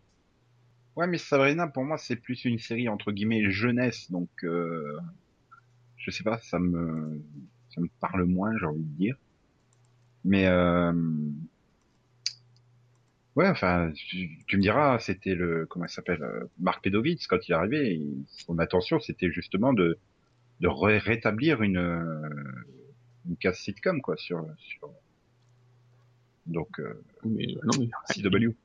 Ouais, 0.95 1.07
mais 1.07 1.17
Sabrina 1.17 1.67
pour 1.67 1.83
moi 1.83 1.97
c'est 1.97 2.15
plus 2.15 2.45
une 2.45 2.57
série 2.59 2.87
entre 2.89 3.11
guillemets 3.11 3.49
jeunesse 3.51 4.09
donc 4.11 4.29
euh, 4.43 4.97
je 5.97 6.11
sais 6.11 6.23
pas, 6.23 6.37
ça 6.39 6.59
me 6.59 7.21
ça 7.75 7.81
me 7.81 7.89
parle 7.99 8.25
moins, 8.25 8.57
j'ai 8.57 8.65
envie 8.65 8.83
de 8.83 8.97
dire. 8.97 9.17
Mais 10.23 10.47
euh, 10.47 10.91
ouais, 13.35 13.47
enfin, 13.49 13.91
tu, 13.95 14.57
me 14.57 14.61
diras, 14.61 14.99
c'était 14.99 15.35
le 15.35 15.65
comment 15.67 15.85
il 15.85 15.89
s'appelle, 15.89 16.23
euh, 16.23 16.45
Marc 16.59 16.83
Pedovitz 16.83 17.27
quand 17.27 17.47
il 17.47 17.51
est 17.51 17.55
arrivé, 17.55 18.01
son 18.27 18.59
intention 18.59 18.99
c'était 18.99 19.31
justement 19.31 19.73
de 19.73 19.97
de 20.61 20.67
ré- 20.69 20.99
rétablir 20.99 21.61
une 21.63 21.77
euh, 21.77 22.29
une 23.29 23.37
case 23.37 23.59
sitcom 23.59 24.01
quoi 24.01 24.17
sur 24.17 24.45
sur 24.59 24.89
donc 26.45 26.79
euh, 26.79 27.03
mais, 27.23 27.47
non, 27.63 27.73
mais, 27.79 27.89
CW. 28.13 28.55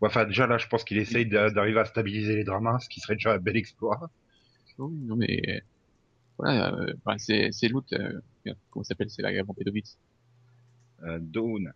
Enfin 0.00 0.24
déjà 0.26 0.46
là, 0.46 0.58
je 0.58 0.66
pense 0.68 0.84
qu'il 0.84 0.98
essaye 0.98 1.26
d'a- 1.26 1.50
d'arriver 1.50 1.80
à 1.80 1.84
stabiliser 1.84 2.36
les 2.36 2.44
dramas, 2.44 2.78
ce 2.80 2.88
qui 2.88 3.00
serait 3.00 3.14
déjà 3.16 3.34
un 3.34 3.38
bel 3.38 3.56
exploit. 3.56 4.10
Oui, 4.78 4.94
non, 5.06 5.16
mais, 5.16 5.62
voilà, 6.38 6.72
euh, 6.74 6.94
enfin, 7.04 7.18
c'est, 7.18 7.50
c'est 7.52 7.68
l'autre, 7.68 7.88
euh, 7.94 8.20
comment 8.70 8.84
ça 8.84 8.88
s'appelle, 8.88 9.10
c'est 9.10 9.22
la 9.22 9.32
Pedovitz. 9.44 9.98
Euh, 11.02 11.18
Dawn. 11.20 11.72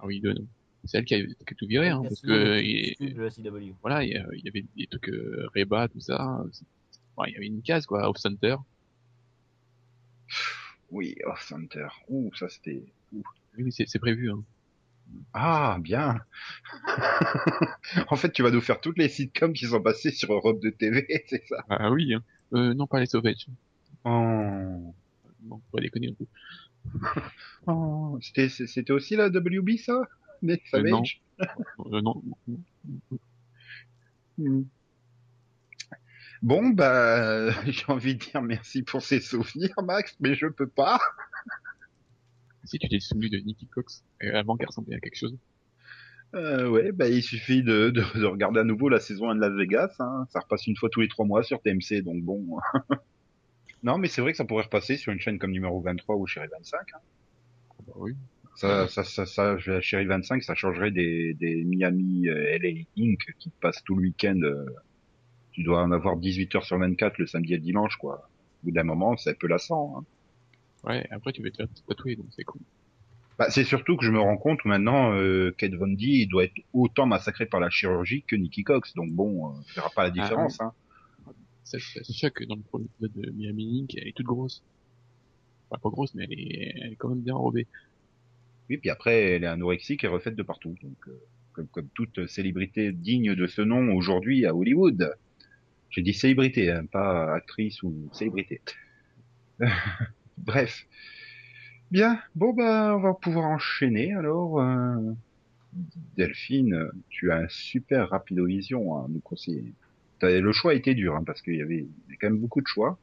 Ah 0.00 0.06
oui, 0.06 0.20
Dawn. 0.20 0.46
C'est 0.84 0.98
elle 0.98 1.04
qui 1.04 1.14
a, 1.14 1.24
qui 1.24 1.32
a 1.50 1.54
tout 1.56 1.66
viré, 1.66 1.88
hein, 1.88 2.02
parce 2.02 2.20
que, 2.20 2.60
il, 2.62 2.88
excuse 2.90 3.14
de 3.14 3.22
la 3.22 3.30
CW. 3.30 3.74
voilà, 3.82 4.04
il 4.04 4.10
y, 4.10 4.16
a- 4.16 4.26
il 4.32 4.44
y 4.44 4.48
avait 4.48 4.64
des 4.76 4.86
trucs, 4.86 5.08
euh, 5.08 5.48
Reba, 5.54 5.88
tout 5.88 6.00
ça. 6.00 6.42
il 7.26 7.32
y 7.32 7.36
avait 7.36 7.46
une 7.46 7.62
case, 7.62 7.86
quoi, 7.86 8.08
Off 8.08 8.18
Center. 8.18 8.56
Oui, 10.90 11.16
Off 11.24 11.42
Center. 11.42 11.88
Ouh, 12.08 12.32
ça 12.34 12.48
c'était. 12.48 12.84
ouh. 13.12 13.22
Oui, 13.56 13.64
oui, 13.64 13.72
c'est, 13.72 13.86
c'est 13.88 13.98
prévu, 13.98 14.30
hein. 14.30 14.42
Ah, 15.32 15.78
bien. 15.80 16.20
en 18.08 18.16
fait, 18.16 18.32
tu 18.32 18.42
vas 18.42 18.50
nous 18.50 18.60
faire 18.60 18.80
toutes 18.80 18.98
les 18.98 19.08
sitcoms 19.08 19.52
qui 19.52 19.66
sont 19.66 19.80
passées 19.80 20.10
sur 20.10 20.32
Europe 20.32 20.60
de 20.60 20.70
TV, 20.70 21.06
c'est 21.28 21.44
ça? 21.46 21.64
Ah 21.68 21.90
oui, 21.90 22.14
hein. 22.14 22.22
Euh, 22.54 22.74
non, 22.74 22.86
pas 22.86 23.00
les 23.00 23.06
Sauvages. 23.06 23.46
Oh. 24.08 24.94
Faut 25.48 25.60
pas 25.72 25.80
déconner 25.80 26.08
un 26.08 26.14
peu. 26.14 26.26
Oh. 27.66 28.16
C'était 28.22 28.48
c'était 28.48 28.92
aussi 28.92 29.16
la 29.16 29.26
WB 29.26 29.76
ça, 29.76 30.00
les 30.42 30.62
Euh, 30.74 30.82
non. 30.82 31.02
Euh, 31.92 32.00
non. 32.00 32.22
Hmm. 34.38 34.62
Bon, 36.42 36.68
bah, 36.70 37.50
j'ai 37.64 37.84
envie 37.88 38.14
de 38.14 38.20
dire 38.20 38.40
merci 38.42 38.82
pour 38.82 39.02
ces 39.02 39.20
souvenirs, 39.20 39.74
Max, 39.84 40.16
mais 40.20 40.34
je 40.34 40.46
peux 40.46 40.68
pas. 40.68 41.00
Si 42.64 42.78
tu 42.78 42.88
t'es 42.88 43.00
souvenu 43.00 43.28
de 43.28 43.38
Nicky 43.38 43.66
Cox, 43.66 44.04
euh, 44.22 44.34
avant 44.34 44.56
qu'elle 44.56 44.68
ressemblait 44.68 44.96
à 44.96 45.00
quelque 45.00 45.16
chose. 45.16 45.36
Euh, 46.34 46.68
ouais, 46.68 46.92
bah, 46.92 47.08
il 47.08 47.22
suffit 47.22 47.62
de, 47.62 47.90
de, 47.90 48.02
de 48.18 48.24
regarder 48.24 48.60
à 48.60 48.64
nouveau 48.64 48.88
la 48.88 49.00
saison 49.00 49.30
1 49.30 49.36
de 49.36 49.40
Las 49.40 49.52
Vegas. 49.52 49.94
Hein. 49.98 50.26
Ça 50.30 50.40
repasse 50.40 50.66
une 50.66 50.76
fois 50.76 50.88
tous 50.90 51.00
les 51.00 51.08
trois 51.08 51.26
mois 51.26 51.42
sur 51.42 51.60
TMC, 51.60 52.02
donc 52.02 52.22
bon. 52.22 52.58
Non, 53.86 53.98
mais 53.98 54.08
c'est 54.08 54.20
vrai 54.20 54.32
que 54.32 54.36
ça 54.36 54.44
pourrait 54.44 54.64
repasser 54.64 54.96
sur 54.96 55.12
une 55.12 55.20
chaîne 55.20 55.38
comme 55.38 55.52
numéro 55.52 55.80
23 55.80 56.16
ou 56.16 56.26
Chérie 56.26 56.48
25. 56.52 56.78
Hein. 56.92 56.98
Bah 57.86 57.92
oui. 57.96 58.14
Ça, 58.56 58.88
ça, 58.88 59.04
ça, 59.04 59.26
ça, 59.26 59.56
Chérie 59.80 60.06
25, 60.06 60.42
ça 60.42 60.54
changerait 60.56 60.90
des, 60.90 61.34
des 61.34 61.62
Miami 61.64 62.28
euh, 62.28 62.58
LA 62.58 62.80
Inc. 62.98 63.20
qui 63.38 63.50
passent 63.60 63.84
tout 63.84 63.94
le 63.94 64.02
week-end. 64.02 64.40
euh, 64.42 64.66
tu 65.52 65.62
dois 65.62 65.82
en 65.82 65.92
avoir 65.92 66.16
18 66.16 66.56
heures 66.56 66.64
sur 66.64 66.78
24 66.78 67.18
le 67.18 67.26
samedi 67.26 67.54
et 67.54 67.56
le 67.56 67.62
dimanche, 67.62 67.96
quoi. 67.96 68.28
Au 68.62 68.66
bout 68.66 68.72
d'un 68.72 68.82
moment, 68.82 69.16
c'est 69.16 69.30
un 69.30 69.34
peu 69.34 69.46
lassant. 69.46 69.94
Hein. 69.98 70.04
Ouais, 70.88 71.06
après 71.10 71.32
tu 71.32 71.42
vas 71.42 71.50
te 71.50 71.62
tatouer, 71.88 72.16
donc 72.16 72.26
c'est 72.34 72.44
cool. 72.44 72.60
Bah, 73.38 73.50
c'est 73.50 73.64
surtout 73.64 73.96
que 73.96 74.04
je 74.04 74.10
me 74.10 74.18
rends 74.20 74.36
compte 74.38 74.64
maintenant, 74.64 75.12
euh, 75.12 75.54
Kate 75.58 75.74
Von 75.74 75.88
D 75.88 75.96
il 76.00 76.26
doit 76.26 76.44
être 76.44 76.58
autant 76.72 77.06
massacré 77.06 77.44
par 77.46 77.60
la 77.60 77.70
chirurgie 77.70 78.22
que 78.26 78.34
Nicky 78.34 78.64
Cox. 78.64 78.94
Donc 78.94 79.10
bon, 79.12 79.46
euh, 79.46 79.50
on 79.52 79.74
verra 79.74 79.90
pas 79.94 80.04
la 80.04 80.10
différence. 80.10 80.60
Hein. 80.60 80.72
Ça 81.66 81.78
se 81.80 82.12
choque 82.12 82.44
dans 82.46 82.56
le 82.56 82.62
premier 82.62 82.88
de 83.00 83.30
Miami 83.32 83.66
Link, 83.66 83.94
elle 83.96 84.08
est 84.08 84.16
toute 84.16 84.26
grosse. 84.26 84.62
Enfin, 85.70 85.80
pas 85.82 85.90
grosse, 85.90 86.14
mais 86.14 86.24
elle 86.24 86.32
est, 86.40 86.72
elle 86.76 86.92
est 86.92 86.96
quand 86.96 87.08
même 87.10 87.20
bien 87.22 87.34
enrobée. 87.34 87.66
Oui, 88.70 88.78
puis 88.78 88.90
après, 88.90 89.22
elle 89.32 89.44
est 89.44 89.48
anorexique 89.48 90.04
et 90.04 90.08
refaite 90.08 90.36
de 90.36 90.42
partout. 90.44 90.76
Donc, 90.82 91.08
euh, 91.08 91.64
comme, 91.72 91.88
toute 91.94 92.26
célébrité 92.28 92.92
digne 92.92 93.34
de 93.34 93.46
ce 93.46 93.62
nom 93.62 93.94
aujourd'hui 93.94 94.46
à 94.46 94.54
Hollywood. 94.54 95.14
J'ai 95.90 96.02
dit 96.02 96.14
célébrité, 96.14 96.70
hein, 96.70 96.86
pas 96.86 97.34
actrice 97.34 97.82
ou 97.82 98.08
célébrité. 98.12 98.60
Bref. 100.38 100.86
Bien, 101.90 102.20
bon 102.34 102.52
bah 102.52 102.94
on 102.96 103.00
va 103.00 103.14
pouvoir 103.14 103.46
enchaîner 103.46 104.12
alors. 104.14 104.60
euh, 104.60 105.12
Delphine, 106.16 106.90
tu 107.10 107.30
as 107.32 107.38
un 107.38 107.48
super 107.48 108.10
rapidovision 108.10 108.96
à 108.96 109.08
nous 109.08 109.20
conseiller. 109.20 109.74
Le 110.22 110.52
choix 110.52 110.72
a 110.72 110.74
été 110.74 110.94
dur 110.94 111.14
hein, 111.14 111.24
parce 111.24 111.42
qu'il 111.42 111.56
y 111.56 111.62
avait 111.62 111.86
quand 112.20 112.28
même 112.28 112.38
beaucoup 112.38 112.60
de 112.60 112.66
choix. 112.66 112.98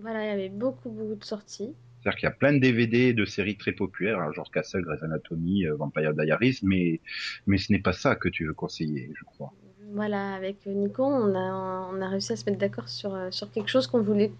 Voilà, 0.00 0.24
il 0.24 0.28
y 0.28 0.30
avait 0.30 0.48
beaucoup, 0.48 0.90
beaucoup 0.90 1.16
de 1.16 1.24
sorties. 1.24 1.74
C'est-à-dire 2.02 2.18
qu'il 2.18 2.26
y 2.26 2.32
a 2.32 2.34
plein 2.34 2.52
de 2.52 2.58
DVD 2.58 3.12
de 3.12 3.24
séries 3.24 3.56
très 3.56 3.72
populaires, 3.72 4.18
hein, 4.18 4.32
genre 4.32 4.50
Castle, 4.50 4.82
Grey's 4.82 5.02
Anatomy, 5.02 5.66
euh, 5.66 5.74
Vampire 5.76 6.14
Diaries, 6.14 6.58
mais 6.62 7.00
mais 7.46 7.58
ce 7.58 7.70
n'est 7.70 7.78
pas 7.78 7.92
ça 7.92 8.16
que 8.16 8.28
tu 8.28 8.46
veux 8.46 8.54
conseiller, 8.54 9.12
je 9.14 9.24
crois. 9.24 9.52
Voilà, 9.92 10.34
avec 10.34 10.64
Nico, 10.66 11.04
on 11.04 11.34
a, 11.34 11.88
on 11.92 12.00
a 12.00 12.08
réussi 12.08 12.32
à 12.32 12.36
se 12.36 12.44
mettre 12.46 12.58
d'accord 12.58 12.88
sur, 12.88 13.14
euh, 13.14 13.30
sur 13.30 13.52
quelque 13.52 13.68
chose 13.68 13.86
qu'on 13.86 14.00
voulait 14.00 14.32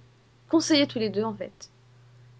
conseiller 0.48 0.86
tous 0.86 0.98
les 0.98 1.10
deux, 1.10 1.22
en 1.22 1.34
fait. 1.34 1.70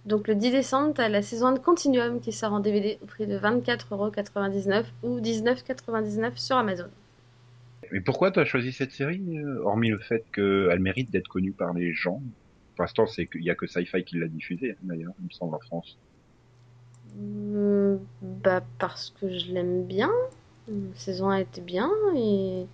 Donc 0.06 0.26
le 0.26 0.34
10 0.34 0.50
décembre, 0.50 0.94
tu 0.94 1.00
as 1.00 1.08
la 1.08 1.22
saison 1.22 1.48
1 1.48 1.52
de 1.52 1.58
Continuum 1.60 2.20
qui 2.20 2.32
sort 2.32 2.52
en 2.52 2.60
DVD 2.60 2.98
au 3.02 3.06
prix 3.06 3.26
de 3.26 3.38
24,99€ 3.38 4.84
ou 5.04 5.20
19,99€ 5.20 6.36
sur 6.36 6.56
Amazon. 6.56 6.88
Mais 7.92 8.00
pourquoi 8.00 8.32
tu 8.32 8.40
as 8.40 8.44
choisi 8.44 8.72
cette 8.72 8.90
série, 8.90 9.38
euh, 9.38 9.62
hormis 9.62 9.90
le 9.90 10.00
fait 10.00 10.24
qu'elle 10.32 10.80
mérite 10.80 11.12
d'être 11.12 11.28
connue 11.28 11.52
par 11.52 11.72
les 11.74 11.92
gens? 11.92 12.20
Pour 12.74 12.82
l'instant, 12.82 13.06
c'est 13.06 13.28
qu'il 13.28 13.44
y 13.44 13.50
a 13.50 13.54
que 13.54 13.68
Sci-Fi 13.68 14.04
qui 14.04 14.18
l'a 14.18 14.26
diffusée, 14.28 14.74
d'ailleurs, 14.82 15.14
il 15.20 15.26
me 15.26 15.30
semble, 15.30 15.54
en 15.54 15.60
France. 15.60 16.00
Hmm, 17.16 17.96
bah 18.20 18.62
parce 18.78 19.10
que 19.10 19.28
je 19.38 19.52
l'aime 19.52 19.84
bien. 19.86 20.10
La 20.68 20.96
saison 20.96 21.30
1 21.30 21.38
était 21.38 21.60
bien 21.60 21.90
et, 22.16 22.66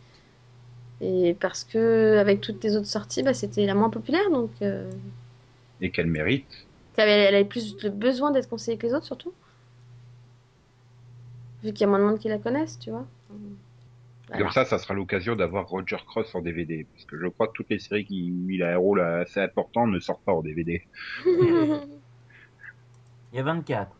et 1.01 1.35
parce 1.35 1.65
que 1.65 2.17
avec 2.19 2.41
toutes 2.41 2.63
les 2.65 2.77
autres 2.77 2.87
sorties, 2.87 3.23
bah, 3.23 3.35
c'était 3.35 3.67
la 3.67 3.75
moins 3.75 3.91
populaire, 3.91 4.31
donc 4.31 4.51
euh, 4.63 4.91
Et 5.81 5.91
qu'elle 5.91 6.07
mérite. 6.07 6.69
elle, 6.97 7.09
elle 7.09 7.35
avait 7.35 7.45
plus 7.47 7.77
le 7.83 7.89
besoin 7.91 8.31
d'être 8.31 8.49
conseillée 8.49 8.77
que 8.77 8.87
les 8.87 8.93
autres, 8.95 9.07
surtout. 9.07 9.33
Vu 11.63 11.73
qu'il 11.73 11.83
y 11.83 11.85
a 11.85 11.87
moins 11.87 12.01
de 12.01 12.05
monde 12.05 12.19
qui 12.19 12.29
la 12.29 12.39
connaissent, 12.39 12.79
tu 12.81 12.91
vois. 12.91 13.07
Voilà. 14.29 14.43
Comme 14.43 14.53
ça, 14.53 14.65
ça 14.65 14.79
sera 14.79 14.95
l'occasion 14.95 15.37
d'avoir 15.37 15.67
Roger 15.67 15.97
Cross 16.07 16.35
en 16.35 16.43
DVD. 16.43 16.87
Parce 16.93 17.05
que 17.07 17.19
je 17.19 17.27
crois 17.29 17.49
que 17.49 17.53
toutes 17.53 17.71
les 17.71 17.79
séries 17.79 18.05
qui 18.05 18.31
où 18.31 18.51
il 18.51 18.63
a 18.63 18.75
un 18.75 18.77
rôle 18.77 19.01
assez 19.01 19.41
important 19.41 19.87
ne 19.87 19.99
sortent 20.01 20.25
pas 20.25 20.33
en 20.33 20.43
DVD. 20.43 20.83
Il 23.33 23.37
y 23.37 23.39
a 23.39 23.43
24. 23.43 23.91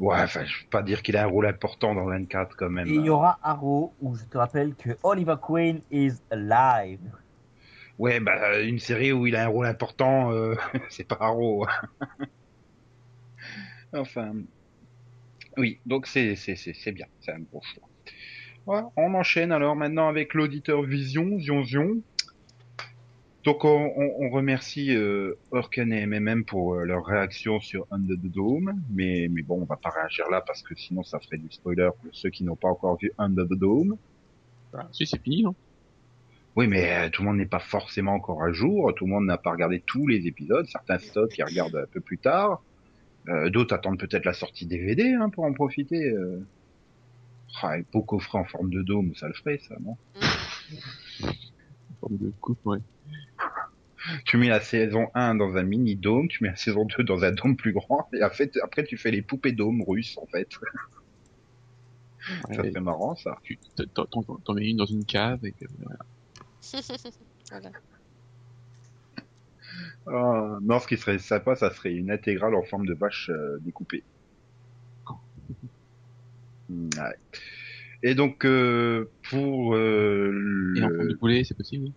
Ouais, 0.00 0.16
enfin, 0.18 0.44
je 0.44 0.62
veux 0.62 0.68
pas 0.70 0.82
dire 0.82 1.02
qu'il 1.02 1.16
a 1.18 1.24
un 1.24 1.26
rôle 1.26 1.46
important 1.46 1.94
dans 1.94 2.06
24 2.06 2.56
quand 2.56 2.70
même. 2.70 2.88
Et 2.88 2.92
il 2.92 3.04
y 3.04 3.10
aura 3.10 3.38
Arrow 3.42 3.92
où 4.00 4.16
je 4.16 4.24
te 4.24 4.38
rappelle 4.38 4.74
que 4.74 4.96
Oliver 5.02 5.34
Queen 5.46 5.82
is 5.90 6.12
alive. 6.30 7.00
Ouais, 7.98 8.18
bah, 8.18 8.60
une 8.60 8.78
série 8.78 9.12
où 9.12 9.26
il 9.26 9.36
a 9.36 9.44
un 9.44 9.48
rôle 9.48 9.66
important, 9.66 10.32
euh, 10.32 10.54
c'est 10.88 11.06
pas 11.06 11.18
Arrow. 11.20 11.66
enfin, 13.92 14.32
oui, 15.58 15.80
donc 15.84 16.06
c'est 16.06 16.34
c'est 16.34 16.56
c'est 16.56 16.72
c'est 16.72 16.92
bien, 16.92 17.06
c'est 17.20 17.32
un 17.32 17.40
bon 17.40 17.60
choix. 17.60 17.89
On 18.66 19.14
enchaîne 19.14 19.52
alors 19.52 19.74
maintenant 19.74 20.08
avec 20.08 20.34
l'auditeur 20.34 20.82
Vision, 20.82 21.38
Zion 21.38 21.64
Zion. 21.64 22.02
Donc 23.44 23.64
on, 23.64 23.92
on, 23.96 24.26
on 24.26 24.30
remercie 24.30 24.94
euh, 24.94 25.38
Orkan 25.50 25.90
et 25.90 26.06
MMM 26.06 26.44
pour 26.44 26.74
euh, 26.74 26.84
leur 26.84 27.06
réaction 27.06 27.58
sur 27.58 27.86
Under 27.90 28.16
the 28.16 28.30
Dome, 28.30 28.82
mais 28.90 29.28
mais 29.30 29.40
bon, 29.42 29.62
on 29.62 29.64
va 29.64 29.76
pas 29.76 29.88
réagir 29.88 30.28
là 30.30 30.42
parce 30.46 30.62
que 30.62 30.74
sinon 30.76 31.02
ça 31.02 31.18
ferait 31.20 31.38
du 31.38 31.50
spoiler 31.50 31.88
pour 32.02 32.14
ceux 32.14 32.28
qui 32.28 32.44
n'ont 32.44 32.56
pas 32.56 32.68
encore 32.68 32.98
vu 33.00 33.12
Under 33.16 33.46
the 33.46 33.54
Dome. 33.58 33.96
Bah, 34.72 34.88
si, 34.92 35.06
c'est 35.06 35.20
fini, 35.22 35.42
non 35.42 35.54
Oui, 36.54 36.66
mais 36.68 37.06
euh, 37.06 37.08
tout 37.08 37.22
le 37.22 37.28
monde 37.28 37.38
n'est 37.38 37.46
pas 37.46 37.60
forcément 37.60 38.12
encore 38.12 38.42
à 38.42 38.52
jour. 38.52 38.92
Tout 38.94 39.06
le 39.06 39.10
monde 39.10 39.24
n'a 39.24 39.38
pas 39.38 39.52
regardé 39.52 39.82
tous 39.86 40.06
les 40.06 40.26
épisodes. 40.26 40.66
Certains 40.66 40.98
stocks 40.98 41.36
ils 41.38 41.44
regardent 41.44 41.76
un 41.76 41.90
peu 41.90 42.00
plus 42.00 42.18
tard. 42.18 42.62
Euh, 43.28 43.48
D'autres 43.48 43.74
attendent 43.74 43.98
peut-être 43.98 44.26
la 44.26 44.34
sortie 44.34 44.66
DVD 44.66 45.14
hein, 45.14 45.30
pour 45.30 45.44
en 45.44 45.54
profiter. 45.54 46.12
Ah, 47.62 47.78
et 47.78 47.84
beau 47.92 48.02
coffret 48.02 48.38
en 48.38 48.44
forme 48.44 48.70
de 48.70 48.82
dôme, 48.82 49.14
ça 49.14 49.28
le 49.28 49.34
ferait, 49.34 49.58
ça, 49.58 49.76
non 49.80 49.96
En 50.22 51.94
forme 52.00 52.18
de 52.18 52.32
coupe, 52.40 52.60
ouais. 52.64 52.78
Tu 54.24 54.38
mets 54.38 54.48
la 54.48 54.60
saison 54.60 55.08
1 55.14 55.34
dans 55.34 55.56
un 55.56 55.62
mini 55.62 55.94
dôme, 55.96 56.28
tu 56.28 56.42
mets 56.42 56.50
la 56.50 56.56
saison 56.56 56.86
2 56.86 57.04
dans 57.04 57.22
un 57.22 57.32
dôme 57.32 57.56
plus 57.56 57.72
grand, 57.72 58.08
et 58.14 58.24
en 58.24 58.30
fait, 58.30 58.56
après 58.62 58.84
tu 58.84 58.96
fais 58.96 59.10
les 59.10 59.20
poupées 59.22 59.52
dômes 59.52 59.82
russes, 59.86 60.16
en 60.18 60.26
fait. 60.26 60.48
ça 62.56 62.62
serait 62.70 62.80
marrant, 62.80 63.14
ça. 63.16 63.36
tu 63.42 63.58
t'en- 63.94 64.06
t'en 64.06 64.22
t'en 64.22 64.54
mets 64.54 64.68
une 64.70 64.78
dans 64.78 64.86
une 64.86 65.04
cave 65.04 65.44
et 65.44 65.54
voilà. 65.78 65.98
voilà. 67.50 67.70
Ah, 70.06 70.58
non, 70.62 70.78
ce 70.80 70.86
qui 70.86 70.96
serait 70.96 71.18
sympa, 71.18 71.56
ça 71.56 71.70
serait 71.70 71.92
une 71.92 72.10
intégrale 72.10 72.54
en 72.54 72.62
forme 72.62 72.86
de 72.86 72.94
vache 72.94 73.30
euh, 73.30 73.58
découpée. 73.60 74.04
Mm, 76.70 76.88
Ouais. 76.96 77.36
Et 78.02 78.14
donc 78.14 78.46
euh, 78.46 79.10
pour 79.28 79.74
euh, 79.74 80.74
Et 80.76 80.82
en 80.82 80.88
forme 80.88 81.08
de 81.08 81.14
poulet, 81.14 81.44
c'est 81.44 81.56
possible 81.56 81.88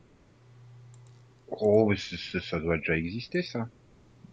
oh, 1.47 1.87
mais 1.89 1.95
ça 1.97 2.59
doit 2.59 2.77
déjà 2.77 2.97
exister 2.97 3.41
ça, 3.43 3.69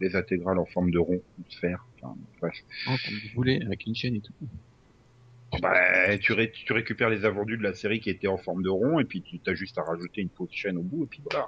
des 0.00 0.16
intégrales 0.16 0.58
en 0.58 0.66
forme 0.66 0.90
de 0.90 0.98
rond, 0.98 1.22
de 1.38 1.50
sphère. 1.50 1.86
Enfin, 2.02 2.16
bref. 2.40 2.54
En 2.86 2.96
forme 2.96 3.16
de 3.16 3.34
poulet 3.34 3.60
avec 3.64 3.86
une 3.86 3.94
chaîne 3.94 4.16
et 4.16 4.20
tout. 4.20 4.32
Bah, 5.60 6.16
tu, 6.18 6.32
ré- 6.32 6.52
tu 6.52 6.72
récupères 6.72 7.10
les 7.10 7.24
invendus 7.24 7.56
de 7.56 7.62
la 7.62 7.74
série 7.74 8.00
qui 8.00 8.08
étaient 8.08 8.28
en 8.28 8.38
forme 8.38 8.62
de 8.62 8.68
rond 8.68 9.00
et 9.00 9.04
puis 9.04 9.22
tu 9.22 9.40
as 9.50 9.54
juste 9.54 9.76
à 9.78 9.82
rajouter 9.82 10.22
une 10.22 10.30
fausse 10.30 10.52
chaîne 10.52 10.76
au 10.78 10.82
bout 10.82 11.04
et 11.04 11.08
puis 11.08 11.22
voilà. 11.30 11.46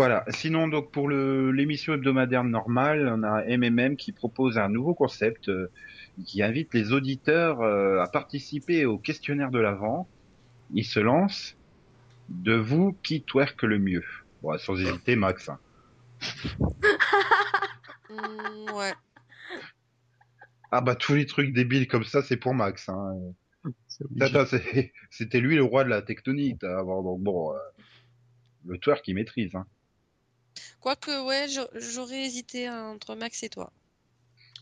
Voilà. 0.00 0.24
Sinon, 0.30 0.66
donc 0.66 0.90
pour 0.92 1.08
le 1.08 1.50
l'émission 1.52 1.92
hebdomadaire 1.92 2.42
normale, 2.42 3.06
on 3.14 3.22
a 3.22 3.44
MMM 3.44 3.96
qui 3.96 4.12
propose 4.12 4.56
un 4.56 4.70
nouveau 4.70 4.94
concept 4.94 5.50
euh, 5.50 5.70
qui 6.24 6.42
invite 6.42 6.72
les 6.72 6.94
auditeurs 6.94 7.60
euh, 7.60 8.00
à 8.00 8.06
participer 8.08 8.86
au 8.86 8.96
questionnaire 8.96 9.50
de 9.50 9.58
l'avant. 9.58 10.08
Il 10.72 10.86
se 10.86 11.00
lance. 11.00 11.54
De 12.30 12.54
vous, 12.54 12.96
qui 13.02 13.22
twerk 13.24 13.62
le 13.62 13.78
mieux 13.78 14.02
Bon, 14.40 14.56
sans 14.56 14.74
hésiter, 14.80 15.16
Max. 15.16 15.50
hein. 15.50 15.58
Mm, 18.08 18.72
ouais. 18.72 18.94
Ah 20.72 20.80
bah 20.80 20.94
tous 20.94 21.14
les 21.14 21.26
trucs 21.26 21.52
débiles 21.52 21.88
comme 21.88 22.04
ça, 22.04 22.22
c'est 22.22 22.38
pour 22.38 22.54
Max. 22.54 22.88
Hein. 22.88 23.12
C'était 25.10 25.40
lui 25.40 25.56
le 25.56 25.62
roi 25.62 25.84
de 25.84 25.90
la 25.90 26.00
tectonique. 26.00 26.64
à 26.64 26.78
avoir. 26.78 27.02
Donc 27.02 27.20
bon, 27.20 27.52
euh, 27.52 27.58
le 28.64 28.78
twerk 28.78 29.06
il 29.06 29.16
maîtrise. 29.16 29.54
Hein. 29.54 29.66
Quoique, 30.80 31.26
ouais, 31.26 31.46
j'a- 31.48 31.68
j'aurais 31.74 32.22
hésité 32.24 32.68
entre 32.70 33.14
Max 33.14 33.42
et 33.42 33.48
toi. 33.48 33.72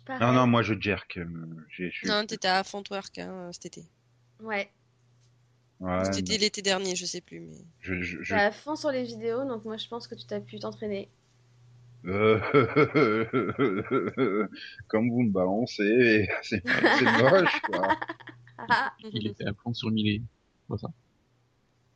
Non, 0.09 0.19
Pareil. 0.19 0.37
non, 0.37 0.47
moi 0.47 0.63
je 0.63 0.75
jerk. 0.81 1.19
euh, 1.19 1.27
j'ai- 1.71 1.91
je 1.91 1.99
suis- 1.99 2.09
Non, 2.09 2.25
t'étais 2.27 2.49
à 2.49 2.65
fond 2.65 2.83
hein, 2.91 3.51
cet 3.53 3.67
été. 3.67 3.85
Ouais. 4.43 4.71
Ouais, 5.81 6.13
C'était 6.13 6.39
l'été 6.39 6.63
dernier, 6.63 6.97
je 6.97 7.05
sais 7.07 7.21
plus, 7.21 7.41
mais. 7.41 7.59
je, 7.81 8.01
je, 8.01 8.23
je- 8.23 8.35
T'es 8.35 8.41
à 8.41 8.51
fond 8.51 8.75
sur 8.75 8.91
les 8.91 9.05
vidéos, 9.05 9.45
donc 9.45 9.65
moi 9.65 9.77
je 9.77 9.87
pense 9.87 10.09
que 10.09 10.15
tu 10.15 10.25
t'as 10.27 10.41
pu 10.41 10.59
t'entraîner. 10.59 11.09
Euh, 12.07 12.41
Comme 14.89 15.11
vous 15.11 15.23
me 15.23 15.31
balancez, 15.31 16.29
c'est 16.43 16.65
moche, 16.65 17.61
quoi. 17.63 17.97
Il 19.13 19.27
était 19.27 19.47
à 19.47 19.53
fond 19.55 19.73
sur 19.75 19.91
Millet. 19.91 20.23
Voilà 20.69 20.81
ça. 20.81 20.89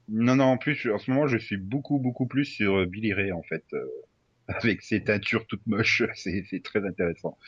Non, 0.09 0.37
non, 0.37 0.45
en 0.45 0.59
plus, 0.59 0.87
en 0.91 0.99
ce 0.99 1.11
moment, 1.11 1.27
je 1.27 1.39
suis 1.39 1.57
beaucoup, 1.57 1.99
beaucoup 1.99 2.27
plus 2.27 2.45
sur 2.45 2.87
Billy 2.87 3.13
Ray, 3.13 3.33
en 3.33 3.43
fait. 3.43 3.65
euh, 3.73 3.87
avec 4.49 4.83
ses 4.83 5.05
teintures 5.05 5.47
toutes 5.47 5.67
moches, 5.67 6.03
c'est 6.15 6.45
c'est 6.51 6.63
très 6.63 6.85
intéressant. 6.85 7.39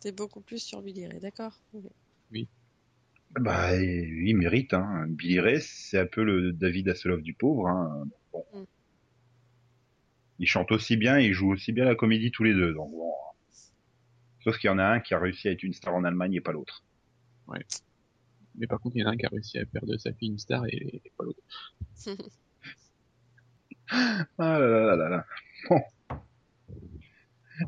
T'es 0.00 0.12
beaucoup 0.12 0.40
plus 0.40 0.62
sur 0.62 0.82
Billy 0.82 1.06
Ray, 1.06 1.20
d'accord 1.20 1.60
Ok. 1.74 1.84
Bah, 3.38 3.76
il 3.76 4.36
mérite, 4.36 4.74
hein. 4.74 5.06
Billy 5.08 5.38
Ray, 5.38 5.60
c'est 5.60 5.98
un 6.00 6.06
peu 6.06 6.24
le 6.24 6.52
David 6.52 6.88
Hasselhoff 6.88 7.22
du 7.22 7.34
pauvre, 7.34 7.68
hein. 7.68 8.08
Bon. 8.32 8.44
Mm. 8.54 8.64
Il 10.40 10.46
chante 10.46 10.72
aussi 10.72 10.96
bien, 10.96 11.20
et 11.20 11.26
il 11.26 11.32
joue 11.32 11.52
aussi 11.52 11.72
bien 11.72 11.84
la 11.84 11.94
comédie 11.94 12.30
tous 12.30 12.44
les 12.44 12.54
deux, 12.54 12.72
donc 12.72 12.90
bon. 12.90 13.12
Sauf 14.42 14.58
qu'il 14.58 14.68
y 14.68 14.70
en 14.70 14.78
a 14.78 14.84
un 14.84 15.00
qui 15.00 15.12
a 15.12 15.18
réussi 15.18 15.48
à 15.48 15.50
être 15.52 15.62
une 15.62 15.74
star 15.74 15.94
en 15.94 16.02
Allemagne 16.02 16.34
et 16.34 16.40
pas 16.40 16.52
l'autre. 16.52 16.82
Mais 18.60 18.66
par 18.68 18.78
contre, 18.80 18.96
il 18.96 19.00
y 19.00 19.04
en 19.04 19.08
a 19.08 19.10
un 19.12 19.16
qui 19.16 19.26
a 19.26 19.30
réussi 19.30 19.58
à 19.58 19.64
faire 19.66 19.84
de 19.86 19.96
sa 19.96 20.12
fille 20.12 20.28
une 20.28 20.38
star 20.38 20.64
et, 20.66 21.00
et 21.04 21.12
pas 21.18 21.24
l'autre. 21.24 21.42
Ah 23.92 24.58
là 24.60 24.68
là 24.68 24.80
là 24.86 24.96
là 24.96 25.08
là. 25.08 25.26
Bon. 25.68 25.80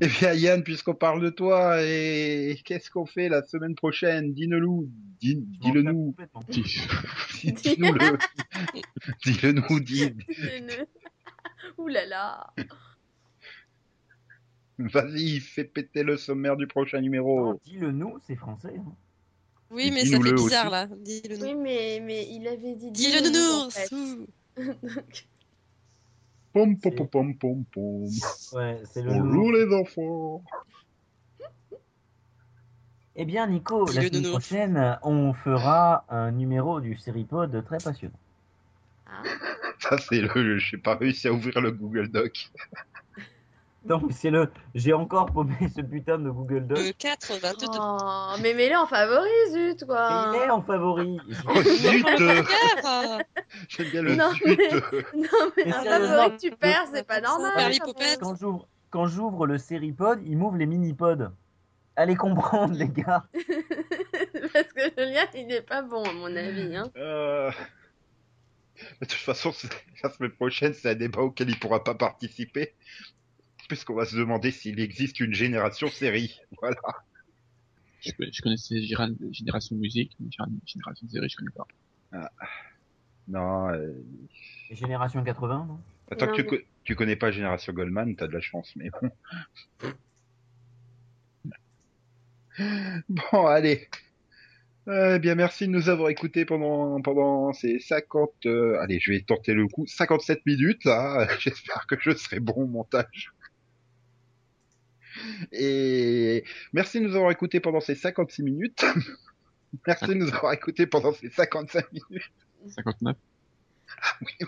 Eh 0.01 0.07
bien, 0.07 0.33
Yann, 0.35 0.63
puisqu'on 0.63 0.95
parle 0.95 1.21
de 1.21 1.31
toi, 1.31 1.83
et 1.83 2.57
qu'est-ce 2.65 2.91
qu'on 2.91 3.07
fait 3.07 3.29
la 3.29 3.43
semaine 3.43 3.75
prochaine? 3.75 4.33
Dis-le-nous. 4.33 4.89
Dis-le-nous. 5.21 6.15
tape 6.17 6.31
complètement. 6.33 6.43
Dis-nous-le. 7.63 8.19
Dis-le 9.25 9.53
nous. 9.53 9.81
Dis. 9.81 10.13
Ouh 11.79 11.89
là 11.89 12.07
là. 12.07 12.55
Vas-y, 14.79 15.41
fais 15.41 15.65
péter 15.65 16.05
le 16.05 16.17
sommaire 16.17 16.57
du 16.57 16.67
prochain 16.69 17.01
numéro. 17.01 17.61
Dis-le 17.65 17.91
nous, 17.93 18.19
c'est 18.27 18.37
français. 18.37 18.75
hein. 18.79 18.95
Oui, 19.73 19.91
mais 19.91 20.05
ça 20.05 20.21
fait 20.21 20.33
bizarre 20.33 20.67
aussi. 20.67 20.73
là. 20.73 20.87
Dis-le 20.99 21.37
nous. 21.39 21.45
Oui, 21.47 21.55
mais, 21.55 22.01
mais 22.03 22.29
il 22.31 22.47
avait 22.47 22.75
dit. 22.75 22.91
Dis-le 22.91 23.23
dis-le-nous, 23.23 23.39
en 23.39 23.69
nounours 23.69 24.25
Pom, 26.53 26.79
pom, 26.79 26.95
pom, 26.95 27.09
pom, 27.09 27.35
pom, 27.35 27.65
pom. 27.73 28.09
Ouais, 28.53 28.83
c'est 28.93 29.01
le 29.03 29.11
Bonjour 29.13 29.53
les 29.53 29.75
enfants. 29.75 30.45
Eh 33.15 33.25
bien, 33.25 33.47
Nico, 33.47 33.87
la 33.87 34.03
Dis-le 34.03 34.09
semaine 34.09 34.31
prochaine, 34.31 34.99
on 35.03 35.33
fera 35.33 36.05
un 36.09 36.31
numéro 36.31 36.81
du 36.81 36.97
Seripod 36.97 37.65
très 37.65 37.79
passionnant. 37.79 38.19
ah. 39.07 39.23
Ça, 39.81 39.97
c'est 39.99 40.21
le, 40.21 40.59
j'ai 40.59 40.79
pas 40.79 40.95
réussi 40.97 41.29
à 41.29 41.33
ouvrir 41.33 41.61
le 41.61 41.73
Google 41.73 42.09
Doc. 42.09 42.51
Donc, 43.85 44.13
c'est 44.13 44.31
le. 44.31 44.51
J'ai 44.75 44.93
encore 44.93 45.27
paumé 45.27 45.55
ce 45.75 45.81
putain 45.81 46.19
de 46.19 46.31
Google 46.31 46.67
Doc. 46.69 46.79
Le 46.79 46.93
4, 46.93 47.39
22. 47.41 47.67
Oh, 47.81 48.35
mais 48.41 48.55
mets-le 48.55 48.77
en 48.77 48.87
favori, 48.87 49.29
zut, 49.51 49.85
quoi. 49.85 50.33
il 50.35 50.43
est 50.43 50.51
en 50.51 50.63
favori. 50.63 51.19
Oh 51.49 51.63
zut 51.63 52.07
Ah, 52.85 53.19
J'aime 53.69 53.91
bien 53.91 54.03
le 54.03 54.15
Non, 54.15 54.31
zut. 54.33 54.61
Non, 55.15 55.53
mais 55.57 55.65
Mais 55.67 55.75
un 55.75 55.83
favori 55.83 56.37
que 56.37 56.41
tu 56.41 56.51
perds, 56.53 56.87
c'est 56.95 57.07
pas 57.07 57.21
normal. 57.21 57.73
Quand 58.21 58.35
j'ouvre, 58.37 58.69
quand 58.91 59.07
j'ouvre 59.07 59.47
le 59.47 59.59
Seripod, 59.59 60.21
il 60.25 60.37
m'ouvre 60.39 60.57
les 60.57 60.67
mini-pods. 60.67 61.31
Allez 61.97 62.15
comprendre, 62.17 62.75
les 62.75 62.89
gars. 62.89 63.25
Parce 64.53 64.73
que 64.73 64.83
Julien, 64.97 65.27
il 65.35 65.53
est 65.53 65.61
pas 65.63 65.83
bon, 65.83 66.03
à 66.05 66.13
mon 66.13 66.35
avis. 66.37 66.75
Hein. 66.77 66.91
Euh, 66.97 67.51
De 69.01 69.07
toute 69.07 69.13
façon, 69.13 69.53
la 70.03 70.11
semaine 70.11 70.31
prochaine, 70.33 70.73
c'est 70.73 70.91
un 70.91 70.95
débat 70.95 71.21
auquel 71.21 71.51
il 71.51 71.59
pourra 71.59 71.85
pas 71.85 71.95
participer, 71.95 72.75
puisqu'on 73.73 73.95
va 73.95 74.05
se 74.05 74.15
demander 74.17 74.51
s'il 74.51 74.79
existe 74.81 75.19
une 75.21 75.33
génération 75.33 75.89
série. 75.89 76.39
Voilà. 76.61 76.77
Je, 78.03 78.11
je 78.31 78.43
connaissais 78.43 78.83
Génération 78.83 79.17
Génération 79.31 79.77
Musique, 79.77 80.13
mais 80.21 80.29
Génération 80.31 80.61
Génération 80.67 81.09
Série, 81.09 81.29
je 81.31 81.37
connais 81.37 81.51
pas. 81.51 81.67
Non, 83.29 83.71
euh, 83.71 83.95
Génération 84.71 85.23
80, 85.25 85.67
non? 85.69 85.79
Attends 86.11 86.27
Non, 86.27 86.33
que 86.35 86.43
tu, 86.43 86.49
mais- 86.53 86.67
tu 86.85 86.97
connais 86.97 87.17
pas 87.17 87.31
Génération 87.31 87.73
Goldman, 87.73 88.15
t'as 88.15 88.27
de 88.27 88.33
la 88.33 88.41
chance, 88.43 88.71
mais 88.77 88.91
bon. 88.91 89.11
Bon, 93.09 93.47
allez. 93.47 93.89
Eh 94.91 95.19
bien, 95.21 95.35
merci 95.37 95.67
de 95.67 95.73
nous 95.73 95.89
avoir 95.89 96.11
écoutés 96.11 96.45
pendant 96.45 97.01
pendant 97.01 97.53
ces 97.53 97.79
50. 97.79 98.31
euh, 98.47 98.79
allez, 98.81 98.99
je 99.01 99.13
vais 99.13 99.21
tenter 99.21 99.55
le 99.55 99.67
coup. 99.69 99.87
57 99.87 100.45
minutes. 100.45 100.85
Là, 100.85 101.27
j'espère 101.39 101.87
que 101.87 101.95
je 102.01 102.11
serai 102.17 102.41
bon 102.41 102.53
au 102.55 102.67
montage. 102.67 103.33
Et 105.53 106.45
merci 106.73 107.01
de 107.01 107.07
nous 107.07 107.15
avoir 107.17 107.31
écoutés 107.31 107.61
pendant 107.61 107.81
ces 107.81 107.95
56 107.95 108.43
minutes. 108.43 108.85
merci 109.87 110.07
de 110.07 110.15
nous 110.15 110.29
avoir 110.29 110.53
écoutés 110.53 110.87
pendant 110.87 111.13
ces 111.13 111.31
55 111.31 111.85
minutes. 111.93 112.31
59. 112.69 113.17
Oui, 114.21 114.47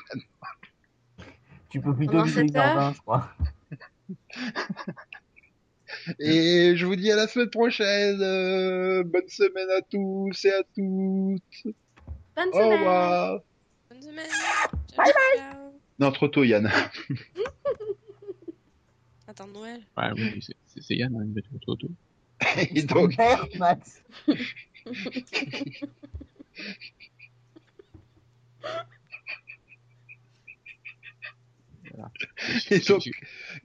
Tu 1.70 1.80
peux 1.80 1.94
plutôt 1.94 2.18
heure 2.18 2.26
Jardin, 2.26 2.92
je 2.94 3.00
crois. 3.00 3.30
Et 6.18 6.76
je 6.76 6.86
vous 6.86 6.96
dis 6.96 7.10
à 7.12 7.16
la 7.16 7.28
semaine 7.28 7.50
prochaine. 7.50 8.20
euh, 8.20 9.02
bonne 9.04 9.28
semaine 9.28 9.70
à 9.70 9.80
tous 9.82 10.44
et 10.44 10.52
à 10.52 10.62
toutes. 10.74 11.74
Bonne 12.36 12.48
Au 12.48 12.52
semaine. 12.52 12.72
revoir. 12.72 13.38
Bonne 13.90 14.02
semaine. 14.02 14.26
Ciao, 14.94 15.06
ciao. 15.06 15.72
Non, 15.98 16.12
trop 16.12 16.28
tôt, 16.28 16.44
Yann. 16.44 16.70
Attends 19.34 19.48
Noël. 19.48 19.80
Ouais, 19.96 20.12
oui, 20.14 20.44
c'est- 20.68 20.94
Yann, 20.94 21.16
hein, 21.16 21.24
il 21.26 21.34
va 21.34 21.40
être 21.40 21.52
autour 21.56 21.72
autour. 21.72 21.90
Et 22.74 22.82
donc, 22.84 23.16
Max. 23.58 24.04
et 32.70 32.78
donc, 32.80 33.08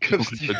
comme 0.08 0.24
Steve, 0.24 0.54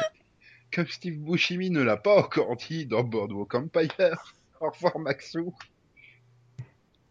comme 0.72 0.88
Steve 0.88 1.18
Buscemi 1.20 1.70
ne 1.72 1.82
l'a 1.82 1.98
pas 1.98 2.20
encore 2.20 2.56
dit 2.58 2.86
dans 2.86 3.04
Boardwalk 3.04 3.56
Empire. 3.56 4.36
Au 4.62 4.70
revoir, 4.70 5.00
Maxou. 5.00 5.56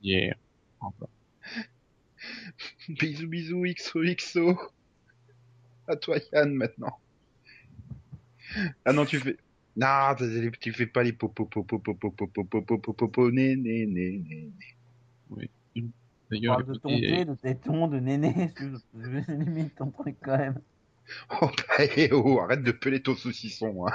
Yeah. 0.03 0.35
Encore. 0.81 1.09
Bisous, 2.89 3.27
bisous, 3.27 3.65
XOXO. 3.65 4.57
À 5.89 5.97
toi, 5.97 6.19
Yann, 6.33 6.55
maintenant. 6.55 6.99
Ah 8.85 8.93
non, 8.93 9.05
tu 9.05 9.19
fais... 9.19 9.37
Non, 9.77 10.15
tu 10.61 10.73
fais 10.73 10.87
pas 10.87 11.05
les 11.05 11.13
popo 11.13 11.47
popo 11.47 11.79
popo 11.79 12.11
popo 12.11 12.27
popo 12.27 12.63
popo 12.63 12.93
popo 12.95 13.31
né 13.31 13.55
né 13.55 13.87
né 13.87 14.19
né. 15.31 15.49
D'ailleurs, 16.31 16.57
Parle 16.57 16.75
de 16.75 16.79
ton 16.79 16.89
écoutez, 16.91 17.17
thé, 17.17 17.25
de 17.25 17.35
tes 17.35 17.55
tons, 17.57 17.89
de 17.89 18.01
néné. 18.01 18.53
Je, 18.59 18.67
je, 19.01 19.23
je 19.27 19.33
limite 19.33 19.75
ton 19.77 19.91
truc 19.91 20.17
quand 20.23 20.37
même. 20.37 20.61
Oh, 21.41 21.47
bah, 21.47 21.85
eh 21.97 22.13
oh, 22.13 22.41
arrête 22.41 22.63
de 22.63 22.73
peler 22.73 23.01
ton 23.03 23.15
saucisson, 23.15 23.87
hein. 23.87 23.95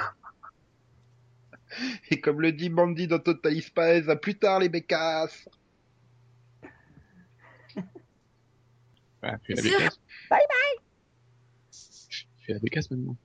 Et 2.10 2.20
comme 2.20 2.40
le 2.40 2.52
dit 2.52 2.70
Bandy 2.70 3.06
dans 3.06 3.20
Total 3.20 3.60
Spies, 3.60 4.10
à 4.10 4.16
plus 4.16 4.36
tard 4.36 4.60
les 4.60 4.68
bécasses. 4.68 5.48
bah, 9.22 9.38
fais 9.44 9.54
la 9.54 9.62
Sûr 9.62 9.78
bécasse. 9.78 10.00
Bye 10.30 10.40
Fais 12.40 12.52
la 12.54 12.58
bécasse 12.58 12.90
maintenant. 12.90 13.16